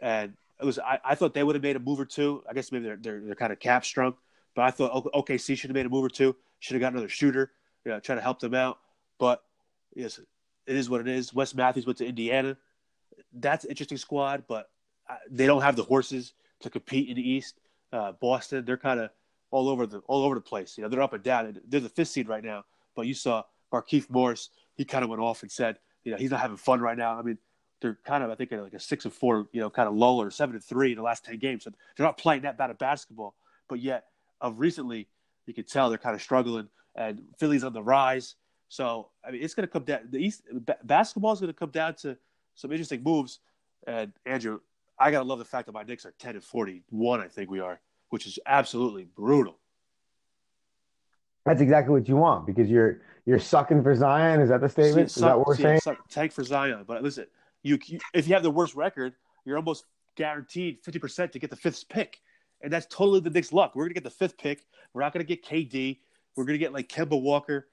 And 0.01 0.35
listen, 0.63 0.85
I, 0.87 0.99
I 1.05 1.15
thought 1.15 1.35
they 1.35 1.43
would 1.43 1.57
have 1.57 1.63
made 1.63 1.77
a 1.77 1.81
move 1.81 2.01
or 2.01 2.05
two. 2.05 2.43
I 2.49 2.55
guess 2.55 2.73
maybe 2.73 2.85
they're 2.85 2.97
they're, 2.97 3.21
they're 3.21 3.35
kind 3.35 3.53
of 3.53 3.59
cap 3.59 3.85
strung, 3.85 4.15
but 4.55 4.63
I 4.63 4.71
thought 4.71 4.93
OKC 5.13 5.57
should 5.57 5.71
have 5.71 5.75
made 5.75 5.87
a 5.87 5.91
move 5.91 6.05
or 6.05 6.11
two. 6.11 6.37
Should 6.61 6.75
have 6.75 6.81
got 6.81 6.93
another 6.93 7.09
shooter, 7.09 7.53
you 7.85 7.93
know, 7.93 8.01
try 8.01 8.15
to 8.15 8.21
help 8.21 8.41
them 8.41 8.55
out. 8.55 8.79
But 9.19 9.43
yes, 9.95 10.21
it 10.69 10.77
is 10.77 10.91
what 10.91 11.01
it 11.01 11.09
is. 11.09 11.33
Wes 11.33 11.55
Matthews 11.55 11.87
went 11.87 11.99
to 11.99 12.07
Indiana. 12.07 12.57
That's 13.33 13.65
an 13.65 13.71
interesting 13.71 13.99
squad, 13.99 14.45
but 14.47 14.71
they 15.31 15.47
don't 15.47 15.63
have 15.63 15.77
the 15.77 15.83
horses 15.83 16.35
to 16.61 16.71
compete 16.71 17.09
in 17.09 17.17
the 17.17 17.29
East. 17.29 17.59
Uh, 17.93 18.13
Boston, 18.13 18.65
they're 18.65 18.77
kind 18.77 19.01
of 19.01 19.11
all 19.51 19.69
over 19.69 19.87
the 19.87 19.99
all 20.01 20.25
over 20.25 20.35
the 20.35 20.41
place. 20.41 20.77
You 20.77 20.83
know, 20.83 20.89
they're 20.89 21.03
up 21.03 21.15
and 21.15 21.23
down. 21.23 21.59
They're 21.67 21.81
the 21.81 21.89
fifth 21.89 22.09
seed 22.09 22.29
right 22.29 22.45
now. 22.45 22.65
But 22.95 23.07
you 23.07 23.15
saw 23.15 23.45
Markieff 23.73 24.11
Morris. 24.11 24.51
He 24.75 24.85
kind 24.85 25.03
of 25.03 25.11
went 25.11 25.23
off 25.23 25.43
and 25.43 25.51
said, 25.51 25.79
you 26.05 26.13
know, 26.13 26.19
he's 26.19 26.31
not 26.31 26.41
having 26.41 26.57
fun 26.57 26.81
right 26.81 26.97
now. 26.97 27.19
I 27.19 27.23
mean, 27.23 27.39
they're 27.81 27.99
kind 28.05 28.23
of 28.23 28.31
I 28.31 28.35
think 28.35 28.53
like 28.53 28.75
a 28.75 28.81
six 28.81 29.05
and 29.05 29.15
four, 29.15 29.49
you 29.53 29.61
know, 29.61 29.71
kind 29.71 29.89
of 29.89 29.95
lull 29.95 30.21
or 30.21 30.31
seven 30.31 30.55
and 30.55 30.65
three 30.65 30.93
in 30.93 30.97
the 30.97 31.03
last 31.03 31.25
ten 31.25 31.39
games. 31.39 31.65
So 31.65 31.71
they're 31.97 32.07
not 32.07 32.19
playing 32.19 32.43
that 32.43 32.59
bad 32.59 32.71
of 32.71 32.79
basketball. 32.79 33.35
But 33.69 33.81
yet, 33.81 34.05
of 34.41 34.59
recently, 34.59 35.09
you 35.47 35.55
can 35.55 35.65
tell 35.65 35.89
they're 35.89 35.99
kind 35.99 36.15
of 36.15 36.23
struggling. 36.23 36.69
And 36.95 37.23
Philly's 37.39 37.65
on 37.65 37.73
the 37.73 37.83
rise. 37.83 38.35
So 38.69 39.09
I 39.25 39.31
mean, 39.31 39.43
it's 39.43 39.55
going 39.55 39.67
to 39.67 39.73
come 39.73 39.85
down. 39.85 40.01
The 40.11 40.19
East 40.19 40.43
basketball 40.85 41.33
is 41.33 41.41
going 41.41 41.53
to 41.53 41.59
come 41.59 41.71
down 41.71 41.95
to 41.97 42.17
some 42.55 42.73
interesting 42.73 43.03
moves. 43.03 43.41
And 43.87 44.13
Andrew, 44.27 44.61
I 44.99 45.11
gotta 45.11 45.25
love 45.25 45.39
the 45.39 45.45
fact 45.45 45.67
that 45.67 45.73
my 45.73 45.85
Knicks 45.85 46.05
are 46.05 46.15
ten 46.19 46.35
and 46.35 46.45
forty 46.45 46.83
one. 46.91 47.21
I 47.21 47.29
think 47.29 47.51
we 47.51 47.61
are, 47.61 47.81
which 48.11 48.27
is 48.27 48.39
absolutely 48.47 49.05
brutal. 49.17 49.59
That's 51.47 51.61
exactly 51.61 51.93
what 51.93 52.09
you 52.09 52.17
want 52.17 52.47
because 52.47 52.69
you're 52.69 53.01
you're 53.25 53.39
sucking 53.39 53.83
for 53.83 53.95
Zion. 53.95 54.41
Is 54.41 54.49
that 54.49 54.61
the 54.61 54.69
statement? 54.69 55.11
See, 55.11 55.21
is 55.21 55.23
that 55.23 55.39
what 55.39 55.47
we're 55.47 55.57
see, 55.57 55.63
saying? 55.63 55.81
Suck, 55.81 56.09
tank 56.09 56.33
for 56.33 56.45
Zion, 56.45 56.85
but 56.87 57.03
listen, 57.03 57.27
you, 57.63 57.79
you 57.87 57.99
if 58.13 58.27
you 58.27 58.35
have 58.35 58.43
the 58.43 58.51
worst 58.51 58.75
record, 58.75 59.15
you're 59.45 59.57
almost 59.57 59.85
guaranteed 60.17 60.81
fifty 60.83 60.99
percent 60.99 61.33
to 61.33 61.39
get 61.39 61.51
the 61.51 61.57
fifth 61.57 61.89
pick, 61.89 62.21
and 62.61 62.73
that's 62.73 62.87
totally 62.87 63.21
the 63.21 63.31
Knicks' 63.31 63.53
luck. 63.53 63.73
We're 63.75 63.85
gonna 63.85 63.95
get 63.95 64.05
the 64.05 64.11
fifth 64.11 64.37
pick. 64.37 64.67
We're 64.93 65.03
not 65.03 65.13
gonna 65.13 65.25
get 65.25 65.45
KD. 65.45 66.01
We're 66.35 66.45
gonna 66.45 66.59
get 66.59 66.73
like 66.73 66.89
Kemba 66.89 67.21
Walker 67.21 67.69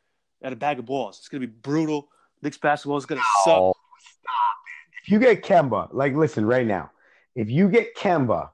and 0.46 0.54
a 0.54 0.56
bag 0.56 0.78
of 0.78 0.86
balls. 0.86 1.18
It's 1.18 1.28
gonna 1.28 1.42
be 1.42 1.48
brutal. 1.48 2.08
Knicks 2.42 2.58
basketball 2.58 2.98
is 2.98 3.06
gonna 3.06 3.22
oh, 3.26 3.44
suck. 3.44 4.12
Stop. 4.12 4.56
If 5.04 5.12
you 5.12 5.20
get 5.20 5.44
Kemba, 5.44 5.90
like 5.92 6.14
listen 6.14 6.46
right 6.46 6.66
now, 6.66 6.92
if 7.36 7.50
you 7.50 7.68
get 7.68 7.96
Kemba 7.96 8.50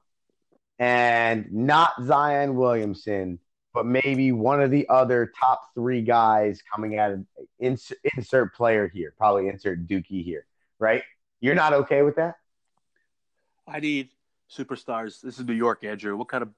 and 0.78 1.52
not 1.52 1.90
Zion 2.02 2.56
Williamson, 2.56 3.38
but 3.74 3.84
maybe 3.84 4.32
one 4.32 4.62
of 4.62 4.70
the 4.70 4.88
other 4.88 5.32
top 5.38 5.60
three 5.74 6.00
guys 6.00 6.60
coming 6.74 6.98
out 6.98 7.12
of 7.12 7.26
insert, 7.60 7.98
insert 8.16 8.54
player 8.54 8.88
here, 8.88 9.12
probably 9.18 9.48
insert 9.48 9.86
Dookie 9.86 10.24
here, 10.24 10.46
right? 10.78 11.02
You're 11.40 11.54
not 11.54 11.74
okay 11.74 12.02
with 12.02 12.16
that? 12.16 12.36
I 13.66 13.80
need 13.80 14.08
superstars. 14.50 15.20
This 15.20 15.38
is 15.38 15.44
New 15.44 15.52
York, 15.52 15.84
Andrew. 15.84 16.16
What 16.16 16.28
kind 16.28 16.42
of 16.42 16.48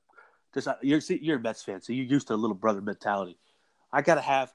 just 0.54 0.68
you're 0.80 1.00
you're 1.08 1.38
a 1.38 1.40
Mets 1.40 1.64
fan, 1.64 1.82
so 1.82 1.92
you're 1.92 2.06
used 2.06 2.28
to 2.28 2.34
a 2.34 2.36
little 2.36 2.54
brother 2.54 2.80
mentality. 2.80 3.36
I 3.92 4.02
gotta 4.02 4.20
have. 4.20 4.52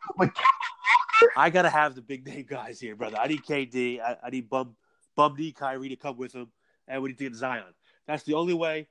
I 1.35 1.49
gotta 1.49 1.69
have 1.69 1.95
the 1.95 2.01
big 2.01 2.25
name 2.25 2.45
guys 2.47 2.79
here, 2.79 2.95
brother. 2.95 3.17
I 3.19 3.27
need 3.27 3.43
KD. 3.43 4.01
I, 4.01 4.17
I 4.23 4.29
need 4.29 4.49
Bum 4.49 4.75
Bum 5.15 5.35
D 5.35 5.51
Kyrie 5.51 5.89
to 5.89 5.95
come 5.95 6.17
with 6.17 6.33
him 6.33 6.49
and 6.89 7.01
we 7.01 7.09
need 7.09 7.17
to 7.19 7.23
get 7.25 7.35
Zion. 7.35 7.63
That's 8.07 8.23
the 8.23 8.33
only 8.33 8.53
way 8.53 8.87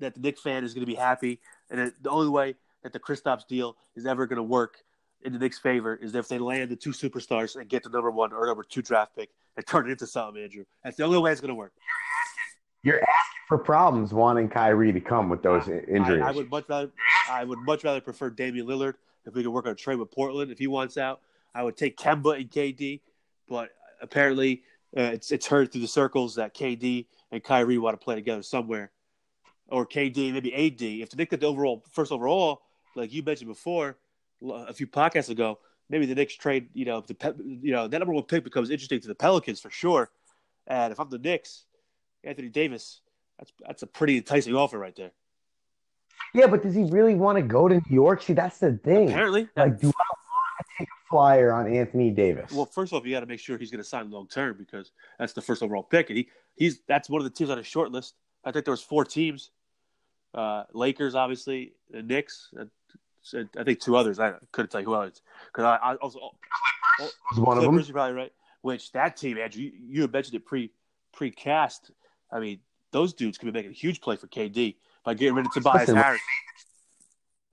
that 0.00 0.14
the 0.14 0.20
Knicks 0.20 0.42
fan 0.42 0.64
is 0.64 0.74
going 0.74 0.84
to 0.84 0.90
be 0.90 0.96
happy, 0.96 1.40
and 1.70 1.92
the 2.02 2.10
only 2.10 2.28
way 2.28 2.56
that 2.82 2.92
the 2.92 2.98
Kristaps 2.98 3.46
deal 3.46 3.76
is 3.94 4.04
ever 4.04 4.26
going 4.26 4.38
to 4.38 4.42
work 4.42 4.82
in 5.24 5.32
the 5.32 5.38
Knicks' 5.38 5.58
favor 5.58 5.94
is 5.94 6.14
if 6.16 6.26
they 6.26 6.38
land 6.38 6.70
the 6.70 6.76
two 6.76 6.90
superstars 6.90 7.54
and 7.54 7.68
get 7.68 7.84
the 7.84 7.88
number 7.88 8.10
one 8.10 8.32
or 8.32 8.46
number 8.46 8.64
two 8.64 8.82
draft 8.82 9.14
pick 9.14 9.30
and 9.56 9.64
turn 9.66 9.88
it 9.88 9.92
into 9.92 10.06
something, 10.06 10.42
Andrew. 10.42 10.64
That's 10.82 10.96
the 10.96 11.04
only 11.04 11.18
way 11.18 11.30
it's 11.30 11.40
going 11.40 11.50
to 11.50 11.54
work. 11.54 11.72
You're 12.82 12.96
asking 12.96 13.38
for 13.46 13.58
problems 13.58 14.12
wanting 14.12 14.48
Kyrie 14.48 14.92
to 14.92 15.00
come 15.00 15.28
with 15.28 15.42
those 15.44 15.68
injuries. 15.68 16.22
I, 16.22 16.30
I, 16.30 16.32
would 16.32 16.50
much 16.50 16.68
rather, 16.68 16.90
I 17.30 17.44
would 17.44 17.60
much 17.60 17.84
rather 17.84 18.00
prefer 18.00 18.30
Damian 18.30 18.66
Lillard 18.66 18.94
if 19.24 19.34
we 19.34 19.44
could 19.44 19.52
work 19.52 19.66
on 19.66 19.72
a 19.72 19.76
trade 19.76 20.00
with 20.00 20.10
Portland 20.10 20.50
if 20.50 20.58
he 20.58 20.66
wants 20.66 20.98
out. 20.98 21.20
I 21.54 21.62
would 21.62 21.76
take 21.76 21.96
Kemba 21.96 22.36
and 22.40 22.50
KD, 22.50 23.00
but 23.48 23.70
apparently 24.00 24.62
uh, 24.96 25.02
it's 25.02 25.30
it's 25.32 25.46
heard 25.46 25.72
through 25.72 25.82
the 25.82 25.88
circles 25.88 26.34
that 26.36 26.54
KD 26.54 27.06
and 27.30 27.42
Kyrie 27.42 27.78
want 27.78 27.98
to 27.98 28.04
play 28.04 28.14
together 28.14 28.42
somewhere, 28.42 28.90
or 29.68 29.86
KD 29.86 30.32
maybe 30.32 30.54
AD. 30.54 30.82
If 30.82 31.10
the 31.10 31.16
Knicks 31.16 31.30
get 31.30 31.40
the 31.40 31.46
overall 31.46 31.84
first 31.90 32.12
overall, 32.12 32.62
like 32.94 33.12
you 33.12 33.22
mentioned 33.22 33.48
before, 33.48 33.96
a 34.42 34.72
few 34.74 34.86
podcasts 34.86 35.30
ago, 35.30 35.58
maybe 35.88 36.06
the 36.06 36.14
Knicks 36.14 36.34
trade, 36.34 36.68
you 36.74 36.84
know, 36.84 37.00
the 37.00 37.34
you 37.62 37.72
know 37.72 37.88
that 37.88 37.98
number 37.98 38.12
one 38.12 38.24
pick 38.24 38.44
becomes 38.44 38.70
interesting 38.70 39.00
to 39.00 39.08
the 39.08 39.14
Pelicans 39.14 39.60
for 39.60 39.70
sure. 39.70 40.10
And 40.66 40.92
if 40.92 41.00
I'm 41.00 41.10
the 41.10 41.18
Knicks, 41.18 41.64
Anthony 42.24 42.48
Davis, 42.48 43.00
that's 43.38 43.52
that's 43.66 43.82
a 43.82 43.86
pretty 43.86 44.16
enticing 44.16 44.54
offer 44.54 44.78
right 44.78 44.94
there. 44.96 45.12
Yeah, 46.34 46.46
but 46.46 46.62
does 46.62 46.74
he 46.74 46.84
really 46.84 47.14
want 47.14 47.36
to 47.36 47.42
go 47.42 47.68
to 47.68 47.74
New 47.74 47.82
York? 47.90 48.22
See, 48.22 48.32
that's 48.32 48.58
the 48.58 48.78
thing. 48.78 49.08
Apparently, 49.10 49.48
Like, 49.56 49.78
do 49.80 49.88
I 49.88 49.90
want 49.90 50.56
to 50.58 50.64
take 50.78 50.88
a 50.88 51.01
flyer 51.12 51.52
on 51.52 51.72
Anthony 51.72 52.10
Davis? 52.10 52.50
Well, 52.50 52.66
first 52.66 52.92
off, 52.92 53.04
you 53.04 53.12
got 53.12 53.20
to 53.20 53.26
make 53.26 53.38
sure 53.38 53.58
he's 53.58 53.70
going 53.70 53.82
to 53.82 53.88
sign 53.88 54.10
long 54.10 54.26
term 54.26 54.56
because 54.58 54.90
that's 55.18 55.34
the 55.34 55.42
first 55.42 55.62
overall 55.62 55.82
pick, 55.82 56.10
and 56.10 56.16
he 56.16 56.28
he's 56.56 56.80
that's 56.88 57.08
one 57.08 57.20
of 57.20 57.24
the 57.24 57.30
teams 57.30 57.50
on 57.50 57.58
his 57.58 57.66
short 57.66 57.92
list. 57.92 58.14
I 58.44 58.50
think 58.50 58.64
there 58.64 58.72
was 58.72 58.82
four 58.82 59.04
teams: 59.04 59.50
uh, 60.34 60.64
Lakers, 60.72 61.14
obviously, 61.14 61.74
the 61.90 62.02
Knicks, 62.02 62.48
and, 62.56 62.70
and 63.34 63.48
I 63.56 63.64
think 63.64 63.80
two 63.80 63.96
others. 63.96 64.18
I 64.18 64.32
couldn't 64.50 64.70
tell 64.70 64.80
you 64.80 64.86
who 64.86 64.94
else 64.94 65.20
because 65.46 65.64
I, 65.64 65.92
I 65.92 65.94
also 65.96 66.18
oh, 66.20 67.10
was 67.30 67.38
one 67.38 67.58
of 67.58 67.62
them. 67.62 67.74
You're 67.74 67.84
probably 67.92 68.14
right. 68.14 68.32
Which 68.62 68.92
that 68.92 69.16
team, 69.16 69.38
Andrew, 69.38 69.62
you, 69.62 69.72
you 69.86 70.00
had 70.02 70.12
mentioned 70.12 70.36
it 70.36 70.46
pre 70.46 70.72
precast. 71.14 71.90
I 72.30 72.40
mean, 72.40 72.60
those 72.90 73.12
dudes 73.12 73.36
could 73.36 73.46
be 73.46 73.52
making 73.52 73.72
a 73.72 73.74
huge 73.74 74.00
play 74.00 74.16
for 74.16 74.28
KD 74.28 74.76
by 75.04 75.14
getting 75.14 75.34
rid 75.34 75.46
of 75.46 75.52
Tobias 75.52 75.80
Listen, 75.80 75.96
Harris. 75.96 76.20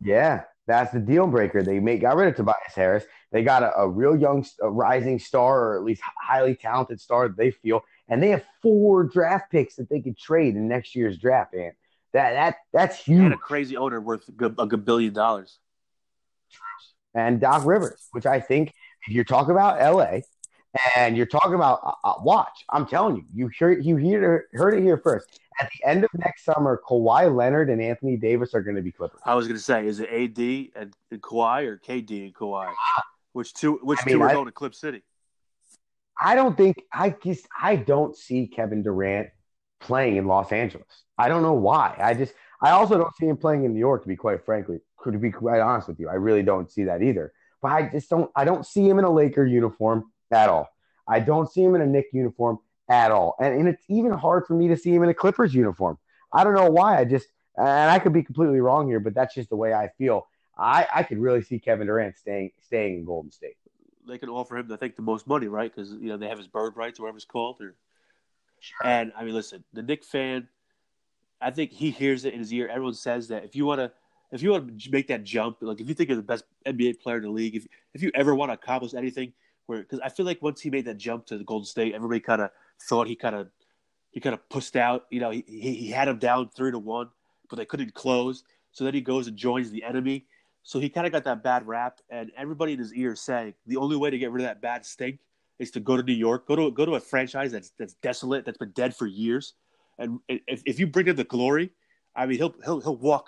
Yeah, 0.01 0.43
that's 0.69 0.93
the 0.93 0.99
deal 0.99 1.25
breaker. 1.25 1.63
They 1.63 1.79
made 1.79 2.01
got 2.01 2.15
rid 2.15 2.27
of 2.29 2.35
Tobias 2.35 2.75
Harris. 2.75 3.03
They 3.31 3.43
got 3.43 3.63
a, 3.63 3.75
a 3.75 3.89
real 3.89 4.15
young, 4.15 4.45
a 4.61 4.69
rising 4.69 5.17
star, 5.17 5.59
or 5.59 5.77
at 5.77 5.83
least 5.83 6.03
highly 6.21 6.53
talented 6.55 7.01
star 7.01 7.27
that 7.27 7.37
they 7.37 7.49
feel, 7.49 7.81
and 8.07 8.21
they 8.21 8.29
have 8.29 8.43
four 8.61 9.03
draft 9.03 9.51
picks 9.51 9.75
that 9.77 9.89
they 9.89 9.99
could 9.99 10.17
trade 10.17 10.55
in 10.55 10.67
next 10.67 10.95
year's 10.95 11.17
draft. 11.17 11.55
And 11.55 11.73
that 12.13 12.33
that 12.33 12.55
that's 12.71 13.03
huge. 13.03 13.21
And 13.21 13.33
a 13.33 13.37
crazy 13.37 13.77
owner 13.77 13.99
worth 13.99 14.27
a 14.27 14.31
good 14.31 14.85
billion 14.85 15.11
dollars. 15.11 15.57
And 17.15 17.41
Doc 17.41 17.65
Rivers, 17.65 18.07
which 18.11 18.27
I 18.27 18.39
think, 18.39 18.71
if 19.07 19.13
you're 19.13 19.23
talking 19.23 19.51
about 19.51 19.81
LA, 19.81 20.19
and 20.95 21.17
you're 21.17 21.25
talking 21.25 21.55
about 21.55 21.79
uh, 21.83 22.07
uh, 22.07 22.13
watch, 22.21 22.65
I'm 22.69 22.85
telling 22.85 23.15
you, 23.15 23.25
you 23.33 23.51
heard 23.59 23.83
you 23.83 23.95
hear 23.95 24.47
heard 24.53 24.75
it 24.75 24.83
here 24.83 24.97
first. 24.97 25.39
At 25.59 25.69
the 25.73 25.89
end 25.89 26.03
of 26.03 26.09
next 26.13 26.45
summer, 26.45 26.81
Kawhi 26.87 27.33
Leonard 27.35 27.69
and 27.69 27.81
Anthony 27.81 28.15
Davis 28.17 28.53
are 28.53 28.61
going 28.61 28.75
to 28.75 28.81
be 28.81 28.91
Clippers. 28.91 29.19
I 29.25 29.35
was 29.35 29.47
going 29.47 29.57
to 29.57 29.63
say, 29.63 29.87
is 29.87 29.99
it 29.99 30.09
AD 30.09 30.81
and, 30.81 30.93
and 31.11 31.21
Kawhi 31.21 31.65
or 31.65 31.77
KD 31.77 32.25
and 32.25 32.35
Kawhi? 32.35 32.71
Which 33.33 33.53
two? 33.53 33.79
Which 33.83 33.99
I 34.01 34.05
mean, 34.05 34.15
two 34.15 34.21
are 34.23 34.29
I- 34.29 34.33
going 34.33 34.45
to 34.45 34.51
Clip 34.51 34.75
City? 34.75 35.03
I 36.21 36.35
don't 36.35 36.57
think 36.57 36.83
I 36.91 37.11
just 37.23 37.47
I 37.59 37.77
don't 37.77 38.15
see 38.15 38.47
Kevin 38.47 38.83
Durant 38.83 39.29
playing 39.79 40.17
in 40.17 40.27
Los 40.27 40.51
Angeles. 40.51 41.03
I 41.17 41.29
don't 41.29 41.41
know 41.41 41.53
why. 41.53 41.95
I 41.97 42.13
just 42.13 42.33
I 42.61 42.71
also 42.71 42.97
don't 42.97 43.15
see 43.15 43.27
him 43.27 43.37
playing 43.37 43.63
in 43.63 43.73
New 43.73 43.79
York. 43.79 44.03
To 44.03 44.07
be 44.07 44.17
quite 44.17 44.45
frankly, 44.45 44.79
to 45.03 45.17
be 45.17 45.31
quite 45.31 45.61
honest 45.61 45.87
with 45.87 45.99
you, 45.99 46.09
I 46.09 46.15
really 46.15 46.43
don't 46.43 46.69
see 46.69 46.83
that 46.85 47.01
either. 47.01 47.31
But 47.61 47.71
I 47.71 47.89
just 47.89 48.09
don't 48.09 48.29
I 48.35 48.43
don't 48.43 48.65
see 48.65 48.87
him 48.87 48.99
in 48.99 49.05
a 49.05 49.09
Laker 49.09 49.45
uniform 49.45 50.11
at 50.31 50.49
all. 50.49 50.69
I 51.07 51.19
don't 51.19 51.51
see 51.51 51.63
him 51.63 51.75
in 51.75 51.81
a 51.81 51.87
Knick 51.87 52.07
uniform 52.13 52.59
at 52.89 53.11
all, 53.11 53.35
and, 53.39 53.53
and 53.53 53.67
it's 53.67 53.83
even 53.87 54.11
hard 54.11 54.45
for 54.45 54.53
me 54.53 54.67
to 54.67 54.77
see 54.77 54.93
him 54.93 55.03
in 55.03 55.09
a 55.09 55.13
Clippers 55.13 55.53
uniform. 55.53 55.97
I 56.31 56.43
don't 56.43 56.53
know 56.53 56.69
why. 56.69 56.99
I 56.99 57.05
just 57.05 57.27
and 57.57 57.91
I 57.91 57.99
could 57.99 58.13
be 58.13 58.23
completely 58.23 58.61
wrong 58.61 58.87
here, 58.87 58.99
but 58.99 59.13
that's 59.13 59.35
just 59.35 59.49
the 59.49 59.55
way 59.55 59.73
I 59.73 59.89
feel. 59.97 60.27
I, 60.57 60.87
I 60.93 61.03
could 61.03 61.19
really 61.19 61.41
see 61.41 61.59
Kevin 61.59 61.87
Durant 61.87 62.17
staying 62.17 62.51
staying 62.61 62.99
in 62.99 63.05
Golden 63.05 63.31
State. 63.31 63.55
They 64.07 64.17
can 64.17 64.29
offer 64.29 64.57
him, 64.57 64.71
I 64.71 64.75
think, 64.75 64.95
the 64.95 65.01
most 65.01 65.27
money, 65.27 65.47
right? 65.47 65.73
Because 65.73 65.91
you 65.91 66.07
know 66.07 66.17
they 66.17 66.27
have 66.27 66.37
his 66.37 66.47
bird 66.47 66.75
rights, 66.75 66.99
or 66.99 67.03
whatever 67.03 67.17
it's 67.17 67.25
called. 67.25 67.61
Or... 67.61 67.75
And 68.83 69.11
I 69.15 69.23
mean, 69.23 69.33
listen, 69.33 69.63
the 69.73 69.81
Knick 69.81 70.03
fan, 70.03 70.47
I 71.41 71.51
think 71.51 71.71
he 71.71 71.91
hears 71.91 72.25
it 72.25 72.33
in 72.33 72.39
his 72.39 72.53
ear. 72.53 72.67
Everyone 72.67 72.93
says 72.93 73.27
that 73.29 73.45
if 73.45 73.55
you 73.55 73.65
want 73.65 73.79
to, 73.79 73.91
if 74.31 74.41
you 74.41 74.51
want 74.51 74.79
to 74.79 74.91
make 74.91 75.07
that 75.07 75.23
jump, 75.23 75.57
like 75.61 75.79
if 75.79 75.87
you 75.87 75.93
think 75.93 76.09
you're 76.09 76.17
the 76.17 76.23
best 76.23 76.43
NBA 76.65 76.99
player 76.99 77.17
in 77.17 77.23
the 77.23 77.29
league, 77.29 77.55
if 77.55 77.65
if 77.93 78.01
you 78.01 78.11
ever 78.15 78.35
want 78.35 78.49
to 78.49 78.53
accomplish 78.53 78.93
anything, 78.93 79.33
where 79.69 79.79
because 79.79 79.99
I 79.99 80.09
feel 80.09 80.25
like 80.25 80.41
once 80.41 80.59
he 80.59 80.71
made 80.71 80.85
that 80.85 80.97
jump 80.97 81.27
to 81.27 81.37
the 81.37 81.43
Golden 81.43 81.65
State, 81.65 81.93
everybody 81.93 82.19
kind 82.19 82.41
of 82.41 82.49
thought 82.81 83.07
he 83.07 83.15
kind 83.15 83.35
of 83.35 83.49
he 84.09 84.19
kind 84.19 84.33
of 84.33 84.49
pushed 84.49 84.75
out. 84.75 85.05
You 85.11 85.19
know, 85.19 85.29
he, 85.29 85.43
he 85.47 85.91
had 85.91 86.07
him 86.07 86.17
down 86.17 86.49
three 86.55 86.71
to 86.71 86.79
one, 86.79 87.09
but 87.49 87.57
they 87.57 87.65
couldn't 87.65 87.93
close. 87.93 88.43
So 88.71 88.83
then 88.83 88.95
he 88.95 89.01
goes 89.01 89.27
and 89.27 89.37
joins 89.37 89.69
the 89.69 89.83
enemy. 89.83 90.25
So 90.63 90.79
he 90.79 90.89
kind 90.89 91.05
of 91.05 91.13
got 91.13 91.23
that 91.25 91.43
bad 91.43 91.67
rap, 91.67 91.99
and 92.09 92.31
everybody 92.35 92.73
in 92.73 92.79
his 92.79 92.93
ear 92.95 93.15
saying 93.15 93.53
the 93.67 93.77
only 93.77 93.95
way 93.95 94.09
to 94.09 94.17
get 94.17 94.31
rid 94.31 94.41
of 94.41 94.49
that 94.49 94.61
bad 94.61 94.85
stink 94.85 95.19
is 95.59 95.69
to 95.71 95.79
go 95.79 95.95
to 95.95 96.03
New 96.03 96.13
York, 96.13 96.47
go 96.47 96.55
to 96.55 96.71
go 96.71 96.85
to 96.85 96.95
a 96.95 96.99
franchise 96.99 97.51
that's 97.51 97.71
that's 97.77 97.93
desolate, 98.01 98.45
that's 98.45 98.57
been 98.57 98.71
dead 98.71 98.95
for 98.95 99.05
years, 99.05 99.53
and 99.99 100.19
if, 100.27 100.63
if 100.65 100.79
you 100.79 100.87
bring 100.87 101.07
in 101.07 101.15
the 101.15 101.23
glory, 101.23 101.71
I 102.15 102.25
mean 102.25 102.37
he'll 102.37 102.55
he'll 102.65 102.81
he'll 102.81 102.97
walk, 102.97 103.27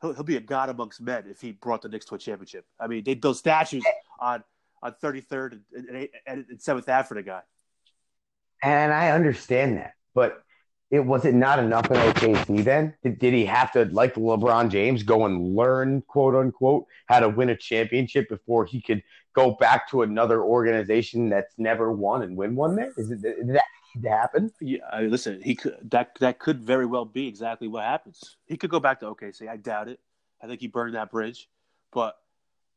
he'll 0.00 0.14
he'll 0.14 0.22
be 0.22 0.36
a 0.36 0.40
god 0.40 0.68
amongst 0.68 1.00
men 1.00 1.24
if 1.28 1.40
he 1.40 1.52
brought 1.52 1.82
the 1.82 1.88
Knicks 1.88 2.06
to 2.06 2.14
a 2.14 2.18
championship. 2.18 2.64
I 2.78 2.86
mean 2.86 3.02
they 3.02 3.14
build 3.14 3.36
statues 3.36 3.84
on 4.20 4.44
on 4.84 4.94
thirty 5.00 5.20
third 5.20 5.60
and, 5.74 5.88
and, 5.88 6.08
and, 6.26 6.44
and 6.48 6.62
Seventh 6.62 6.88
Ave 6.88 7.08
for 7.08 7.14
the 7.14 7.22
guy. 7.22 7.40
And 8.62 8.92
I 8.92 9.10
understand 9.10 9.78
that, 9.78 9.94
but 10.14 10.44
it 10.90 11.04
was 11.04 11.24
it 11.24 11.34
not 11.34 11.58
enough 11.58 11.90
in 11.90 11.96
OKC 11.96 12.62
then? 12.62 12.94
Did, 13.02 13.18
did 13.18 13.34
he 13.34 13.44
have 13.46 13.72
to, 13.72 13.86
like 13.86 14.14
LeBron 14.14 14.70
James, 14.70 15.02
go 15.02 15.26
and 15.26 15.56
learn, 15.56 16.02
quote 16.02 16.36
unquote, 16.36 16.86
how 17.06 17.18
to 17.18 17.28
win 17.28 17.48
a 17.48 17.56
championship 17.56 18.28
before 18.28 18.64
he 18.64 18.80
could 18.80 19.02
go 19.34 19.52
back 19.52 19.90
to 19.90 20.02
another 20.02 20.42
organization 20.42 21.28
that's 21.28 21.52
never 21.58 21.90
won 21.92 22.22
and 22.22 22.36
win 22.36 22.54
one 22.54 22.76
there? 22.76 22.92
Is 22.96 23.10
it 23.10 23.22
did 23.22 23.48
that 23.48 23.64
need 23.94 24.02
to 24.02 24.08
happen? 24.08 24.52
Yeah, 24.60 24.78
I 24.92 25.00
mean, 25.00 25.10
listen, 25.10 25.42
he 25.42 25.56
could 25.56 25.78
that 25.90 26.16
that 26.20 26.38
could 26.38 26.62
very 26.62 26.86
well 26.86 27.04
be 27.04 27.26
exactly 27.26 27.66
what 27.66 27.82
happens. 27.82 28.36
He 28.46 28.56
could 28.56 28.70
go 28.70 28.78
back 28.78 29.00
to 29.00 29.06
OKC. 29.06 29.48
I 29.48 29.56
doubt 29.56 29.88
it. 29.88 29.98
I 30.40 30.46
think 30.46 30.60
he 30.60 30.68
burned 30.68 30.94
that 30.94 31.10
bridge. 31.10 31.48
But 31.92 32.16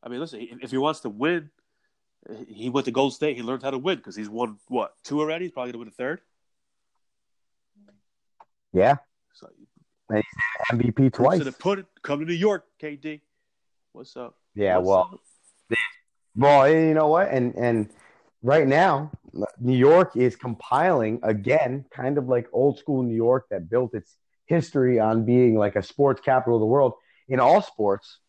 I 0.01 0.09
mean, 0.09 0.19
listen, 0.19 0.47
if 0.61 0.71
he 0.71 0.77
wants 0.77 1.01
to 1.01 1.09
win, 1.09 1.51
he 2.47 2.69
went 2.69 2.85
to 2.85 2.91
Gold 2.91 3.13
State. 3.13 3.35
He 3.37 3.43
learned 3.43 3.63
how 3.63 3.71
to 3.71 3.77
win 3.77 3.97
because 3.97 4.15
he's 4.15 4.29
won 4.29 4.57
what 4.67 4.93
two 5.03 5.19
already. 5.19 5.45
He's 5.45 5.51
probably 5.51 5.71
gonna 5.71 5.79
win 5.79 5.87
a 5.89 5.91
third. 5.91 6.21
Yeah, 8.73 8.97
So 9.33 9.49
MVP 10.71 11.11
twice. 11.13 11.39
in 11.39 11.45
the 11.45 11.51
pudding. 11.51 11.85
Come 12.03 12.19
to 12.19 12.25
New 12.25 12.33
York, 12.33 12.65
KD. 12.81 13.21
What's 13.93 14.15
up? 14.15 14.35
Yeah, 14.55 14.77
What's 14.77 14.87
well, 14.87 15.09
up? 15.13 15.77
Well, 16.35 16.69
you 16.71 16.93
know 16.93 17.07
what? 17.07 17.29
And 17.29 17.55
and 17.55 17.89
right 18.43 18.67
now, 18.67 19.11
New 19.59 19.75
York 19.77 20.15
is 20.15 20.35
compiling 20.35 21.19
again, 21.23 21.85
kind 21.91 22.17
of 22.17 22.27
like 22.27 22.47
old 22.53 22.77
school 22.77 23.03
New 23.03 23.15
York 23.15 23.47
that 23.49 23.69
built 23.69 23.93
its 23.95 24.15
history 24.45 24.99
on 24.99 25.25
being 25.25 25.55
like 25.55 25.75
a 25.75 25.83
sports 25.83 26.21
capital 26.21 26.57
of 26.57 26.61
the 26.61 26.65
world 26.67 26.93
in 27.27 27.39
all 27.39 27.61
sports, 27.61 28.19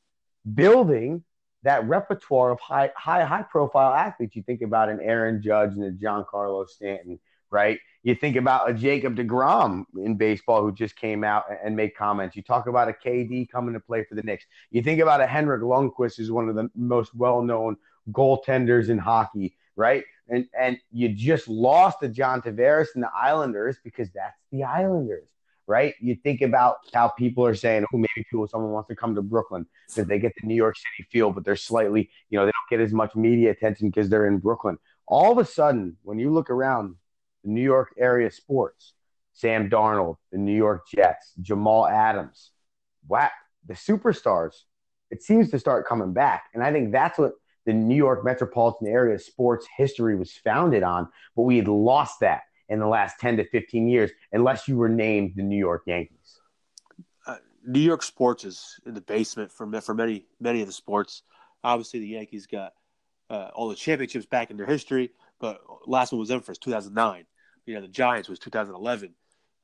building 0.54 1.22
that 1.62 1.86
repertoire 1.88 2.50
of 2.50 2.60
high 2.60 2.90
high 2.96 3.24
high 3.24 3.42
profile 3.42 3.92
athletes. 3.92 4.36
You 4.36 4.42
think 4.42 4.62
about 4.62 4.88
an 4.88 5.00
Aaron 5.02 5.42
Judge 5.42 5.72
and 5.72 5.84
a 5.84 5.90
Giancarlo 5.90 6.68
Stanton, 6.68 7.18
right? 7.50 7.78
You 8.02 8.14
think 8.14 8.36
about 8.36 8.70
a 8.70 8.74
Jacob 8.74 9.16
DeGrom 9.16 9.84
in 9.96 10.16
baseball 10.16 10.62
who 10.62 10.72
just 10.72 10.96
came 10.96 11.24
out 11.24 11.44
and 11.64 11.74
made 11.76 11.94
comments. 11.96 12.36
You 12.36 12.42
talk 12.42 12.66
about 12.66 12.88
a 12.88 12.92
KD 12.92 13.50
coming 13.50 13.74
to 13.74 13.80
play 13.80 14.04
for 14.04 14.14
the 14.14 14.22
Knicks. 14.22 14.44
You 14.70 14.82
think 14.82 15.00
about 15.00 15.20
a 15.20 15.26
Henrik 15.26 15.62
Lundqvist, 15.62 16.16
who's 16.16 16.30
one 16.30 16.48
of 16.48 16.54
the 16.54 16.70
most 16.74 17.14
well 17.14 17.42
known 17.42 17.76
goaltenders 18.12 18.88
in 18.88 18.98
hockey, 18.98 19.56
right? 19.76 20.04
And 20.28 20.46
and 20.58 20.78
you 20.92 21.08
just 21.08 21.48
lost 21.48 22.00
to 22.00 22.08
John 22.08 22.40
Tavares 22.40 22.88
and 22.94 23.02
the 23.02 23.10
Islanders 23.14 23.78
because 23.82 24.10
that's 24.10 24.38
the 24.52 24.64
Islanders, 24.64 25.28
right? 25.68 25.94
You 26.00 26.16
think 26.16 26.40
about 26.40 26.78
how 26.94 27.08
people 27.08 27.44
are 27.44 27.54
saying, 27.54 27.84
oh, 27.92 27.98
maybe 27.98 28.26
people, 28.30 28.48
someone 28.48 28.72
wants 28.72 28.88
to 28.88 28.96
come 28.96 29.14
to 29.14 29.22
Brooklyn 29.22 29.66
because 29.86 30.08
they 30.08 30.18
get 30.18 30.32
the 30.40 30.46
New 30.46 30.54
York 30.54 30.76
City 30.76 31.06
feel, 31.12 31.30
but 31.30 31.44
they're 31.44 31.56
slightly, 31.56 32.10
you 32.30 32.38
know, 32.38 32.46
they 32.46 32.52
don't 32.52 32.78
get 32.78 32.84
as 32.84 32.92
much 32.92 33.14
media 33.14 33.50
attention 33.50 33.90
because 33.90 34.08
they're 34.08 34.26
in 34.26 34.38
Brooklyn. 34.38 34.78
All 35.06 35.30
of 35.30 35.38
a 35.38 35.44
sudden, 35.44 35.98
when 36.02 36.18
you 36.18 36.32
look 36.32 36.48
around 36.48 36.96
the 37.44 37.50
New 37.50 37.62
York 37.62 37.94
area 37.98 38.30
sports, 38.30 38.94
Sam 39.34 39.68
Darnold, 39.68 40.16
the 40.32 40.38
New 40.38 40.56
York 40.56 40.88
Jets, 40.88 41.34
Jamal 41.40 41.86
Adams, 41.86 42.50
wow, 43.06 43.28
the 43.66 43.74
superstars, 43.74 44.54
it 45.10 45.22
seems 45.22 45.50
to 45.50 45.58
start 45.58 45.86
coming 45.86 46.14
back. 46.14 46.44
And 46.54 46.62
I 46.62 46.72
think 46.72 46.92
that's 46.92 47.18
what 47.18 47.32
the 47.66 47.74
New 47.74 47.94
York 47.94 48.24
metropolitan 48.24 48.88
area 48.88 49.18
sports 49.18 49.66
history 49.76 50.16
was 50.16 50.32
founded 50.32 50.82
on. 50.82 51.08
But 51.36 51.42
we 51.42 51.58
had 51.58 51.68
lost 51.68 52.20
that 52.20 52.42
in 52.68 52.78
the 52.78 52.86
last 52.86 53.18
10 53.20 53.38
to 53.38 53.48
15 53.48 53.88
years, 53.88 54.10
unless 54.32 54.68
you 54.68 54.76
were 54.76 54.88
named 54.88 55.32
the 55.36 55.42
New 55.42 55.58
York 55.58 55.82
Yankees. 55.86 56.40
uh, 57.26 57.36
New 57.66 57.80
York 57.80 58.02
sports 58.02 58.44
is 58.44 58.78
in 58.86 58.94
the 58.94 59.00
basement 59.00 59.50
for 59.50 59.80
for 59.80 59.94
many 59.94 60.26
many 60.40 60.60
of 60.60 60.66
the 60.66 60.72
sports. 60.72 61.22
Obviously, 61.64 62.00
the 62.00 62.08
Yankees 62.08 62.46
got 62.46 62.72
uh, 63.30 63.50
all 63.54 63.68
the 63.68 63.74
championships 63.74 64.26
back 64.26 64.50
in 64.50 64.56
their 64.56 64.66
history, 64.66 65.10
but 65.40 65.60
last 65.86 66.12
one 66.12 66.18
was 66.18 66.28
them 66.28 66.40
first, 66.40 66.62
2009. 66.62 67.24
You 67.66 67.74
know, 67.74 67.80
the 67.80 67.88
Giants 67.88 68.28
was 68.28 68.38
2011. 68.38 69.14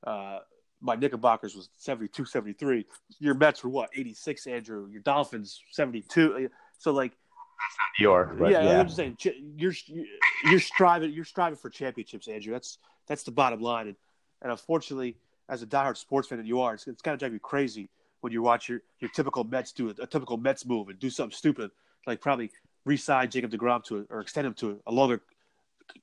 Uh, 0.07 0.39
my 0.81 0.97
Knickerbockers 0.97 1.55
was 1.55 1.71
72, 1.79 2.27
73. 2.27 2.85
Your 3.19 3.35
Mets 3.35 3.65
were 3.65 3.71
what, 3.71 3.89
86, 3.97 4.47
Andrew? 4.47 4.87
Your 4.91 5.01
Dolphins, 5.01 5.63
72. 5.71 6.51
So, 6.77 6.93
like, 6.93 7.13
New 7.99 8.05
York, 8.05 8.37
yeah, 8.41 8.49
yeah, 8.49 8.81
I'm 8.81 8.87
just 8.87 8.97
saying, 8.97 9.17
you're 9.57 9.73
you're 10.45 10.61
striving 10.61 11.13
you're 11.13 11.25
striving 11.25 11.57
for 11.57 11.71
championships, 11.71 12.29
Andrew. 12.29 12.53
That's 12.53 12.79
that's 13.07 13.23
the 13.23 13.31
bottom 13.31 13.61
line. 13.61 13.89
And, 13.89 13.97
and 14.43 14.51
unfortunately, 14.51 15.17
as 15.49 15.63
a 15.63 15.67
diehard 15.67 15.97
sports 15.97 16.29
fan 16.29 16.39
that 16.39 16.47
you 16.47 16.61
are, 16.61 16.75
it's, 16.75 16.87
it's 16.87 17.03
kind 17.03 17.15
of 17.15 17.19
driving 17.19 17.35
you 17.35 17.41
crazy 17.41 17.89
when 18.21 18.33
you 18.33 18.43
watch 18.43 18.69
your, 18.69 18.81
your 19.01 19.11
typical 19.11 19.45
Mets 19.45 19.73
do 19.73 19.89
a, 19.89 20.03
a 20.03 20.07
typical 20.07 20.37
Mets 20.37 20.65
move 20.65 20.89
and 20.89 20.99
do 20.99 21.11
something 21.11 21.37
stupid, 21.37 21.71
like 22.07 22.21
probably 22.21 22.51
re-sign 22.85 23.31
Jacob 23.31 23.51
Degrom 23.51 23.85
to 23.85 23.99
a, 23.99 24.15
or 24.15 24.21
extend 24.21 24.47
him 24.47 24.55
to 24.55 24.81
a 24.87 24.93
longer 24.93 25.21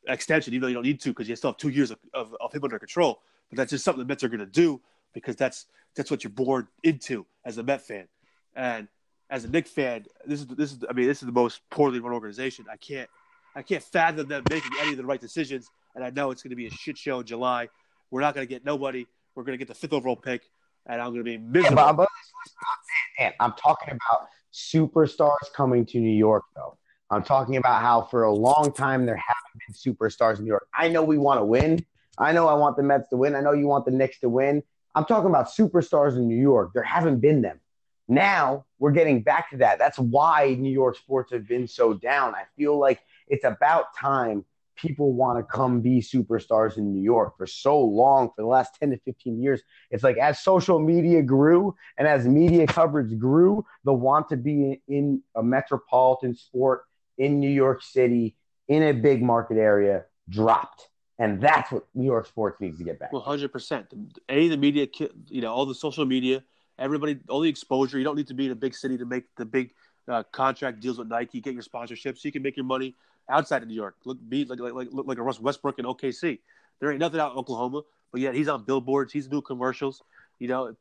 extension, 0.07 0.53
even 0.53 0.61
though 0.61 0.67
you 0.67 0.73
don't 0.75 0.83
need 0.83 1.01
to 1.01 1.09
because 1.09 1.27
you 1.27 1.35
still 1.35 1.51
have 1.51 1.57
two 1.57 1.69
years 1.69 1.91
of, 1.91 1.97
of, 2.13 2.35
of 2.39 2.53
him 2.53 2.63
under 2.63 2.77
control. 2.77 3.21
But 3.49 3.57
that's 3.57 3.71
just 3.71 3.83
something 3.83 3.99
the 3.99 4.07
Mets 4.07 4.23
are 4.23 4.29
going 4.29 4.39
to 4.39 4.45
do 4.45 4.79
because 5.13 5.35
that's 5.35 5.65
that's 5.95 6.09
what 6.09 6.23
you're 6.23 6.31
born 6.31 6.67
into 6.83 7.25
as 7.43 7.57
a 7.57 7.63
Met 7.63 7.81
fan. 7.81 8.07
And 8.55 8.87
as 9.29 9.45
a 9.45 9.49
Knick 9.49 9.67
fan, 9.67 10.05
this 10.25 10.41
is 10.41 10.47
this 10.47 10.71
is 10.73 10.79
I 10.89 10.93
mean 10.93 11.07
this 11.07 11.21
is 11.21 11.25
the 11.25 11.31
most 11.31 11.61
poorly 11.69 11.99
run 11.99 12.13
organization. 12.13 12.65
I 12.71 12.77
can't 12.77 13.09
I 13.55 13.61
can't 13.61 13.83
fathom 13.83 14.27
them 14.27 14.43
making 14.49 14.71
any 14.79 14.91
of 14.91 14.97
the 14.97 15.05
right 15.05 15.19
decisions. 15.19 15.69
And 15.95 16.03
I 16.03 16.09
know 16.09 16.31
it's 16.31 16.43
going 16.43 16.51
to 16.51 16.55
be 16.55 16.67
a 16.67 16.71
shit 16.71 16.97
show 16.97 17.19
in 17.19 17.25
July. 17.25 17.69
We're 18.09 18.21
not 18.21 18.35
going 18.35 18.45
to 18.45 18.49
get 18.49 18.65
nobody. 18.65 19.05
We're 19.35 19.43
going 19.43 19.57
to 19.57 19.57
get 19.57 19.67
the 19.67 19.75
fifth 19.75 19.93
overall 19.93 20.15
pick, 20.15 20.43
and 20.85 21.01
I'm 21.01 21.07
going 21.13 21.19
to 21.19 21.23
be 21.23 21.37
miserable. 21.37 21.77
Yeah, 21.77 21.91
but, 21.93 22.09
but 23.17 23.33
I'm 23.39 23.53
talking 23.53 23.93
about 23.93 24.27
superstars 24.53 25.53
coming 25.55 25.85
to 25.87 25.99
New 25.99 26.15
York, 26.15 26.43
though. 26.55 26.77
I'm 27.09 27.23
talking 27.23 27.57
about 27.57 27.81
how 27.81 28.03
for 28.03 28.23
a 28.23 28.33
long 28.33 28.71
time 28.73 29.05
there 29.05 29.17
haven't 29.17 29.61
been 29.67 29.93
superstars 29.93 30.37
in 30.37 30.45
New 30.45 30.49
York. 30.49 30.67
I 30.73 30.87
know 30.87 31.03
we 31.03 31.17
want 31.17 31.39
to 31.39 31.45
win. 31.45 31.85
I 32.17 32.31
know 32.31 32.47
I 32.47 32.53
want 32.53 32.77
the 32.77 32.83
Mets 32.83 33.09
to 33.09 33.17
win. 33.17 33.35
I 33.35 33.41
know 33.41 33.53
you 33.53 33.67
want 33.67 33.85
the 33.85 33.91
Knicks 33.91 34.19
to 34.19 34.29
win. 34.29 34.63
I'm 34.95 35.05
talking 35.05 35.29
about 35.29 35.47
superstars 35.47 36.15
in 36.15 36.27
New 36.27 36.39
York. 36.39 36.71
There 36.73 36.83
haven't 36.83 37.19
been 37.19 37.41
them. 37.41 37.59
Now 38.07 38.65
we're 38.79 38.91
getting 38.91 39.21
back 39.21 39.49
to 39.51 39.57
that. 39.57 39.79
That's 39.79 39.97
why 39.97 40.55
New 40.59 40.71
York 40.71 40.97
sports 40.97 41.31
have 41.31 41.47
been 41.47 41.67
so 41.67 41.93
down. 41.93 42.35
I 42.35 42.43
feel 42.57 42.77
like 42.77 43.01
it's 43.27 43.45
about 43.45 43.95
time 43.95 44.43
people 44.75 45.13
want 45.13 45.37
to 45.39 45.43
come 45.43 45.81
be 45.81 46.01
superstars 46.01 46.77
in 46.77 46.93
New 46.93 47.01
York 47.01 47.37
for 47.37 47.45
so 47.45 47.79
long, 47.79 48.29
for 48.35 48.41
the 48.41 48.47
last 48.47 48.75
10 48.79 48.91
to 48.91 48.97
15 49.05 49.41
years. 49.41 49.61
It's 49.89 50.03
like 50.03 50.17
as 50.17 50.39
social 50.39 50.79
media 50.79 51.21
grew 51.21 51.75
and 51.97 52.07
as 52.07 52.27
media 52.27 52.67
coverage 52.67 53.17
grew, 53.17 53.65
the 53.83 53.93
want 53.93 54.29
to 54.29 54.37
be 54.37 54.81
in 54.87 55.21
a 55.35 55.43
metropolitan 55.43 56.35
sport 56.35 56.83
in 57.17 57.39
New 57.39 57.49
York 57.49 57.83
City, 57.83 58.35
in 58.67 58.83
a 58.83 58.93
big 58.93 59.21
market 59.21 59.57
area, 59.57 60.05
dropped. 60.29 60.87
And 61.19 61.39
that's 61.39 61.71
what 61.71 61.85
New 61.93 62.05
York 62.05 62.25
sports 62.25 62.59
needs 62.59 62.79
to 62.79 62.83
get 62.83 62.99
back. 62.99 63.13
Well, 63.13 63.21
100%. 63.21 63.85
A, 64.29 64.47
the 64.47 64.57
media, 64.57 64.87
you 65.27 65.41
know, 65.41 65.53
all 65.53 65.67
the 65.67 65.75
social 65.75 66.05
media, 66.05 66.43
everybody, 66.79 67.19
all 67.29 67.41
the 67.41 67.49
exposure. 67.49 67.99
You 67.99 68.03
don't 68.03 68.15
need 68.15 68.27
to 68.27 68.33
be 68.33 68.47
in 68.47 68.51
a 68.51 68.55
big 68.55 68.73
city 68.73 68.97
to 68.97 69.05
make 69.05 69.25
the 69.37 69.45
big 69.45 69.71
uh, 70.07 70.23
contract 70.31 70.79
deals 70.79 70.97
with 70.97 71.07
Nike, 71.07 71.39
get 71.39 71.53
your 71.53 71.63
sponsorships, 71.63 72.19
so 72.19 72.21
you 72.23 72.31
can 72.31 72.41
make 72.41 72.57
your 72.57 72.65
money 72.65 72.95
outside 73.31 73.61
of 73.63 73.67
New 73.67 73.75
York. 73.75 73.95
Look, 74.05 74.17
be 74.27 74.45
like 74.45 74.59
like 74.59 74.73
like 74.73 74.89
look 74.91 75.07
like 75.07 75.17
a 75.17 75.23
Russ 75.23 75.39
Westbrook 75.39 75.79
in 75.79 75.85
OKC. 75.85 76.39
There 76.79 76.91
ain't 76.91 76.99
nothing 76.99 77.19
out 77.19 77.31
in 77.31 77.37
Oklahoma, 77.37 77.81
but 78.11 78.21
yet 78.21 78.35
he's 78.35 78.47
on 78.47 78.63
billboards. 78.65 79.13
He's 79.13 79.27
doing 79.27 79.43
commercials. 79.43 80.03
You 80.39 80.47
know, 80.47 80.75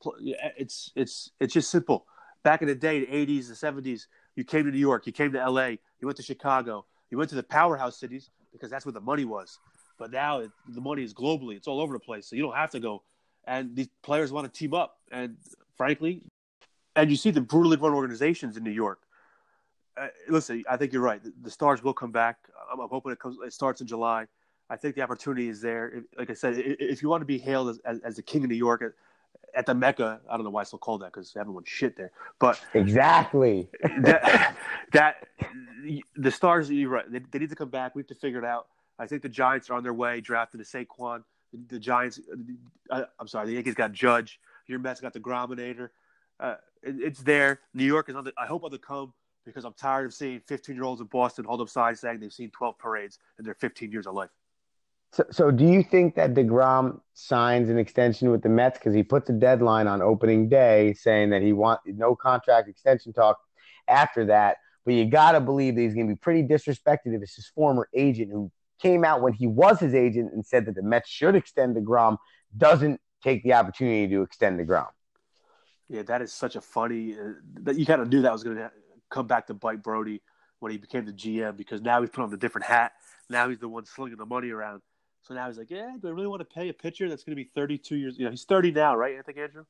it's 0.56 0.92
it's 0.96 1.30
it's 1.40 1.54
just 1.54 1.70
simple. 1.70 2.06
Back 2.42 2.62
in 2.62 2.68
the 2.68 2.74
day, 2.74 3.00
the 3.00 3.06
'80s, 3.06 3.48
the 3.48 3.54
'70s, 3.54 4.06
you 4.34 4.44
came 4.44 4.64
to 4.64 4.70
New 4.70 4.78
York, 4.78 5.06
you 5.06 5.12
came 5.12 5.32
to 5.32 5.50
LA, 5.50 5.66
you 5.66 6.04
went 6.04 6.16
to 6.16 6.22
Chicago, 6.22 6.86
you 7.10 7.18
went 7.18 7.30
to 7.30 7.36
the 7.36 7.42
powerhouse 7.42 7.98
cities 7.98 8.30
because 8.52 8.70
that's 8.70 8.86
where 8.86 8.92
the 8.92 9.00
money 9.00 9.24
was. 9.24 9.58
But 9.98 10.10
now 10.10 10.40
it, 10.40 10.50
the 10.68 10.80
money 10.80 11.04
is 11.04 11.14
globally; 11.14 11.56
it's 11.56 11.68
all 11.68 11.80
over 11.80 11.92
the 11.92 12.00
place, 12.00 12.26
so 12.26 12.36
you 12.36 12.42
don't 12.42 12.56
have 12.56 12.70
to 12.70 12.80
go. 12.80 13.02
And 13.46 13.76
these 13.76 13.88
players 14.02 14.32
want 14.32 14.52
to 14.52 14.58
team 14.58 14.74
up, 14.74 14.98
and 15.12 15.36
frankly, 15.76 16.22
and 16.96 17.10
you 17.10 17.16
see 17.16 17.30
the 17.30 17.40
brutally 17.40 17.76
run 17.76 17.92
organizations 17.92 18.56
in 18.56 18.64
New 18.64 18.70
York 18.70 19.00
uh, 19.96 20.08
listen, 20.28 20.62
I 20.68 20.76
think 20.76 20.92
you're 20.92 21.02
right. 21.02 21.22
The, 21.22 21.32
the, 21.42 21.50
stars 21.50 21.82
will 21.82 21.92
come 21.92 22.12
back. 22.12 22.38
I'm, 22.72 22.80
I'm, 22.80 22.88
hoping 22.88 23.12
it 23.12 23.18
comes. 23.18 23.36
It 23.44 23.52
starts 23.52 23.80
in 23.80 23.86
July. 23.86 24.26
I 24.68 24.76
think 24.76 24.94
the 24.94 25.02
opportunity 25.02 25.48
is 25.48 25.60
there. 25.60 26.02
like 26.16 26.30
I 26.30 26.34
said, 26.34 26.54
if 26.56 27.02
you 27.02 27.08
want 27.08 27.22
to 27.22 27.26
be 27.26 27.38
hailed 27.38 27.70
as, 27.70 27.78
as, 27.84 28.00
as 28.00 28.16
the 28.16 28.22
king 28.22 28.44
of 28.44 28.50
New 28.50 28.56
York 28.56 28.82
at, 28.82 28.92
at, 29.54 29.66
the 29.66 29.74
Mecca, 29.74 30.20
I 30.30 30.36
don't 30.36 30.44
know 30.44 30.50
why 30.50 30.60
it's 30.60 30.70
still 30.70 30.78
called 30.78 31.02
that 31.02 31.12
because 31.12 31.36
everyone's 31.36 31.68
shit 31.68 31.96
there. 31.96 32.12
But 32.38 32.60
exactly 32.72 33.68
that, 34.02 34.56
that 34.92 35.26
the 36.16 36.30
stars. 36.30 36.70
You're 36.70 36.90
right. 36.90 37.10
They, 37.10 37.20
they, 37.30 37.40
need 37.40 37.50
to 37.50 37.56
come 37.56 37.70
back. 37.70 37.94
We 37.94 38.00
have 38.00 38.08
to 38.08 38.14
figure 38.14 38.38
it 38.38 38.44
out. 38.44 38.68
I 38.98 39.06
think 39.06 39.22
the 39.22 39.28
Giants 39.28 39.70
are 39.70 39.74
on 39.74 39.82
their 39.82 39.94
way, 39.94 40.20
drafting 40.20 40.58
the 40.58 40.64
Saquon. 40.64 41.24
The, 41.52 41.58
the 41.68 41.78
Giants. 41.80 42.20
Uh, 42.90 43.04
I'm 43.18 43.26
sorry. 43.26 43.48
The 43.48 43.54
Yankees 43.54 43.74
got 43.74 43.92
Judge. 43.92 44.38
Your 44.68 44.78
Mets 44.78 45.00
got 45.00 45.12
the 45.12 45.20
Grominator. 45.20 45.90
Uh, 46.38 46.54
it, 46.82 46.94
it's 47.00 47.22
there. 47.22 47.60
New 47.74 47.84
York 47.84 48.08
is 48.08 48.14
on 48.14 48.22
the. 48.22 48.32
I 48.38 48.46
hope 48.46 48.62
on 48.62 48.70
the 48.70 48.78
come 48.78 49.12
because 49.50 49.64
I'm 49.64 49.74
tired 49.74 50.06
of 50.06 50.14
seeing 50.14 50.40
15 50.40 50.74
year 50.74 50.84
olds 50.84 51.00
in 51.00 51.06
Boston 51.06 51.44
hold 51.44 51.60
up 51.60 51.68
signs 51.68 52.00
saying 52.00 52.20
they've 52.20 52.32
seen 52.32 52.50
12 52.50 52.78
parades 52.78 53.18
in 53.38 53.44
their 53.44 53.54
15 53.54 53.90
years 53.90 54.06
of 54.06 54.14
life. 54.14 54.30
So, 55.12 55.24
so 55.30 55.50
do 55.50 55.64
you 55.64 55.82
think 55.82 56.14
that 56.14 56.34
DeGrom 56.34 57.00
signs 57.14 57.68
an 57.68 57.78
extension 57.78 58.30
with 58.30 58.42
the 58.42 58.48
Mets 58.48 58.78
because 58.78 58.94
he 58.94 59.02
puts 59.02 59.28
a 59.28 59.32
deadline 59.32 59.88
on 59.88 60.02
opening 60.02 60.48
day 60.48 60.94
saying 60.94 61.30
that 61.30 61.42
he 61.42 61.52
wants 61.52 61.82
no 61.86 62.14
contract 62.14 62.68
extension 62.68 63.12
talk 63.12 63.38
after 63.88 64.24
that? 64.26 64.58
But 64.84 64.94
you 64.94 65.04
got 65.06 65.32
to 65.32 65.40
believe 65.40 65.74
that 65.74 65.82
he's 65.82 65.94
going 65.94 66.08
to 66.08 66.14
be 66.14 66.18
pretty 66.18 66.44
disrespected 66.44 67.14
if 67.14 67.22
it's 67.22 67.34
his 67.34 67.48
former 67.48 67.88
agent 67.92 68.30
who 68.30 68.52
came 68.80 69.04
out 69.04 69.20
when 69.20 69.32
he 69.32 69.46
was 69.46 69.80
his 69.80 69.94
agent 69.94 70.32
and 70.32 70.46
said 70.46 70.64
that 70.66 70.74
the 70.76 70.82
Mets 70.82 71.08
should 71.08 71.34
extend 71.34 71.76
DeGrom 71.76 72.16
doesn't 72.56 73.00
take 73.22 73.42
the 73.42 73.52
opportunity 73.52 74.08
to 74.08 74.22
extend 74.22 74.60
DeGrom. 74.60 74.88
Yeah, 75.88 76.02
that 76.02 76.22
is 76.22 76.32
such 76.32 76.54
a 76.54 76.60
funny. 76.60 77.14
Uh, 77.14 77.32
that 77.62 77.76
you 77.76 77.84
kind 77.84 78.00
of 78.00 78.08
knew 78.08 78.22
that 78.22 78.32
was 78.32 78.44
going 78.44 78.56
to 78.56 78.70
come 79.10 79.26
back 79.26 79.46
to 79.48 79.54
bite 79.54 79.82
Brodie 79.82 80.22
when 80.60 80.72
he 80.72 80.78
became 80.78 81.04
the 81.04 81.12
GM 81.12 81.56
because 81.56 81.80
now 81.80 82.00
he's 82.00 82.10
put 82.10 82.22
on 82.22 82.32
a 82.32 82.36
different 82.36 82.66
hat. 82.66 82.92
Now 83.28 83.48
he's 83.48 83.58
the 83.58 83.68
one 83.68 83.84
slinging 83.84 84.16
the 84.16 84.26
money 84.26 84.50
around. 84.50 84.82
So 85.22 85.34
now 85.34 85.46
he's 85.48 85.58
like, 85.58 85.70
yeah, 85.70 85.96
do 86.00 86.08
I 86.08 86.10
really 86.12 86.26
want 86.26 86.40
to 86.40 86.44
pay 86.44 86.68
a 86.68 86.72
pitcher 86.72 87.08
that's 87.08 87.24
going 87.24 87.36
to 87.36 87.42
be 87.42 87.50
32 87.54 87.96
years? 87.96 88.18
You 88.18 88.24
know, 88.24 88.30
he's 88.30 88.44
30 88.44 88.72
now, 88.72 88.96
right? 88.96 89.18
I 89.18 89.22
think 89.22 89.38
Andrew. 89.38 89.64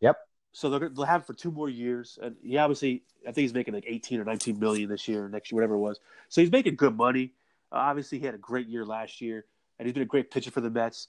Yep. 0.00 0.16
So 0.52 0.70
they're, 0.70 0.88
they'll 0.88 1.04
have 1.04 1.20
him 1.20 1.26
for 1.26 1.34
two 1.34 1.50
more 1.50 1.68
years, 1.68 2.18
and 2.20 2.34
he 2.42 2.56
obviously, 2.56 3.04
I 3.22 3.26
think 3.26 3.42
he's 3.42 3.54
making 3.54 3.74
like 3.74 3.84
18 3.86 4.20
or 4.20 4.24
19 4.24 4.58
million 4.58 4.88
this 4.88 5.06
year, 5.06 5.28
next 5.28 5.52
year, 5.52 5.56
whatever 5.56 5.74
it 5.74 5.78
was. 5.78 6.00
So 6.28 6.40
he's 6.40 6.50
making 6.50 6.76
good 6.76 6.96
money. 6.96 7.32
Uh, 7.70 7.76
obviously, 7.76 8.18
he 8.18 8.26
had 8.26 8.34
a 8.34 8.38
great 8.38 8.66
year 8.66 8.84
last 8.84 9.20
year, 9.20 9.44
and 9.78 9.86
he's 9.86 9.92
been 9.92 10.02
a 10.02 10.06
great 10.06 10.30
pitcher 10.30 10.50
for 10.50 10.60
the 10.60 10.70
Mets. 10.70 11.08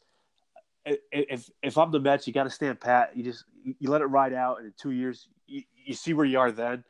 If 0.85 1.49
if 1.63 1.77
I'm 1.77 1.91
the 1.91 1.99
Mets, 1.99 2.27
you 2.27 2.33
got 2.33 2.43
to 2.43 2.49
stand 2.49 2.79
pat. 2.79 3.15
You 3.15 3.23
just 3.23 3.45
you 3.63 3.89
let 3.89 4.01
it 4.01 4.05
ride 4.05 4.33
out, 4.33 4.57
and 4.57 4.67
in 4.67 4.73
two 4.77 4.91
years, 4.91 5.27
you, 5.47 5.63
you 5.85 5.93
see 5.93 6.13
where 6.13 6.25
you 6.25 6.39
are 6.39 6.51
then 6.51 6.83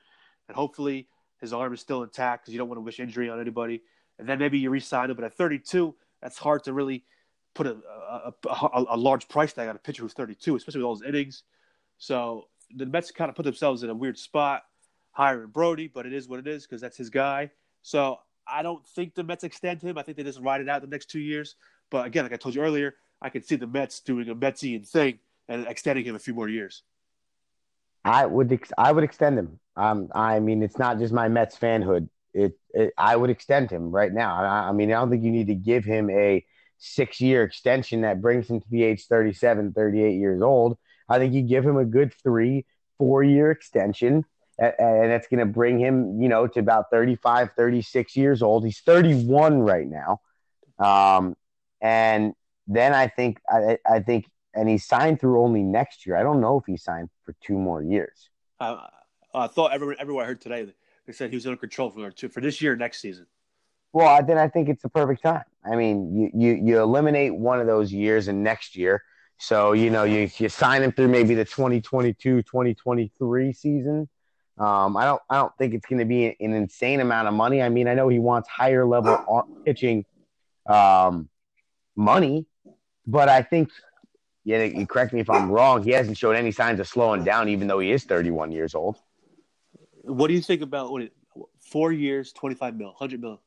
and 0.48 0.56
hopefully 0.56 1.08
his 1.40 1.54
arm 1.54 1.74
is 1.74 1.80
still 1.80 2.04
intact 2.04 2.44
because 2.44 2.54
you 2.54 2.60
don't 2.60 2.70
want 2.70 2.78
to 2.78 2.84
wish 2.84 3.00
injury 3.00 3.30
on 3.30 3.40
anybody. 3.40 3.82
And 4.20 4.28
then 4.28 4.38
maybe 4.40 4.60
you 4.60 4.70
re-sign 4.70 5.10
him, 5.10 5.16
but 5.16 5.26
at 5.26 5.34
32, 5.34 5.96
that's 6.22 6.38
hard 6.38 6.64
to 6.66 6.74
really 6.74 7.04
put 7.54 7.68
a, 7.68 7.78
a, 8.10 8.34
a, 8.48 8.86
a 8.92 8.98
large 8.98 9.28
price 9.28 9.52
tag 9.54 9.68
on 9.68 9.76
a 9.76 9.80
pitcher 9.80 10.04
who's 10.04 10.14
32, 10.14 10.56
especially 10.56 10.80
with 10.80 10.86
all 10.86 10.96
his 10.96 11.08
innings. 11.08 11.44
So 11.98 12.48
the 12.76 12.86
Mets 12.86 13.12
kind 13.12 13.30
of 13.30 13.36
put 13.36 13.44
themselves 13.44 13.84
in 13.84 13.90
a 13.90 13.96
weird 13.96 14.18
spot 14.18 14.64
hiring 15.12 15.50
Brodie, 15.50 15.88
but 15.88 16.06
it 16.06 16.14
is 16.14 16.28
what 16.28 16.40
it 16.40 16.48
is 16.48 16.66
because 16.66 16.82
that's 16.82 16.98
his 16.98 17.10
guy. 17.10 17.52
So 17.82 18.20
I 18.48 18.62
don't 18.62 18.86
think 18.86 19.16
the 19.16 19.24
Mets 19.24 19.44
extend 19.44 19.82
him. 19.82 19.98
I 19.98 20.04
think 20.04 20.18
they 20.18 20.24
just 20.24 20.40
ride 20.40 20.62
it 20.62 20.70
out 20.70 20.82
the 20.82 20.88
next 20.88 21.10
two 21.10 21.20
years. 21.20 21.56
But 21.90 22.06
again, 22.06 22.24
like 22.24 22.34
I 22.34 22.38
told 22.38 22.56
you 22.56 22.62
earlier, 22.62 22.96
I 23.22 23.30
could 23.30 23.46
see 23.46 23.56
the 23.56 23.68
Mets 23.68 24.00
doing 24.00 24.30
a 24.30 24.36
Metsian 24.36 24.88
thing 24.88 25.20
and 25.48 25.68
extending 25.68 26.06
him 26.06 26.16
a 26.16 26.20
few 26.20 26.34
more 26.34 26.50
years. 26.50 26.84
I 28.04 28.26
would 28.26 28.52
ex- 28.52 28.74
I 28.78 28.92
would 28.92 29.04
extend 29.04 29.38
him. 29.38 29.60
Um, 29.76 30.10
I 30.14 30.40
mean, 30.40 30.64
it's 30.64 30.78
not 30.78 31.00
just 31.00 31.14
my 31.14 31.28
Mets 31.28 31.58
fanhood. 31.58 32.10
It, 32.34 32.54
it 32.74 32.94
I 32.98 33.16
would 33.16 33.30
extend 33.30 33.70
him 33.70 33.92
right 33.92 34.12
now. 34.12 34.36
I, 34.36 34.70
I, 34.70 34.72
mean, 34.72 34.90
I 34.92 34.96
don't 34.96 35.10
think 35.10 35.24
you 35.24 35.32
need 35.32 35.48
to 35.48 35.56
give 35.56 35.86
him 35.86 36.10
a 36.10 36.46
six 36.78 37.22
year 37.22 37.44
extension 37.44 38.02
that 38.02 38.22
brings 38.22 38.50
him 38.50 38.60
to 38.60 38.70
the 38.70 38.84
age 38.84 39.06
37, 39.06 39.74
38 39.74 40.16
years 40.16 40.42
old. 40.42 40.78
I 41.08 41.20
think 41.20 41.34
you 41.34 41.42
give 41.42 41.66
him 41.66 41.78
a 41.78 41.86
good 41.86 42.14
three, 42.24 42.66
four 42.98 43.24
year 43.24 43.52
extension, 43.52 44.26
and, 44.58 44.74
and 44.80 45.12
it's 45.12 45.28
going 45.28 45.40
to 45.40 45.46
bring 45.46 45.80
him, 45.80 46.22
you 46.22 46.30
know, 46.30 46.48
to 46.48 46.60
about 46.60 46.86
35, 46.92 47.52
36 47.56 48.16
years 48.16 48.42
old. 48.42 48.66
He's 48.66 48.80
31 48.80 49.60
right 49.60 49.88
now. 49.88 50.22
Um, 50.80 51.36
and 51.82 52.34
then 52.68 52.94
I 52.94 53.08
think 53.08 53.40
I, 53.48 53.78
I 53.86 54.00
think 54.00 54.26
and 54.54 54.68
he 54.70 54.78
signed 54.78 55.20
through 55.20 55.42
only 55.42 55.64
next 55.64 56.06
year. 56.06 56.16
I 56.16 56.24
don't 56.24 56.42
know 56.42 56.60
if 56.60 56.66
he 56.66 56.78
signed 56.78 57.10
for 57.24 57.36
two 57.42 57.58
more 57.58 57.82
years. 57.82 58.30
Uh, 58.60 58.88
I 59.34 59.48
thought 59.48 59.74
everyone, 59.74 59.96
everyone 60.00 60.24
I 60.24 60.28
heard 60.28 60.42
today, 60.42 60.74
they 61.06 61.14
said 61.14 61.30
he 61.30 61.36
was 61.36 61.46
under 61.46 61.58
control 61.58 61.90
for 61.90 62.12
for 62.30 62.42
this 62.42 62.62
year, 62.62 62.76
next 62.76 63.02
season. 63.02 63.26
Well, 63.94 64.24
then 64.24 64.38
I 64.38 64.48
think 64.48 64.70
it's 64.70 64.84
the 64.84 64.90
perfect 64.90 65.22
time. 65.22 65.44
I 65.66 65.76
mean, 65.76 66.16
you, 66.16 66.32
you, 66.34 66.62
you 66.64 66.82
eliminate 66.82 67.36
one 67.36 67.60
of 67.60 67.68
those 67.68 67.92
years 67.92 68.30
and 68.30 68.44
next 68.44 68.76
year. 68.76 69.04
So, 69.38 69.74
you 69.74 69.90
know, 69.90 70.04
you, 70.04 70.30
you 70.38 70.50
sign 70.50 70.82
him 70.84 70.92
through 70.92 71.10
maybe 71.10 71.36
the 71.36 71.44
2022, 71.44 72.44
2023 72.44 73.54
season. 73.54 74.08
Um, 74.58 74.96
I 74.96 75.06
don't 75.06 75.22
I 75.30 75.38
don't 75.38 75.52
think 75.58 75.74
it's 75.74 75.88
going 75.88 76.00
to 76.00 76.06
be 76.06 76.28
an 76.28 76.54
insane 76.54 77.00
amount 77.00 77.28
of 77.28 77.34
money. 77.34 77.62
I 77.64 77.70
mean, 77.70 77.88
I 77.88 77.96
know 77.96 78.10
he 78.10 78.20
wants 78.20 78.48
higher 78.48 78.86
level 78.86 79.48
pitching 79.66 80.06
um, 80.68 81.30
money, 81.96 82.46
but 83.08 83.28
I 83.28 83.42
think 83.42 83.70
yeah, 84.44 84.64
you 84.64 84.88
correct 84.88 85.14
me 85.14 85.20
if 85.20 85.30
I'm 85.30 85.52
wrong. 85.52 85.84
He 85.84 85.92
hasn't 85.92 86.18
shown 86.18 86.36
any 86.36 86.52
signs 86.52 86.80
of 86.80 86.88
slowing 86.88 87.24
down, 87.24 87.50
even 87.50 87.68
though 87.68 87.80
he 87.80 87.92
is 87.92 88.04
31 88.04 88.52
years 88.52 88.74
old. 88.74 88.98
What 90.04 90.28
do 90.28 90.34
you 90.34 90.42
think 90.42 90.62
about 90.62 90.92
what? 90.92 91.10
Four 91.60 91.94
years, 91.94 92.34
25 92.34 92.76
mil, 92.76 92.88
100 92.88 93.22
mil. 93.22 93.42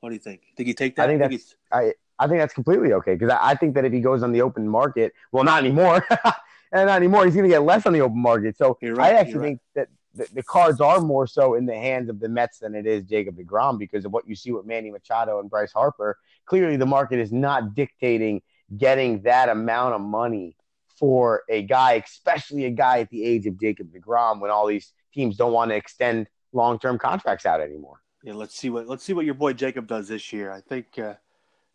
What 0.00 0.08
do 0.08 0.14
you 0.14 0.20
think? 0.20 0.42
Think 0.56 0.66
you 0.66 0.74
take 0.74 0.96
that? 0.96 1.08
I 1.08 1.16
think 1.16 1.20
that's 1.20 1.54
I, 1.70 1.92
I 2.18 2.26
think 2.26 2.40
that's 2.40 2.54
completely 2.54 2.92
okay 2.94 3.14
because 3.14 3.30
I, 3.30 3.50
I, 3.50 3.54
think 3.54 3.74
that 3.74 3.84
if 3.84 3.92
he 3.92 4.00
goes 4.00 4.22
on 4.22 4.32
the 4.32 4.42
open 4.42 4.68
market, 4.68 5.12
well, 5.32 5.44
not 5.44 5.64
anymore, 5.64 6.04
and 6.72 6.86
not 6.86 6.96
anymore, 6.96 7.24
he's 7.24 7.34
going 7.34 7.44
to 7.44 7.50
get 7.50 7.62
less 7.62 7.86
on 7.86 7.92
the 7.92 8.00
open 8.00 8.20
market. 8.20 8.56
So 8.56 8.78
right, 8.82 9.14
I 9.14 9.18
actually 9.18 9.44
think 9.44 9.60
right. 9.76 9.88
that 10.14 10.28
the, 10.28 10.34
the 10.34 10.42
cards 10.42 10.80
are 10.80 11.00
more 11.00 11.26
so 11.26 11.54
in 11.54 11.66
the 11.66 11.76
hands 11.76 12.08
of 12.08 12.20
the 12.20 12.28
Mets 12.28 12.58
than 12.58 12.74
it 12.74 12.86
is 12.86 13.04
Jacob 13.04 13.36
DeGrom 13.36 13.78
because 13.78 14.04
of 14.04 14.12
what 14.12 14.28
you 14.28 14.34
see 14.34 14.50
with 14.50 14.66
Manny 14.66 14.90
Machado 14.90 15.40
and 15.40 15.50
Bryce 15.50 15.72
Harper. 15.72 16.18
Clearly, 16.46 16.76
the 16.76 16.86
market 16.86 17.20
is 17.20 17.32
not 17.32 17.74
dictating 17.74 18.42
getting 18.76 19.22
that 19.22 19.48
amount 19.48 19.94
of 19.94 20.00
money 20.00 20.56
for 20.98 21.42
a 21.48 21.62
guy, 21.62 21.94
especially 21.94 22.64
a 22.64 22.70
guy 22.70 23.00
at 23.00 23.10
the 23.10 23.24
age 23.24 23.46
of 23.46 23.60
Jacob 23.60 23.88
DeGrom, 23.92 24.40
when 24.40 24.50
all 24.50 24.66
these 24.66 24.92
teams 25.12 25.36
don't 25.36 25.52
want 25.52 25.70
to 25.70 25.76
extend 25.76 26.26
long-term 26.52 26.98
contracts 26.98 27.46
out 27.46 27.60
anymore. 27.60 28.00
Yeah, 28.22 28.34
let's 28.34 28.56
see 28.56 28.68
what 28.68 28.88
let's 28.88 29.04
see 29.04 29.12
what 29.12 29.24
your 29.24 29.34
boy 29.34 29.52
Jacob 29.52 29.86
does 29.86 30.08
this 30.08 30.32
year. 30.32 30.50
I 30.50 30.60
think 30.60 30.98
uh, 30.98 31.14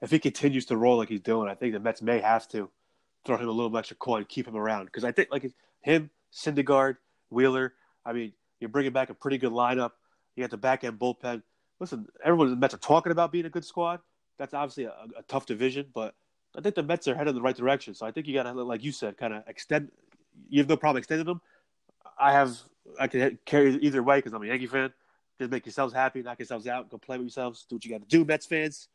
if 0.02 0.12
he 0.12 0.20
continues 0.20 0.66
to 0.68 0.78
roll 0.78 0.98
like 0.98 1.10
he's 1.10 1.22
doing, 1.22 1.50
I 1.50 1.56
think 1.56 1.74
the 1.74 1.80
Mets 1.80 2.02
may 2.02 2.20
have 2.20 2.48
to 2.50 2.70
throw 3.26 3.38
him 3.38 3.48
a 3.48 3.52
little 3.52 3.76
extra 3.78 3.96
coin, 3.96 4.26
keep 4.28 4.48
him 4.48 4.58
around 4.58 4.86
because 4.86 5.06
I 5.06 5.14
think 5.14 5.30
like 5.32 5.50
him, 5.82 6.10
Syndergaard, 6.34 6.98
Wheeler. 7.30 7.74
I 8.06 8.12
mean, 8.12 8.34
you're 8.60 8.70
bringing 8.70 8.92
back 8.92 9.10
a 9.10 9.14
pretty 9.14 9.38
good 9.38 9.54
lineup. 9.54 9.92
You 10.36 10.44
got 10.44 10.52
the 10.52 10.58
back 10.58 10.84
end 10.84 11.00
bullpen. 11.00 11.44
Listen, 11.80 12.08
everyone 12.24 12.50
the 12.50 12.58
Mets 12.58 12.74
are 12.74 12.78
talking 12.78 13.14
about 13.14 13.32
being 13.32 13.46
a 13.46 13.50
good 13.50 13.66
squad. 13.66 14.02
That's 14.38 14.54
obviously 14.54 14.86
a, 14.86 14.94
a 15.18 15.24
tough 15.30 15.46
division, 15.46 15.88
but 15.94 16.14
I 16.56 16.62
think 16.62 16.76
the 16.76 16.84
Mets 16.84 17.08
are 17.08 17.16
headed 17.16 17.30
in 17.30 17.36
the 17.36 17.42
right 17.42 17.56
direction. 17.56 17.94
So 17.94 18.06
I 18.06 18.12
think 18.12 18.28
you 18.28 18.34
got 18.34 18.44
to, 18.44 18.52
like 18.64 18.84
you 18.84 18.92
said, 18.92 19.18
kind 19.18 19.34
of 19.34 19.44
extend. 19.48 19.92
You 20.50 20.60
have 20.62 20.70
no 20.70 20.78
problem 20.78 21.00
extending 21.00 21.26
them. 21.26 21.42
I 22.20 22.32
have. 22.32 22.58
I 23.00 23.08
can 23.08 23.40
carry 23.46 23.76
either 23.78 24.04
way 24.04 24.18
because 24.18 24.34
I'm 24.34 24.44
a 24.44 24.48
Yankee 24.48 24.68
fan. 24.68 24.94
Just 25.40 25.50
make 25.50 25.66
yourselves 25.66 25.94
happy, 25.94 26.22
knock 26.22 26.38
yourselves 26.38 26.68
out, 26.68 26.90
go 26.90 26.98
play 26.98 27.18
with 27.18 27.26
yourselves, 27.26 27.66
do 27.68 27.76
what 27.76 27.86
you 27.86 27.92
got 27.92 28.02
to 28.02 28.08
do, 28.08 28.24
Mets 28.24 28.46
fans. 28.46 28.88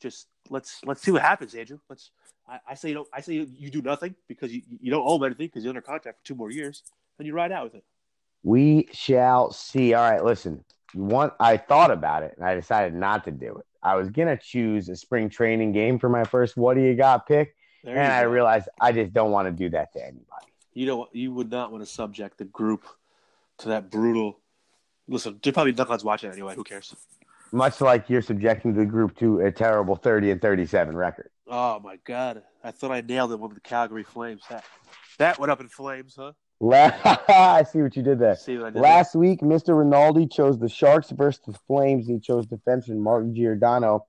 Just 0.00 0.26
let's 0.50 0.80
let's 0.84 1.02
see 1.02 1.12
what 1.12 1.22
happens, 1.22 1.54
Andrew. 1.54 1.78
Let's. 1.88 2.10
I, 2.48 2.58
I 2.70 2.74
say 2.74 2.88
you 2.88 2.94
don't. 2.94 3.08
I 3.12 3.20
say 3.20 3.34
you, 3.34 3.48
you 3.56 3.70
do 3.70 3.82
nothing 3.82 4.16
because 4.26 4.52
you, 4.52 4.62
you 4.80 4.90
don't 4.90 5.06
own 5.06 5.24
anything 5.24 5.46
because 5.46 5.62
you're 5.62 5.70
under 5.70 5.82
contract 5.82 6.18
for 6.18 6.24
two 6.24 6.34
more 6.34 6.50
years, 6.50 6.82
and 7.18 7.26
you 7.26 7.34
ride 7.34 7.52
out 7.52 7.64
with 7.64 7.74
it. 7.76 7.84
We 8.42 8.88
shall 8.92 9.52
see. 9.52 9.94
All 9.94 10.10
right, 10.10 10.24
listen. 10.24 10.64
One, 10.94 11.30
I 11.40 11.56
thought 11.56 11.90
about 11.90 12.22
it 12.22 12.34
and 12.36 12.44
I 12.44 12.54
decided 12.54 12.94
not 12.94 13.24
to 13.24 13.30
do 13.30 13.56
it. 13.56 13.66
I 13.82 13.96
was 13.96 14.10
gonna 14.10 14.36
choose 14.36 14.88
a 14.88 14.96
spring 14.96 15.28
training 15.28 15.72
game 15.72 15.98
for 15.98 16.08
my 16.08 16.24
first 16.24 16.56
"What 16.56 16.74
do 16.74 16.80
you 16.80 16.94
got?" 16.94 17.26
pick, 17.26 17.56
There 17.82 17.96
and 17.96 18.12
I 18.12 18.22
go. 18.24 18.30
realized 18.30 18.68
I 18.80 18.92
just 18.92 19.12
don't 19.12 19.30
want 19.32 19.48
to 19.48 19.52
do 19.52 19.68
that 19.70 19.92
to 19.94 20.00
anybody. 20.02 20.46
You 20.74 20.86
know, 20.86 21.08
you 21.12 21.32
would 21.32 21.50
not 21.50 21.70
want 21.72 21.82
to 21.84 21.90
subject 21.90 22.38
the 22.38 22.44
group 22.44 22.84
to 23.58 23.68
that 23.68 23.90
brutal. 23.90 24.38
Listen, 25.08 25.38
they're 25.42 25.52
probably 25.52 25.72
knuckleheads 25.74 26.04
watching 26.04 26.30
anyway. 26.30 26.54
Who 26.54 26.64
cares? 26.64 26.94
Much 27.50 27.80
like 27.82 28.08
you're 28.08 28.22
subjecting 28.22 28.72
the 28.72 28.86
group 28.86 29.14
to 29.18 29.40
a 29.40 29.52
terrible 29.52 29.94
30 29.94 30.30
and 30.30 30.40
37 30.40 30.96
record. 30.96 31.28
Oh 31.48 31.80
my 31.80 31.96
god! 32.04 32.42
I 32.64 32.70
thought 32.70 32.92
I 32.92 33.02
nailed 33.02 33.32
it 33.32 33.38
with 33.40 33.52
the 33.54 33.60
Calgary 33.60 34.04
Flames. 34.04 34.42
That 34.48 34.64
that 35.18 35.38
went 35.38 35.52
up 35.52 35.60
in 35.60 35.68
flames, 35.68 36.14
huh? 36.16 36.32
La- 36.62 36.92
I 37.28 37.64
see 37.64 37.82
what 37.82 37.96
you 37.96 38.04
did 38.04 38.20
there. 38.20 38.36
See 38.36 38.56
what 38.56 38.66
I 38.66 38.68
did? 38.68 38.74
there? 38.76 38.82
Last 38.82 39.16
week, 39.16 39.40
Mr. 39.40 39.76
Rinaldi 39.76 40.28
chose 40.28 40.60
the 40.60 40.68
Sharks 40.68 41.10
versus 41.10 41.40
the 41.44 41.58
Flames. 41.66 42.06
He 42.06 42.20
chose 42.20 42.46
defenseman 42.46 42.98
Martin 42.98 43.34
Giordano. 43.34 44.06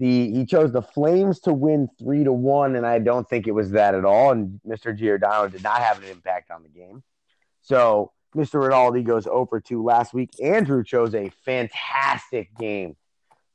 The 0.00 0.28
he 0.32 0.44
chose 0.44 0.72
the 0.72 0.82
Flames 0.82 1.38
to 1.40 1.52
win 1.52 1.88
three 2.00 2.24
to 2.24 2.32
one, 2.32 2.74
and 2.74 2.84
I 2.84 2.98
don't 2.98 3.28
think 3.28 3.46
it 3.46 3.52
was 3.52 3.70
that 3.70 3.94
at 3.94 4.04
all. 4.04 4.32
And 4.32 4.60
Mr. 4.66 4.94
Giordano 4.94 5.48
did 5.48 5.62
not 5.62 5.80
have 5.82 6.02
an 6.02 6.08
impact 6.08 6.50
on 6.50 6.64
the 6.64 6.68
game. 6.68 7.04
So 7.62 8.10
Mr. 8.34 8.60
Rinaldi 8.60 9.04
goes 9.04 9.28
over 9.28 9.60
to 9.60 9.84
last 9.84 10.12
week. 10.12 10.30
Andrew 10.42 10.82
chose 10.82 11.14
a 11.14 11.30
fantastic 11.44 12.52
game. 12.58 12.96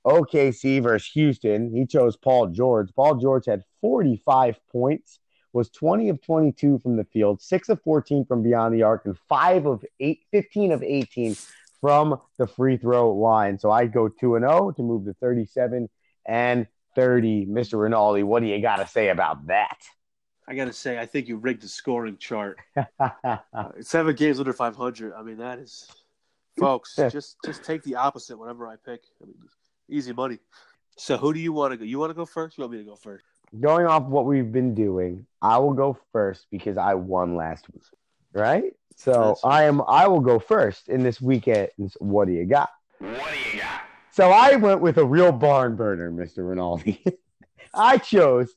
OKC 0.07 0.81
versus 0.81 1.11
Houston. 1.11 1.75
He 1.75 1.85
chose 1.85 2.15
Paul 2.15 2.47
George. 2.47 2.87
Paul 2.95 3.15
George 3.15 3.47
had 3.47 3.63
45 3.81 4.57
points, 4.71 5.19
was 5.53 5.69
20 5.69 6.09
of 6.09 6.21
22 6.21 6.79
from 6.79 6.95
the 6.95 7.03
field, 7.05 7.41
6 7.41 7.69
of 7.69 7.81
14 7.81 8.25
from 8.25 8.43
beyond 8.43 8.73
the 8.73 8.83
arc, 8.83 9.05
and 9.05 9.17
5 9.17 9.65
of 9.65 9.85
8, 9.99 10.19
15 10.31 10.71
of 10.71 10.83
18 10.83 11.35
from 11.81 12.19
the 12.37 12.47
free 12.47 12.77
throw 12.77 13.13
line. 13.13 13.57
So 13.57 13.71
I 13.71 13.85
go 13.85 14.09
2 14.09 14.35
and 14.35 14.43
0 14.43 14.71
to 14.71 14.83
move 14.83 15.05
to 15.05 15.13
37 15.13 15.89
and 16.25 16.67
30. 16.95 17.45
Mr. 17.47 17.81
Rinaldi, 17.81 18.23
what 18.23 18.41
do 18.41 18.47
you 18.47 18.61
got 18.61 18.77
to 18.77 18.87
say 18.87 19.09
about 19.09 19.47
that? 19.47 19.77
I 20.49 20.55
gotta 20.55 20.73
say, 20.73 20.97
I 20.97 21.05
think 21.05 21.27
you 21.27 21.37
rigged 21.37 21.61
the 21.61 21.67
scoring 21.67 22.17
chart. 22.17 22.57
Uh, 22.99 23.37
seven 23.81 24.15
games 24.15 24.39
under 24.39 24.51
500. 24.51 25.13
I 25.13 25.21
mean, 25.21 25.37
that 25.37 25.59
is, 25.59 25.87
folks. 26.57 26.95
just 27.11 27.37
just 27.45 27.63
take 27.63 27.83
the 27.83 27.95
opposite 27.95 28.35
whenever 28.35 28.67
I 28.67 28.75
pick. 28.83 29.03
I 29.21 29.27
mean, 29.27 29.35
easy 29.87 30.11
money. 30.11 30.39
So 30.97 31.17
who 31.17 31.35
do 31.35 31.39
you 31.39 31.53
want 31.53 31.73
to 31.73 31.77
go? 31.77 31.83
You 31.83 31.99
want 31.99 32.09
to 32.09 32.15
go 32.15 32.25
first? 32.25 32.57
You 32.57 32.63
want 32.63 32.73
me 32.73 32.79
to 32.79 32.83
go 32.83 32.95
first? 32.95 33.25
Going 33.59 33.85
off 33.87 34.03
what 34.03 34.25
we've 34.25 34.51
been 34.51 34.75
doing, 34.75 35.25
I 35.41 35.57
will 35.57 35.73
go 35.73 35.97
first 36.11 36.45
because 36.51 36.77
I 36.77 36.93
won 36.93 37.35
last 37.35 37.65
week. 37.73 37.83
Right? 38.33 38.73
So 38.95 39.11
That's- 39.11 39.41
I 39.43 39.63
am 39.63 39.81
I 39.87 40.07
will 40.07 40.19
go 40.19 40.39
first 40.39 40.89
in 40.89 41.03
this 41.03 41.19
weekend. 41.21 41.69
What 41.99 42.27
do 42.27 42.33
you 42.33 42.45
got? 42.45 42.69
What 42.99 43.11
do 43.11 43.49
you 43.55 43.61
got? 43.61 43.81
So 44.11 44.31
I 44.31 44.55
went 44.55 44.81
with 44.81 44.97
a 44.97 45.05
real 45.05 45.31
barn 45.31 45.75
burner, 45.75 46.11
Mr. 46.11 46.47
Rinaldi. 46.47 47.03
I 47.73 47.97
chose 47.97 48.53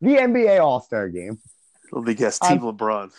the 0.00 0.16
NBA 0.16 0.60
All 0.60 0.80
Star 0.80 1.08
game 1.08 1.38
Let 1.92 2.04
me 2.04 2.14
guess. 2.14 2.38
Team 2.38 2.60
LeBron. 2.60 3.12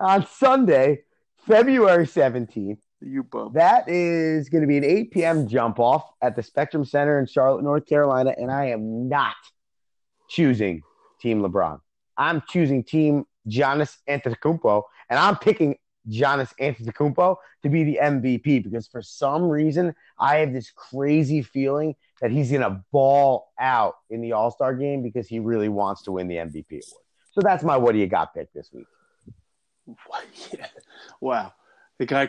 on 0.00 0.26
Sunday, 0.26 1.02
February 1.46 2.06
17th. 2.06 2.78
You 3.00 3.22
bum. 3.24 3.52
That 3.52 3.86
is 3.88 4.48
going 4.48 4.62
to 4.62 4.66
be 4.68 4.78
an 4.78 4.84
8 4.84 5.10
p.m. 5.10 5.46
jump 5.46 5.78
off 5.78 6.08
at 6.22 6.34
the 6.36 6.42
Spectrum 6.42 6.86
Center 6.86 7.18
in 7.18 7.26
Charlotte, 7.26 7.62
North 7.62 7.84
Carolina. 7.86 8.34
And 8.38 8.50
I 8.50 8.66
am 8.70 9.08
not 9.08 9.34
choosing 10.28 10.82
Team 11.20 11.42
LeBron. 11.42 11.80
I'm 12.16 12.42
choosing 12.48 12.84
Team 12.84 13.26
Giannis 13.48 13.96
Antetokounmpo. 14.08 14.82
And 15.10 15.18
I'm 15.18 15.36
picking 15.36 15.76
Giannis 16.08 16.52
Antetokounmpo 16.60 17.36
to 17.62 17.68
be 17.68 17.84
the 17.84 17.98
MVP 18.02 18.62
because 18.62 18.86
for 18.86 19.02
some 19.02 19.44
reason, 19.44 19.94
I 20.18 20.36
have 20.36 20.52
this 20.52 20.70
crazy 20.70 21.42
feeling 21.42 21.94
that 22.20 22.30
he's 22.30 22.50
to 22.62 22.82
ball 22.92 23.52
out 23.58 23.96
in 24.10 24.20
the 24.20 24.32
All 24.32 24.50
Star 24.50 24.74
game 24.74 25.02
because 25.02 25.26
he 25.28 25.38
really 25.38 25.68
wants 25.68 26.02
to 26.02 26.12
win 26.12 26.28
the 26.28 26.36
MVP 26.36 26.64
award. 26.70 27.00
So 27.32 27.40
that's 27.40 27.64
my 27.64 27.76
what 27.76 27.92
do 27.92 27.98
you 27.98 28.06
got 28.06 28.34
pick 28.34 28.52
this 28.52 28.70
week. 28.72 28.86
Yeah. 30.56 30.66
Wow. 31.20 31.52
The 31.98 32.06
guy 32.06 32.28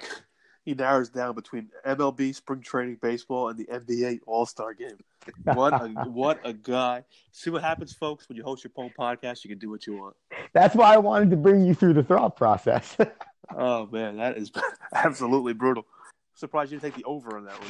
he 0.66 0.74
narrows 0.74 1.10
down 1.10 1.36
between 1.36 1.70
MLB 1.86 2.34
spring 2.34 2.62
training 2.62 2.98
baseball 3.00 3.50
and 3.50 3.58
the 3.58 3.66
NBA 3.66 4.22
All 4.26 4.48
Star 4.48 4.74
game. 4.74 4.98
What 5.44 5.74
a 5.74 5.88
what 6.10 6.40
a 6.44 6.54
guy. 6.54 7.04
See 7.32 7.52
what 7.52 7.62
happens, 7.62 7.94
folks, 7.94 8.28
when 8.28 8.36
you 8.36 8.44
host 8.44 8.64
your 8.64 8.72
own 8.76 8.92
podcast, 8.98 9.44
you 9.44 9.50
can 9.50 9.60
do 9.60 9.70
what 9.70 9.86
you 9.86 9.96
want. 9.96 10.16
That's 10.54 10.76
why 10.76 10.94
I 10.94 10.98
wanted 10.98 11.30
to 11.30 11.38
bring 11.38 11.66
you 11.66 11.76
through 11.76 11.94
the 11.94 12.04
thought 12.04 12.36
process. 12.36 12.98
Oh 13.56 13.88
man, 13.92 14.18
that 14.18 14.38
is 14.38 14.52
absolutely 14.96 15.54
brutal. 15.54 15.86
Surprised 16.34 16.72
you 16.72 16.80
didn't 16.80 16.96
take 16.96 17.04
the 17.04 17.08
over 17.08 17.38
on 17.38 17.46
that 17.46 17.60
one. 17.60 17.70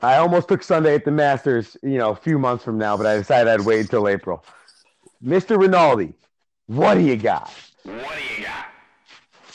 I 0.00 0.16
almost 0.16 0.48
took 0.48 0.64
Sunday 0.64 0.96
at 0.96 1.04
the 1.04 1.12
Masters, 1.12 1.76
you 1.80 1.96
know, 1.96 2.10
a 2.10 2.16
few 2.16 2.40
months 2.40 2.64
from 2.64 2.76
now, 2.76 2.96
but 2.96 3.06
I 3.06 3.18
decided 3.18 3.48
I'd 3.48 3.60
wait 3.60 3.82
until 3.82 4.08
April. 4.08 4.44
Mr. 5.24 5.56
Rinaldi, 5.56 6.12
what 6.66 6.94
do 6.94 7.02
you 7.02 7.16
got? 7.16 7.54
What 7.84 8.18
do 8.18 8.34
you 8.34 8.44
got? 8.44 8.71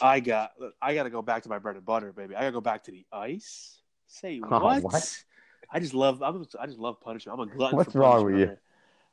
I 0.01 0.19
got 0.19 0.51
I 0.81 0.93
gotta 0.95 1.09
go 1.09 1.21
back 1.21 1.43
to 1.43 1.49
my 1.49 1.59
bread 1.59 1.75
and 1.75 1.85
butter, 1.85 2.11
baby. 2.11 2.35
I 2.35 2.41
gotta 2.41 2.51
go 2.51 2.61
back 2.61 2.83
to 2.85 2.91
the 2.91 3.05
ice. 3.11 3.81
Say 4.07 4.41
Oh, 4.43 4.59
what? 4.63 4.83
what? 4.83 5.23
I 5.71 5.79
just 5.79 5.93
love 5.93 6.21
I'm, 6.21 6.45
I 6.59 6.65
just 6.65 6.79
love 6.79 7.01
punishment. 7.01 7.39
I'm 7.39 7.47
a 7.47 7.51
glutton. 7.51 7.77
What's 7.77 7.93
for 7.93 7.99
wrong 7.99 8.25
with 8.25 8.39
you? 8.39 8.57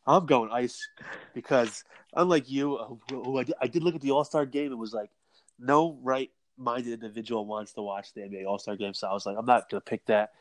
I'm 0.06 0.26
going 0.26 0.50
ice 0.50 0.86
because 1.32 1.82
unlike 2.14 2.50
you, 2.50 2.76
uh, 2.76 2.88
who, 3.08 3.22
who 3.24 3.38
I, 3.38 3.44
did, 3.44 3.54
I 3.62 3.66
did 3.66 3.82
look 3.82 3.94
at 3.94 4.02
the 4.02 4.10
All 4.10 4.24
Star 4.24 4.44
game. 4.44 4.70
It 4.70 4.76
was 4.76 4.92
like 4.92 5.10
no 5.58 5.98
right 6.02 6.30
minded 6.56 6.92
individual 6.92 7.46
wants 7.46 7.72
to 7.72 7.82
watch 7.82 8.12
the 8.12 8.20
NBA 8.20 8.46
All 8.46 8.58
Star 8.58 8.76
game. 8.76 8.94
So 8.94 9.08
I 9.08 9.12
was 9.12 9.26
like, 9.26 9.36
I'm 9.38 9.46
not 9.46 9.70
gonna 9.70 9.80
pick 9.80 10.04
that. 10.06 10.32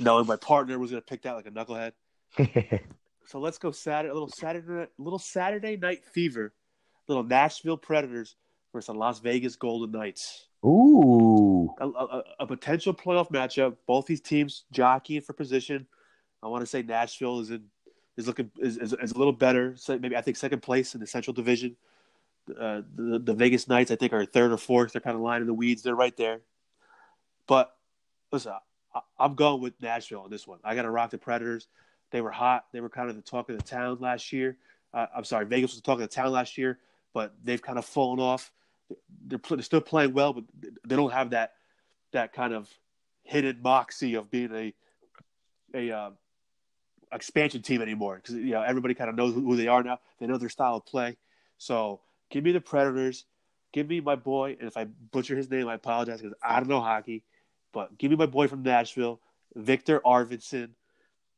Knowing 0.00 0.26
my 0.26 0.36
partner 0.36 0.78
was 0.78 0.90
gonna 0.90 1.02
pick 1.02 1.22
that 1.22 1.34
like 1.34 1.46
a 1.46 1.50
knucklehead. 1.50 1.92
So 3.26 3.40
let's 3.40 3.58
go 3.58 3.72
Saturday, 3.72 4.10
a 4.10 4.14
little 4.14 4.30
Saturday, 4.38 4.88
little 4.98 5.18
Saturday 5.18 5.76
night 5.76 6.04
fever, 6.04 6.54
little 7.08 7.24
Nashville 7.24 7.76
Predators 7.76 8.36
versus 8.76 8.92
the 8.92 8.94
Las 8.94 9.20
Vegas 9.20 9.56
Golden 9.56 9.90
Knights. 9.90 10.48
Ooh. 10.62 11.74
A, 11.80 11.86
a, 11.86 12.24
a 12.40 12.46
potential 12.46 12.92
playoff 12.92 13.30
matchup. 13.30 13.76
Both 13.86 14.06
these 14.06 14.20
teams 14.20 14.64
jockeying 14.70 15.22
for 15.22 15.32
position. 15.32 15.86
I 16.42 16.48
want 16.48 16.60
to 16.60 16.66
say 16.66 16.82
Nashville 16.82 17.40
is 17.40 17.50
in 17.50 17.64
is 18.18 18.26
looking 18.26 18.50
is, 18.58 18.76
is, 18.76 18.92
is 18.92 19.12
a 19.12 19.18
little 19.18 19.32
better. 19.32 19.74
So 19.76 19.98
maybe 19.98 20.16
I 20.16 20.20
think 20.20 20.36
second 20.36 20.60
place 20.60 20.94
in 20.94 21.00
the 21.00 21.06
Central 21.06 21.32
Division. 21.32 21.76
Uh, 22.50 22.82
the 22.94 23.18
the 23.18 23.34
Vegas 23.34 23.66
Knights 23.66 23.90
I 23.90 23.96
think 23.96 24.12
are 24.12 24.24
third 24.26 24.52
or 24.52 24.58
fourth. 24.58 24.92
They're 24.92 25.00
kind 25.00 25.16
of 25.16 25.22
lying 25.22 25.40
in 25.40 25.46
the 25.46 25.54
weeds. 25.54 25.82
They're 25.82 25.94
right 25.94 26.16
there. 26.16 26.40
But 27.46 27.74
listen, 28.30 28.52
I, 28.94 29.00
I'm 29.18 29.34
going 29.34 29.62
with 29.62 29.80
Nashville 29.80 30.20
on 30.20 30.30
this 30.30 30.46
one. 30.46 30.58
I 30.62 30.74
got 30.74 30.82
to 30.82 30.90
rock 30.90 31.10
the 31.10 31.18
Predators. 31.18 31.68
They 32.10 32.20
were 32.20 32.30
hot. 32.30 32.66
They 32.72 32.80
were 32.80 32.90
kind 32.90 33.08
of 33.08 33.16
the 33.16 33.22
talk 33.22 33.48
of 33.48 33.56
the 33.56 33.62
town 33.62 33.98
last 34.00 34.32
year. 34.32 34.58
Uh, 34.92 35.06
I'm 35.16 35.24
sorry, 35.24 35.46
Vegas 35.46 35.72
was 35.72 35.80
the 35.80 35.86
talk 35.86 35.94
of 35.94 36.08
the 36.08 36.14
town 36.14 36.32
last 36.32 36.58
year, 36.58 36.78
but 37.14 37.34
they've 37.42 37.60
kind 37.60 37.78
of 37.78 37.84
fallen 37.84 38.20
off. 38.20 38.52
They're, 39.26 39.40
they're 39.48 39.62
still 39.62 39.80
playing 39.80 40.12
well, 40.12 40.32
but 40.32 40.44
they 40.86 40.96
don't 40.96 41.12
have 41.12 41.30
that 41.30 41.52
that 42.12 42.32
kind 42.32 42.54
of 42.54 42.70
hidden 43.24 43.60
moxie 43.62 44.14
of 44.14 44.30
being 44.30 44.54
a 44.54 44.74
a 45.74 45.90
uh, 45.90 46.10
expansion 47.12 47.62
team 47.62 47.82
anymore 47.82 48.16
because 48.16 48.34
you 48.34 48.52
know 48.52 48.62
everybody 48.62 48.94
kind 48.94 49.10
of 49.10 49.16
knows 49.16 49.34
who 49.34 49.56
they 49.56 49.68
are 49.68 49.82
now. 49.82 49.98
They 50.18 50.26
know 50.26 50.38
their 50.38 50.48
style 50.48 50.76
of 50.76 50.86
play. 50.86 51.16
So 51.58 52.00
give 52.30 52.44
me 52.44 52.52
the 52.52 52.60
Predators. 52.60 53.24
Give 53.72 53.88
me 53.88 54.00
my 54.00 54.16
boy, 54.16 54.56
and 54.58 54.68
if 54.68 54.76
I 54.76 54.84
butcher 54.84 55.36
his 55.36 55.50
name, 55.50 55.68
I 55.68 55.74
apologize 55.74 56.20
because 56.22 56.36
I 56.42 56.58
don't 56.60 56.68
know 56.68 56.80
hockey. 56.80 57.24
But 57.72 57.98
give 57.98 58.10
me 58.10 58.16
my 58.16 58.26
boy 58.26 58.48
from 58.48 58.62
Nashville, 58.62 59.20
Viktor 59.54 60.00
Arvidsson. 60.00 60.70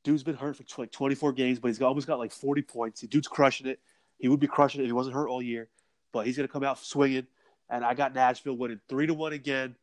Dude's 0.05 0.22
been 0.22 0.36
hurt 0.36 0.57
for 0.57 0.64
like 0.80 0.92
24 0.92 1.32
games, 1.32 1.59
but 1.59 1.68
he's 1.68 1.82
almost 1.82 2.07
got 2.07 2.20
like 2.20 2.30
40 2.30 2.62
points. 2.62 3.01
The 3.01 3.09
dude's 3.09 3.26
crushing 3.26 3.66
it. 3.66 3.80
He 4.18 4.28
would 4.28 4.38
be 4.38 4.46
crushing 4.46 4.80
it 4.80 4.84
if 4.84 4.88
he 4.88 4.92
wasn't 4.92 5.16
hurt 5.16 5.28
all 5.28 5.42
year, 5.42 5.68
but 6.12 6.26
he's 6.26 6.36
going 6.36 6.46
to 6.46 6.53
come 6.53 6.62
out 6.62 6.78
swinging. 6.78 7.26
And 7.71 7.85
I 7.85 7.95
got 7.95 8.14
Nashville 8.14 8.57
winning 8.57 8.81
three 8.89 9.07
to 9.07 9.14
one 9.14 9.33
again 9.33 9.77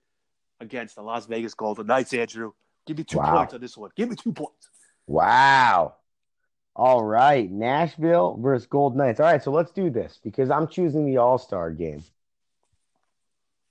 against 0.60 0.96
the 0.96 1.02
Las 1.04 1.26
Vegas 1.28 1.54
Golden 1.54 1.88
Knights. 1.88 2.14
Andrew, 2.14 2.52
give 2.86 2.98
me 2.98 3.04
two 3.04 3.18
Wow. 3.18 3.38
points 3.38 3.54
on 3.54 3.60
this 3.62 3.78
one. 3.78 3.92
Give 3.96 4.10
me 4.10 4.16
two 4.16 4.34
points. 4.34 4.70
Wow. 5.08 5.96
All 6.76 7.04
right. 7.04 7.50
Nashville 7.52 8.38
versus 8.42 8.68
Gold 8.68 8.96
Knights. 8.98 9.20
All 9.20 9.26
right. 9.28 9.44
So 9.44 9.52
let's 9.52 9.72
do 9.72 9.90
this 9.90 10.20
because 10.24 10.50
I'm 10.50 10.68
choosing 10.68 11.06
the 11.06 11.18
All 11.18 11.38
Star 11.38 11.72
game. 11.72 12.04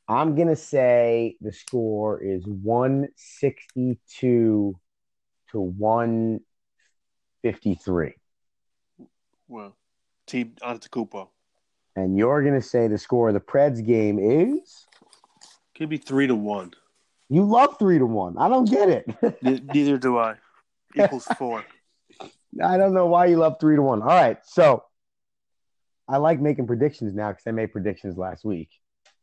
I'm 0.07 0.35
going 0.37 0.49
to 0.49 0.57
say 0.57 1.37
the 1.41 1.51
score 1.53 2.21
is 2.23 2.47
162 2.47 4.79
to 5.51 5.61
153. 5.61 8.15
Well, 9.49 9.75
team 10.27 10.55
Antetokounmpo. 10.63 11.29
And 11.97 12.17
you're 12.19 12.43
going 12.43 12.55
to 12.55 12.67
say 12.67 12.89
the 12.89 12.99
score 12.99 13.29
of 13.29 13.35
the 13.35 13.41
Preds 13.41 13.85
game 13.85 14.19
is? 14.19 14.87
Could 15.77 15.89
be 15.89 15.97
three 15.97 16.27
to 16.27 16.35
one. 16.35 16.73
You 17.29 17.45
love 17.45 17.79
three 17.79 17.99
to 17.99 18.07
one. 18.07 18.37
I 18.39 18.49
don't 18.49 18.69
get 18.69 18.89
it. 18.89 19.43
Ne- 19.43 19.61
Neither 19.73 19.99
do 19.99 20.19
I. 20.19 20.37
Equals 20.97 21.27
four. 21.39 21.65
I 22.63 22.77
don't 22.77 22.95
know 22.95 23.07
why 23.07 23.27
you 23.27 23.37
love 23.37 23.57
three 23.61 23.77
to 23.77 23.83
one. 23.83 24.03
All 24.03 24.09
right, 24.09 24.39
so 24.45 24.85
I 26.09 26.19
like 26.19 26.41
making 26.41 26.67
predictions 26.67 27.15
now 27.15 27.31
because 27.31 27.47
I 27.47 27.51
made 27.51 27.73
predictions 27.73 28.17
last 28.17 28.45
week. 28.45 28.71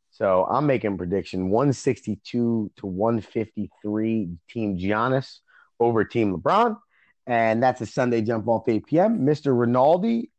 So 0.10 0.46
I'm 0.50 0.66
making 0.66 0.98
prediction 0.98 1.50
162 1.50 2.72
to 2.76 2.86
153 2.86 4.30
Team 4.50 4.78
Giannis 4.78 5.40
over 5.80 6.04
Team 6.04 6.36
LeBron, 6.36 6.76
and 7.28 7.64
that's 7.64 7.80
a 7.80 7.86
Sunday 7.86 8.22
jump 8.22 8.48
off 8.50 8.68
8 8.68 8.86
p.m. 8.86 9.20
Mr. 9.20 9.58
Rinaldi, 9.58 10.30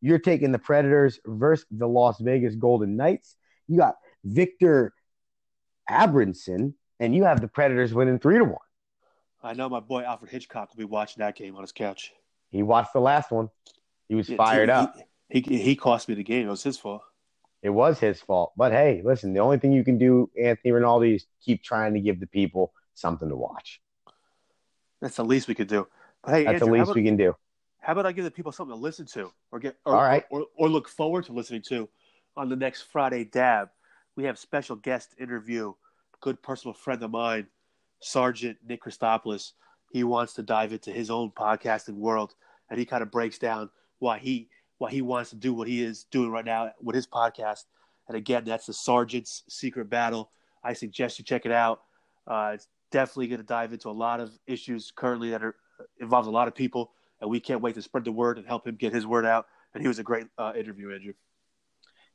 you're 0.00 0.18
taking 0.18 0.52
the 0.52 0.58
Predators 0.58 1.20
versus 1.26 1.66
the 1.70 1.86
Las 1.86 2.20
Vegas 2.20 2.54
Golden 2.54 2.96
Knights. 2.96 3.36
You 3.68 3.78
got 3.78 3.96
Victor 4.24 4.92
Abramson, 5.90 6.74
and 6.98 7.14
you 7.14 7.24
have 7.24 7.40
the 7.40 7.48
Predators 7.48 7.92
winning 7.94 8.18
three 8.18 8.38
to 8.38 8.44
one. 8.44 8.56
I 9.42 9.54
know 9.54 9.68
my 9.68 9.80
boy 9.80 10.02
Alfred 10.02 10.30
Hitchcock 10.30 10.70
will 10.70 10.78
be 10.78 10.84
watching 10.84 11.20
that 11.20 11.34
game 11.36 11.56
on 11.56 11.62
his 11.62 11.72
couch. 11.72 12.12
He 12.50 12.62
watched 12.62 12.92
the 12.92 13.00
last 13.00 13.30
one. 13.30 13.48
He 14.08 14.14
was 14.14 14.28
Yeah, 14.28 14.36
fired 14.36 14.68
he- 14.68 14.72
up. 14.72 14.94
He, 15.28 15.40
he 15.40 15.62
he 15.62 15.76
cost 15.76 16.08
me 16.08 16.14
the 16.16 16.24
game. 16.24 16.48
It 16.48 16.50
was 16.50 16.62
his 16.64 16.76
fault. 16.76 17.02
It 17.62 17.70
was 17.70 18.00
his 18.00 18.20
fault. 18.20 18.52
But 18.56 18.72
hey, 18.72 19.00
listen, 19.04 19.32
the 19.32 19.38
only 19.40 19.58
thing 19.58 19.72
you 19.72 19.84
can 19.84 19.96
do, 19.96 20.28
Anthony 20.40 20.72
Rinaldi, 20.72 21.14
is 21.14 21.26
keep 21.44 21.62
trying 21.62 21.94
to 21.94 22.00
give 22.00 22.18
the 22.18 22.26
people 22.26 22.72
something 22.94 23.28
to 23.28 23.36
watch. 23.36 23.80
That's 25.00 25.16
the 25.16 25.24
least 25.24 25.46
we 25.46 25.54
could 25.54 25.68
do. 25.68 25.86
But 26.22 26.32
hey, 26.32 26.44
That's 26.44 26.54
Andrew, 26.62 26.66
the 26.66 26.72
least 26.72 26.88
about, 26.88 26.96
we 26.96 27.04
can 27.04 27.16
do. 27.16 27.36
How 27.80 27.92
about 27.92 28.06
I 28.06 28.12
give 28.12 28.24
the 28.24 28.30
people 28.30 28.52
something 28.52 28.76
to 28.76 28.80
listen 28.80 29.06
to, 29.06 29.32
or 29.52 29.58
get, 29.58 29.76
or, 29.84 29.94
All 29.94 30.02
right. 30.02 30.24
or, 30.30 30.46
or, 30.56 30.68
look 30.68 30.88
forward 30.88 31.24
to 31.26 31.32
listening 31.32 31.62
to 31.68 31.88
on 32.36 32.48
the 32.48 32.56
next 32.56 32.82
Friday 32.82 33.24
DAAB. 33.24 33.70
We 34.16 34.24
have 34.24 34.38
special 34.38 34.76
guest 34.76 35.14
interview, 35.18 35.72
good 36.20 36.42
personal 36.42 36.74
friend 36.74 37.02
of 37.02 37.10
mine, 37.10 37.46
Sergeant 38.00 38.58
Nick 38.66 38.82
Christopoulos. 38.82 39.52
He 39.92 40.04
wants 40.04 40.34
to 40.34 40.42
dive 40.42 40.72
into 40.72 40.92
his 40.92 41.10
own 41.10 41.30
podcasting 41.30 41.94
world, 41.94 42.34
and 42.68 42.78
he 42.78 42.84
kind 42.84 43.02
of 43.02 43.10
breaks 43.10 43.38
down 43.38 43.70
why 43.98 44.18
he 44.18 44.48
why 44.78 44.90
he 44.90 45.02
wants 45.02 45.30
to 45.30 45.36
do 45.36 45.52
what 45.52 45.68
he 45.68 45.82
is 45.82 46.04
doing 46.04 46.30
right 46.30 46.44
now 46.44 46.70
with 46.82 46.96
his 46.96 47.06
podcast. 47.06 47.64
And 48.08 48.16
again, 48.16 48.44
that's 48.44 48.66
the 48.66 48.72
Sergeant's 48.72 49.42
Secret 49.48 49.90
Battle. 49.90 50.30
I 50.64 50.72
suggest 50.72 51.18
you 51.18 51.24
check 51.24 51.44
it 51.44 51.52
out. 51.52 51.82
Uh, 52.26 52.52
it's 52.54 52.66
definitely 52.90 53.28
going 53.28 53.40
to 53.40 53.46
dive 53.46 53.72
into 53.72 53.88
a 53.88 53.92
lot 53.92 54.20
of 54.20 54.32
issues 54.46 54.90
currently 54.94 55.30
that 55.30 55.42
are 55.42 55.56
involves 56.00 56.28
a 56.28 56.30
lot 56.30 56.48
of 56.48 56.54
people, 56.54 56.92
and 57.20 57.30
we 57.30 57.40
can't 57.40 57.60
wait 57.60 57.74
to 57.74 57.82
spread 57.82 58.04
the 58.04 58.12
word 58.12 58.38
and 58.38 58.46
help 58.46 58.66
him 58.66 58.76
get 58.76 58.92
his 58.92 59.06
word 59.06 59.26
out. 59.26 59.46
And 59.74 59.82
he 59.82 59.88
was 59.88 59.98
a 59.98 60.02
great 60.02 60.26
uh, 60.38 60.52
interview, 60.56 60.92
Andrew. 60.92 61.12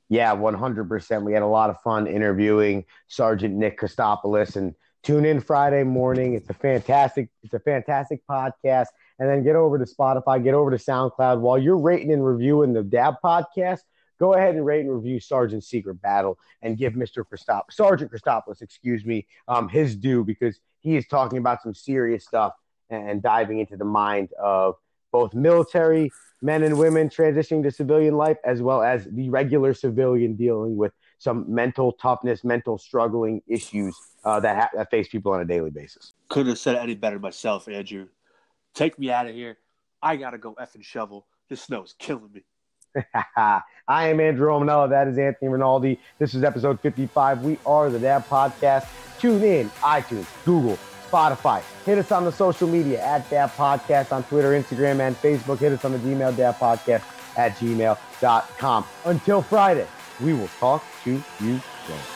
Yeah, 0.10 0.36
100%. 0.36 1.24
We 1.24 1.34
had 1.34 1.42
a 1.42 1.48
lot 1.48 1.70
of 1.70 1.82
fun 1.82 2.08
interviewing 2.08 2.86
Sergeant 3.08 3.56
Nick 3.56 3.80
Christopoulos 3.80 4.56
and 4.56 4.76
tune 5.04 5.26
in 5.26 5.40
Friday 5.40 5.84
morning. 5.84 6.34
It's 6.34 6.50
a 6.50 6.54
fantastic, 6.54 7.30
it's 7.44 7.54
a 7.54 7.60
fantastic 7.60 8.22
podcast. 8.30 8.88
And 9.18 9.30
then 9.30 9.44
get 9.44 9.56
over 9.56 9.80
to 9.80 9.86
Spotify, 9.86 10.44
get 10.44 10.54
over 10.54 10.70
to 10.72 10.78
SoundCloud. 10.78 11.40
While 11.40 11.58
you're 11.58 11.78
rating 11.78 12.12
and 12.12 12.26
reviewing 12.26 12.74
the 12.74 12.84
DAAB 12.84 13.18
podcast, 13.24 13.80
go 14.20 14.34
ahead 14.34 14.56
and 14.56 14.66
rate 14.66 14.82
and 14.82 14.94
review 14.94 15.20
Sergeant 15.20 15.64
Secret 15.64 16.02
Battle 16.02 16.38
and 16.62 16.78
give 16.78 16.94
Mr. 16.94 17.24
Christop 17.24 17.64
Sergeant 17.72 18.12
Christopoulos, 18.12 18.62
excuse 18.62 19.06
me, 19.06 19.26
um, 19.48 19.70
his 19.70 19.96
due 19.96 20.24
because 20.24 20.60
he 20.82 20.98
is 20.98 21.08
talking 21.08 21.40
about 21.40 21.64
some 21.64 21.74
serious 21.74 22.26
stuff 22.26 22.54
and 22.90 23.22
diving 23.22 23.60
into 23.60 23.76
the 23.78 23.86
mind 23.86 24.30
of 24.42 24.76
both 25.16 25.34
military 25.34 26.12
men 26.42 26.62
and 26.62 26.78
women 26.78 27.08
transitioning 27.08 27.64
to 27.64 27.72
civilian 27.72 28.18
life, 28.18 28.36
as 28.44 28.62
well 28.62 28.84
as 28.84 29.08
the 29.12 29.30
regular 29.30 29.74
civilian 29.74 30.36
dealing 30.36 30.76
with 30.76 30.92
some 31.20 31.46
mental 31.48 31.94
toughness, 31.94 32.44
mental 32.44 32.78
struggling 32.78 33.42
issues 33.48 33.96
uh, 34.26 34.42
that, 34.42 34.56
ha- 34.58 34.70
that 34.74 34.92
face 34.92 35.08
people 35.08 35.32
on 35.32 35.40
a 35.40 35.46
daily 35.46 35.72
basis. 35.72 36.12
Couldn't 36.28 36.50
have 36.50 36.60
said 36.60 36.76
it 36.76 36.80
any 36.80 36.96
better 36.96 37.18
myself, 37.18 37.70
Andrew. 37.70 38.08
Take 38.74 39.00
me 39.00 39.10
out 39.10 39.26
of 39.26 39.34
here. 39.34 39.58
I 40.02 40.18
gotta 40.18 40.38
go 40.38 40.54
effing 40.56 40.84
shovel. 40.84 41.28
This 41.50 41.62
snow 41.62 41.84
is 41.84 41.96
killing 41.98 42.32
me. 42.34 42.44
I 43.38 44.10
am 44.10 44.20
Andrew 44.20 44.48
Romanella. 44.48 44.90
That 44.90 45.08
is 45.08 45.18
Anthony 45.18 45.48
Rinaldi. 45.48 45.98
This 46.20 46.36
is 46.36 46.44
episode 46.44 46.82
55. 46.82 47.44
We 47.44 47.58
are 47.66 47.90
the 47.90 48.00
DAAB 48.00 48.26
Podcast. 48.26 48.86
Tune 49.18 49.44
in, 49.46 49.70
iTunes, 49.80 50.28
Google, 50.44 50.78
Spotify. 51.16 51.64
Hit 51.86 51.98
us 51.98 52.12
on 52.12 52.26
the 52.26 52.32
social 52.32 52.68
media 52.68 53.02
at 53.02 53.30
DAAB 53.30 53.52
Podcast 53.52 54.12
on 54.12 54.24
Twitter, 54.24 54.52
Instagram, 54.52 55.00
and 55.00 55.16
Facebook. 55.16 55.60
Hit 55.60 55.72
us 55.72 55.86
on 55.86 55.94
the 55.94 56.00
Gmail, 56.00 56.34
DAAB 56.34 56.56
Podcast 56.56 57.04
at 57.38 57.56
gmail.com. 57.58 58.86
Until 59.06 59.42
Friday, 59.42 59.88
we 60.22 60.34
will 60.34 60.50
talk 60.60 60.84
to 61.04 61.12
you 61.40 61.62
soon. 61.88 62.15